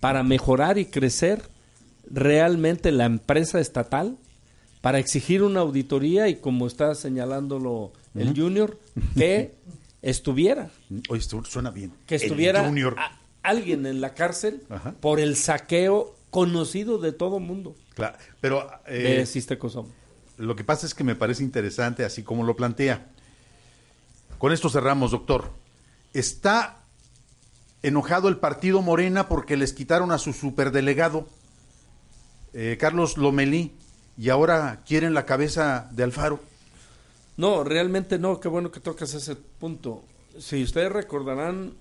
para 0.00 0.22
mejorar 0.22 0.76
y 0.78 0.84
crecer 0.86 1.42
realmente 2.10 2.92
la 2.92 3.04
empresa 3.06 3.60
estatal, 3.60 4.16
para 4.82 4.98
exigir 4.98 5.42
una 5.42 5.60
auditoría 5.60 6.28
y 6.28 6.36
como 6.36 6.66
está 6.66 6.94
señalándolo 6.94 7.92
el. 8.14 8.34
Junior, 8.38 8.78
que 9.16 9.54
estuviera, 10.02 10.70
Oye, 11.08 11.22
suena 11.22 11.70
bien. 11.70 11.92
que 12.06 12.16
El 12.16 12.22
estuviera 12.22 12.64
Junior. 12.64 12.94
a- 12.98 13.18
alguien 13.42 13.86
en 13.86 14.00
la 14.00 14.14
cárcel 14.14 14.62
Ajá. 14.68 14.92
por 15.00 15.18
el 15.18 15.34
saqueo 15.36 16.14
conocido 16.30 16.98
de 16.98 17.12
todo 17.12 17.40
mundo 17.40 17.74
Claro, 17.94 18.18
pero 18.40 18.68
eh, 18.86 19.24
de. 19.26 19.26
Lo 20.38 20.56
que 20.56 20.64
pasa 20.64 20.86
es 20.86 20.94
que 20.94 21.04
me 21.04 21.14
parece 21.14 21.42
interesante 21.42 22.04
así 22.04 22.22
como 22.22 22.44
lo 22.44 22.56
plantea. 22.56 23.06
Con 24.38 24.52
esto 24.52 24.68
cerramos, 24.68 25.10
doctor. 25.10 25.50
Está 26.12 26.82
enojado 27.82 28.28
el 28.28 28.38
partido 28.38 28.82
Morena 28.82 29.28
porque 29.28 29.56
les 29.56 29.72
quitaron 29.72 30.12
a 30.12 30.18
su 30.18 30.32
superdelegado, 30.32 31.26
eh, 32.52 32.76
Carlos 32.78 33.16
Lomelí, 33.16 33.72
y 34.18 34.30
ahora 34.30 34.82
quieren 34.86 35.14
la 35.14 35.26
cabeza 35.26 35.88
de 35.92 36.02
Alfaro. 36.02 36.40
No, 37.36 37.64
realmente 37.64 38.18
no, 38.18 38.40
qué 38.40 38.48
bueno 38.48 38.70
que 38.72 38.80
tocas 38.80 39.14
ese 39.14 39.36
punto. 39.36 40.04
Si 40.38 40.62
ustedes 40.62 40.90
recordarán, 40.90 41.74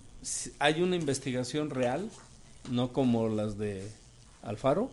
hay 0.60 0.82
una 0.82 0.96
investigación 0.96 1.70
real, 1.70 2.10
no 2.70 2.92
como 2.92 3.30
las 3.30 3.58
de 3.58 3.90
Alfaro, 4.44 4.92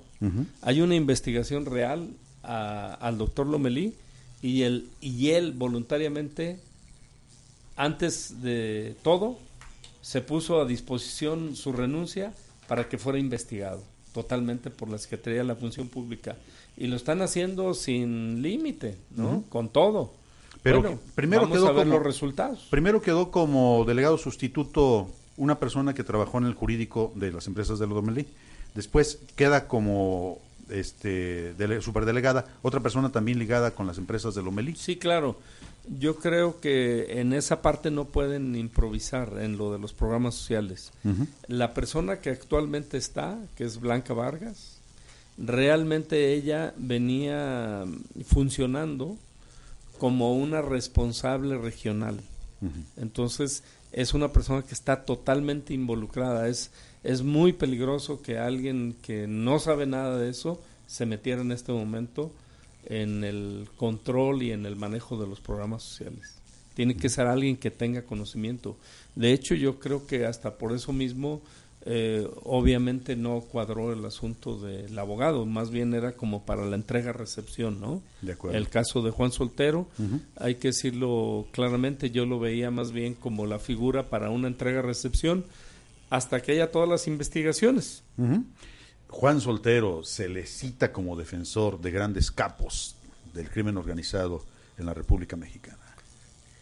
hay 0.63 0.81
una 0.81 0.95
investigación 0.95 1.67
real 1.67 2.11
a- 2.43 2.95
al 2.95 3.19
doctor 3.19 3.47
Lomelí 3.47 3.95
y 4.43 4.63
él, 4.63 4.89
y 5.01 5.31
él 5.31 5.53
voluntariamente, 5.53 6.59
antes 7.77 8.43
de 8.43 8.97
todo, 9.03 9.39
se 10.01 10.21
puso 10.21 10.61
a 10.61 10.67
disposición 10.67 11.57
su 11.57 11.73
renuncia 11.73 12.33
para 12.69 12.89
que 12.89 12.99
fuera 12.99 13.19
investigado 13.19 13.83
totalmente 14.13 14.69
por 14.71 14.91
la 14.91 14.99
Secretaría 14.99 15.39
de 15.41 15.45
la 15.47 15.55
Función 15.57 15.89
Pública. 15.89 16.37
Y 16.77 16.87
lo 16.87 16.97
están 16.97 17.23
haciendo 17.23 17.73
sin 17.75 18.43
límite, 18.43 18.97
¿no? 19.17 19.45
Con 19.49 19.69
todo. 19.71 20.13
Pero 20.63 20.83
Bueno, 20.83 20.99
primero 21.15 21.43
vamos 21.43 21.57
quedó 21.57 21.69
a 21.69 21.73
ver 21.73 21.85
como, 21.85 21.97
los 21.97 22.05
resultados. 22.07 22.67
Primero 22.71 23.01
quedó 23.01 23.31
como 23.31 23.85
delegado 23.87 24.19
sustituto 24.19 25.09
una 25.37 25.59
persona 25.59 25.95
que 25.95 26.05
trabajó 26.05 26.39
en 26.39 26.45
el 26.45 26.55
jurídico 26.55 27.13
de 27.17 27.33
las 27.33 27.47
empresas 27.47 27.79
de 27.79 27.87
Lodomelí. 27.87 28.27
Después 28.75 29.19
queda 29.35 29.67
como 29.67 30.39
este 30.71 31.55
dele- 31.57 31.81
superdelegada 31.81 32.47
otra 32.63 32.81
persona 32.81 33.11
también 33.11 33.39
ligada 33.39 33.73
con 33.73 33.87
las 33.87 33.99
empresas 33.99 34.35
de 34.35 34.43
Lomelí. 34.43 34.75
Sí, 34.77 34.97
claro. 34.97 35.39
Yo 35.99 36.17
creo 36.17 36.61
que 36.61 37.21
en 37.21 37.33
esa 37.33 37.61
parte 37.61 37.91
no 37.91 38.05
pueden 38.05 38.55
improvisar 38.55 39.39
en 39.41 39.57
lo 39.59 39.73
de 39.73 39.81
los 39.81 39.93
programas 39.93 40.35
sociales. 40.37 40.93
La 41.49 41.75
persona 41.75 42.21
que 42.21 42.31
actualmente 42.31 42.97
está, 42.99 43.37
que 43.57 43.65
es 43.65 43.81
Blanca 43.81 44.15
Vargas, 44.15 44.79
realmente 45.39 46.35
ella 46.35 46.73
venía 46.77 47.85
funcionando 48.25 49.17
como 49.99 50.35
una 50.37 50.63
responsable 50.63 51.59
regional. 51.59 52.21
Entonces, 52.97 53.65
es 53.93 54.15
una 54.15 54.33
persona 54.33 54.63
que 54.63 54.75
está 54.75 55.05
totalmente 55.05 55.75
involucrada. 55.75 56.49
Es, 56.49 56.71
es 57.03 57.23
muy 57.23 57.53
peligroso 57.53 58.23
que 58.23 58.39
alguien 58.39 58.97
que 59.03 59.27
no 59.27 59.59
sabe 59.59 59.87
nada 59.87 60.19
de 60.19 60.31
eso 60.31 60.61
se 60.87 61.07
metiera 61.07 61.43
en 61.43 61.53
este 61.53 61.73
momento 61.73 62.33
en 62.87 63.25
el 63.25 63.69
control 63.77 64.43
y 64.43 64.53
en 64.53 64.67
el 64.67 64.77
manejo 64.77 65.21
de 65.21 65.27
los 65.27 65.41
programas 65.41 65.83
sociales. 65.83 66.35
Tiene 66.75 66.97
que 66.97 67.09
ser 67.09 67.27
alguien 67.27 67.57
que 67.57 67.71
tenga 67.71 68.03
conocimiento. 68.03 68.77
De 69.15 69.33
hecho, 69.33 69.55
yo 69.55 69.79
creo 69.79 70.07
que 70.07 70.25
hasta 70.25 70.57
por 70.57 70.73
eso 70.73 70.93
mismo, 70.93 71.43
eh, 71.85 72.29
obviamente 72.45 73.17
no 73.17 73.41
cuadró 73.41 73.93
el 73.93 74.05
asunto 74.05 74.57
del 74.57 74.97
abogado, 74.97 75.47
más 75.47 75.71
bien 75.71 75.95
era 75.95 76.13
como 76.13 76.45
para 76.45 76.65
la 76.65 76.77
entrega-recepción, 76.77 77.81
¿no? 77.81 78.03
De 78.21 78.33
acuerdo. 78.33 78.57
El 78.57 78.69
caso 78.69 79.03
de 79.03 79.11
Juan 79.11 79.33
Soltero, 79.33 79.89
hay 80.37 80.57
que 80.57 80.69
decirlo 80.69 81.47
claramente, 81.51 82.11
yo 82.11 82.25
lo 82.25 82.39
veía 82.39 82.71
más 82.71 82.93
bien 82.93 83.15
como 83.15 83.47
la 83.47 83.59
figura 83.59 84.05
para 84.05 84.31
una 84.31 84.47
entrega-recepción 84.47 85.45
hasta 86.09 86.41
que 86.41 86.53
haya 86.53 86.71
todas 86.71 86.89
las 86.89 87.09
investigaciones. 87.09 88.05
Juan 89.09 89.41
Soltero 89.41 90.05
se 90.05 90.29
le 90.29 90.47
cita 90.47 90.93
como 90.93 91.17
defensor 91.17 91.81
de 91.81 91.91
grandes 91.91 92.31
capos 92.31 92.95
del 93.35 93.51
crimen 93.51 93.77
organizado 93.77 94.45
en 94.79 94.87
la 94.87 94.95
República 94.95 95.37
Mexicana. 95.37 95.79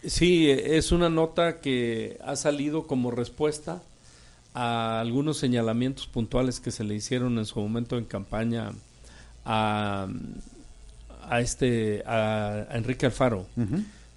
Sí, 0.02 0.48
es 0.50 0.92
una 0.92 1.10
nota 1.10 1.60
que 1.60 2.18
ha 2.24 2.36
salido 2.36 2.86
como 2.86 3.10
respuesta 3.10 3.82
a 4.54 5.00
algunos 5.00 5.38
señalamientos 5.38 6.06
puntuales 6.06 6.60
que 6.60 6.70
se 6.70 6.84
le 6.84 6.94
hicieron 6.94 7.38
en 7.38 7.46
su 7.46 7.60
momento 7.60 7.98
en 7.98 8.04
campaña 8.04 8.72
a, 9.44 10.08
a 11.28 11.40
este 11.40 12.02
a, 12.06 12.66
a 12.70 12.76
Enrique 12.76 13.06
Alfaro. 13.06 13.46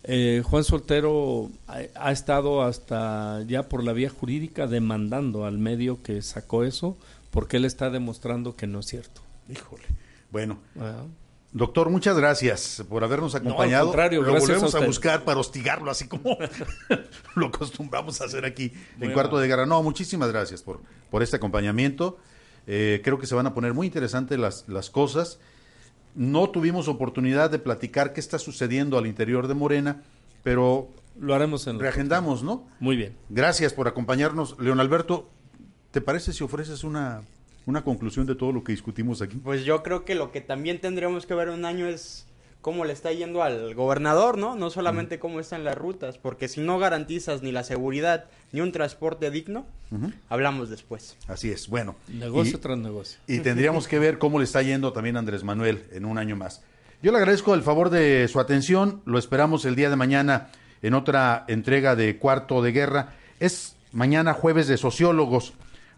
Eh, 0.05 0.41
Juan 0.43 0.63
Soltero 0.63 1.49
ha, 1.67 1.79
ha 1.95 2.11
estado 2.11 2.63
hasta 2.63 3.41
ya 3.43 3.69
por 3.69 3.83
la 3.83 3.93
vía 3.93 4.09
jurídica 4.09 4.67
demandando 4.67 5.45
al 5.45 5.57
medio 5.57 6.03
que 6.03 6.21
sacó 6.21 6.65
eso 6.65 6.97
porque 7.31 7.57
él 7.57 7.65
está 7.65 7.89
demostrando 7.89 8.55
que 8.55 8.67
no 8.67 8.79
es 8.79 8.87
cierto. 8.87 9.21
Híjole. 9.49 9.83
Bueno. 10.31 10.57
Doctor, 11.53 11.89
muchas 11.89 12.17
gracias 12.17 12.83
por 12.89 13.03
habernos 13.03 13.35
acompañado. 13.35 13.85
contrario, 13.87 14.21
lo 14.21 14.37
volvemos 14.37 14.75
a 14.75 14.85
buscar 14.85 15.23
para 15.23 15.39
hostigarlo, 15.39 15.89
así 15.89 16.07
como 16.07 16.37
lo 17.35 17.47
acostumbramos 17.47 18.19
a 18.21 18.25
hacer 18.25 18.43
aquí 18.43 18.73
en. 18.99 19.13
Cuarto 19.13 19.37
de 19.37 19.47
Guerra. 19.47 19.65
No, 19.65 19.81
muchísimas 19.83 20.31
gracias 20.31 20.63
por, 20.63 20.81
por 21.09 21.23
este 21.23 21.37
acompañamiento. 21.37 22.17
Eh, 22.65 23.01
creo 23.03 23.19
que 23.19 23.27
se 23.27 23.35
van 23.35 23.47
a 23.47 23.53
poner 23.53 23.73
muy 23.73 23.87
interesantes 23.87 24.37
las, 24.39 24.67
las 24.67 24.89
cosas. 24.89 25.39
No 26.15 26.49
tuvimos 26.49 26.87
oportunidad 26.87 27.49
de 27.49 27.59
platicar 27.59 28.13
qué 28.13 28.19
está 28.19 28.39
sucediendo 28.39 28.97
al 28.97 29.07
interior 29.07 29.47
de 29.47 29.53
Morena, 29.53 30.03
pero 30.43 30.89
Lo 31.19 31.33
haremos 31.33 31.67
en 31.67 31.79
reagendamos, 31.79 32.43
¿no? 32.43 32.67
Muy 32.79 32.95
bien. 32.95 33.15
Gracias 33.29 33.73
por 33.73 33.87
acompañarnos. 33.87 34.57
León 34.59 34.79
Alberto, 34.79 35.29
¿te 35.91 36.01
parece 36.01 36.33
si 36.33 36.43
ofreces 36.43 36.83
una, 36.83 37.23
una 37.65 37.83
conclusión 37.83 38.25
de 38.25 38.35
todo 38.35 38.51
lo 38.51 38.63
que 38.63 38.71
discutimos 38.73 39.21
aquí? 39.21 39.37
Pues 39.37 39.63
yo 39.65 39.83
creo 39.83 40.05
que 40.05 40.15
lo 40.15 40.31
que 40.31 40.41
también 40.41 40.79
tendríamos 40.81 41.25
que 41.25 41.33
ver 41.33 41.49
un 41.49 41.65
año 41.65 41.87
es 41.87 42.25
cómo 42.61 42.85
le 42.85 42.93
está 42.93 43.11
yendo 43.11 43.43
al 43.43 43.75
gobernador, 43.75 44.37
¿no? 44.37 44.55
No 44.55 44.69
solamente 44.69 45.19
cómo 45.19 45.39
están 45.41 45.63
las 45.65 45.77
rutas, 45.77 46.17
porque 46.17 46.47
si 46.47 46.61
no 46.61 46.79
garantizas 46.79 47.41
ni 47.41 47.51
la 47.51 47.63
seguridad 47.63 48.25
ni 48.53 48.61
un 48.61 48.71
transporte 48.71 49.29
digno, 49.31 49.65
hablamos 50.29 50.69
después. 50.69 51.17
Así 51.27 51.51
es, 51.51 51.67
bueno. 51.67 51.95
Negocio 52.07 52.57
Y- 52.57 52.61
tras 52.61 52.77
negocio. 52.77 53.19
Y 53.27 53.39
tendríamos 53.39 53.87
que 53.87 53.99
ver 53.99 54.17
cómo 54.17 54.39
le 54.39 54.45
está 54.45 54.61
yendo 54.61 54.93
también 54.93 55.17
a 55.17 55.19
Andrés 55.19 55.43
Manuel 55.43 55.83
en 55.91 56.05
un 56.05 56.17
año 56.17 56.35
más. 56.37 56.61
Yo 57.01 57.11
le 57.11 57.17
agradezco 57.17 57.53
el 57.53 57.63
favor 57.63 57.89
de 57.89 58.27
su 58.29 58.39
atención. 58.39 59.01
Lo 59.05 59.19
esperamos 59.19 59.65
el 59.65 59.75
día 59.75 59.89
de 59.89 59.97
mañana 59.97 60.47
en 60.81 60.93
otra 60.93 61.43
entrega 61.49 61.97
de 61.97 62.17
Cuarto 62.17 62.61
de 62.61 62.71
Guerra. 62.71 63.13
Es 63.41 63.75
mañana 63.91 64.33
jueves 64.33 64.67
de 64.69 64.77
sociólogos. 64.77 65.53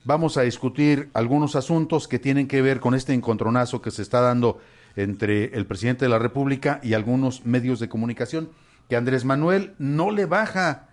Vamos 0.07 0.38
a 0.38 0.44
discutir 0.44 1.10
algunos 1.15 1.56
asuntos 1.56 2.07
que 2.07 2.19
tienen 2.19 2.48
que 2.48 2.61
ver 2.61 2.80
con 2.80 2.94
este 2.94 3.15
encontronazo 3.15 3.82
que 3.82 3.90
se 3.90 4.03
está 4.03 4.22
dando 4.22 4.60
entre 4.95 5.45
el 5.57 5.65
presidente 5.65 6.06
de 6.06 6.10
la 6.10 6.19
República 6.19 6.80
y 6.84 6.94
algunos 6.94 7.44
medios 7.44 7.80
de 7.80 7.90
comunicación, 7.90 8.52
que 8.88 8.98
Andrés 8.98 9.26
Manuel 9.26 9.73
no 9.80 10.11
le 10.11 10.27
baja. 10.27 10.90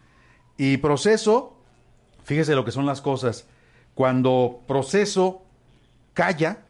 Y 0.57 0.79
proceso, 0.79 1.59
fíjese 2.25 2.55
lo 2.55 2.65
que 2.65 2.71
son 2.71 2.87
las 2.87 3.03
cosas. 3.03 3.47
Cuando 3.95 4.63
proceso 4.67 5.43
calla, 6.15 6.65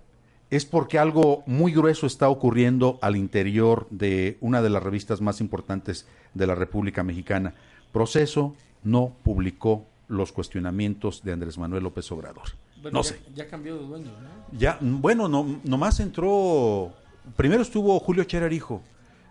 es 0.51 0.65
porque 0.65 0.99
algo 0.99 1.45
muy 1.47 1.73
grueso 1.73 2.09
está 2.09 2.29
ocurriendo 2.29 2.99
al 3.03 3.15
interior 3.15 3.87
de 3.91 4.37
una 4.41 4.63
de 4.63 4.71
las 4.71 4.83
revistas 4.83 5.21
más 5.21 5.41
importantes 5.41 6.09
de 6.35 6.49
la 6.49 6.57
República 6.57 7.05
Mexicana. 7.05 7.55
Proceso 7.93 8.57
no 8.83 9.15
publicó 9.23 9.87
los 10.13 10.33
cuestionamientos 10.33 11.23
de 11.23 11.33
Andrés 11.33 11.59
Manuel 11.59 11.83
López 11.85 12.11
Obrador. 12.13 12.45
No 12.83 13.03
ya, 13.03 13.09
sé. 13.09 13.21
ya 13.35 13.49
cambió 13.49 13.77
de 13.79 13.87
dueño, 13.87 14.11
¿no? 14.11 14.59
Ya, 14.59 14.79
bueno, 14.81 15.29
no, 15.29 15.61
nomás 15.65 16.01
entró. 16.01 16.93
Primero 17.37 17.63
estuvo 17.63 17.99
Julio 18.01 18.25
Cherar 18.25 18.53
Hijo 18.53 18.83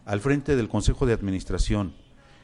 al 0.05 0.19
frente 0.21 0.55
del 0.55 0.69
Consejo 0.69 1.05
de 1.05 1.13
Administración. 1.13 1.93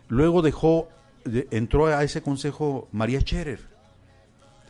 Luego 0.09 0.41
dejó, 0.41 0.89
de- 1.25 1.47
entró 1.51 1.87
a 1.87 2.03
ese 2.03 2.21
consejo 2.21 2.87
María 2.91 3.21
Cherer, 3.21 3.61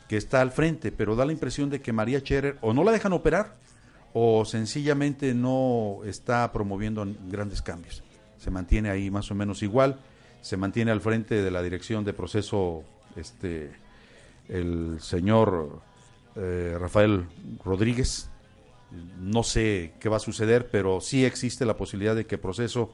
que 0.08 0.18
está 0.18 0.42
al 0.42 0.52
frente, 0.52 0.92
pero 0.92 1.16
da 1.16 1.26
la 1.26 1.34
impresión 1.34 1.70
de 1.70 1.82
que 1.82 1.92
María 1.92 2.22
Cherer 2.24 2.58
o 2.62 2.74
no 2.74 2.84
la 2.84 2.92
dejan 2.92 3.14
operar 3.14 3.56
o 4.14 4.46
sencillamente 4.46 5.34
no 5.34 6.00
está 6.06 6.52
promoviendo 6.54 7.06
grandes 7.30 7.62
cambios. 7.62 8.04
Se 8.38 8.50
mantiene 8.52 8.90
ahí 8.90 9.12
más 9.12 9.30
o 9.32 9.36
menos 9.36 9.62
igual, 9.64 10.00
se 10.42 10.56
mantiene 10.58 10.92
al 10.92 11.02
frente 11.02 11.42
de 11.44 11.52
la 11.52 11.62
dirección 11.62 12.06
de 12.06 12.14
proceso 12.14 12.84
este 13.18 13.72
el 14.48 15.00
señor 15.02 15.82
eh, 16.36 16.78
Rafael 16.80 17.26
Rodríguez. 17.64 18.30
No 19.20 19.44
sé 19.44 19.94
qué 20.00 20.08
va 20.08 20.18
a 20.18 20.22
suceder, 20.22 20.70
pero 20.70 21.02
sí 21.02 21.26
existe 21.26 21.66
la 21.66 21.76
posibilidad 21.76 22.16
de 22.16 22.26
que 22.26 22.38
proceso 22.38 22.94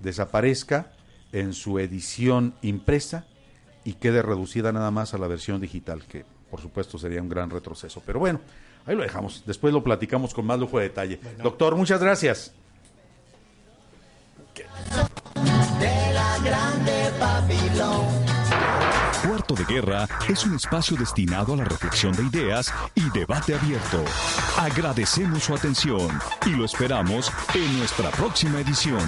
desaparezca 0.00 0.92
en 1.32 1.54
su 1.54 1.78
edición 1.78 2.54
impresa 2.62 3.26
y 3.84 3.94
quede 3.94 4.22
reducida 4.22 4.72
nada 4.72 4.90
más 4.90 5.14
a 5.14 5.18
la 5.18 5.28
versión 5.28 5.60
digital, 5.60 6.04
que 6.06 6.24
por 6.50 6.60
supuesto 6.60 6.98
sería 6.98 7.22
un 7.22 7.28
gran 7.28 7.48
retroceso. 7.48 8.02
Pero 8.04 8.18
bueno, 8.18 8.40
ahí 8.84 8.94
lo 8.94 9.02
dejamos. 9.02 9.44
Después 9.46 9.72
lo 9.72 9.82
platicamos 9.82 10.34
con 10.34 10.44
más 10.44 10.58
lujo 10.58 10.78
de 10.78 10.84
detalle. 10.84 11.20
Doctor, 11.42 11.76
muchas 11.76 12.00
gracias. 12.00 12.52
de 15.80 16.12
la 16.12 16.38
grande 16.44 17.10
Babilón. 17.18 18.19
De 19.54 19.64
Guerra 19.64 20.06
es 20.28 20.44
un 20.44 20.54
espacio 20.54 20.96
destinado 20.96 21.54
a 21.54 21.56
la 21.56 21.64
reflexión 21.64 22.12
de 22.12 22.22
ideas 22.22 22.72
y 22.94 23.02
debate 23.10 23.54
abierto. 23.54 24.04
Agradecemos 24.56 25.42
su 25.42 25.54
atención 25.54 26.08
y 26.46 26.50
lo 26.50 26.64
esperamos 26.64 27.32
en 27.54 27.78
nuestra 27.78 28.10
próxima 28.10 28.60
edición. 28.60 29.02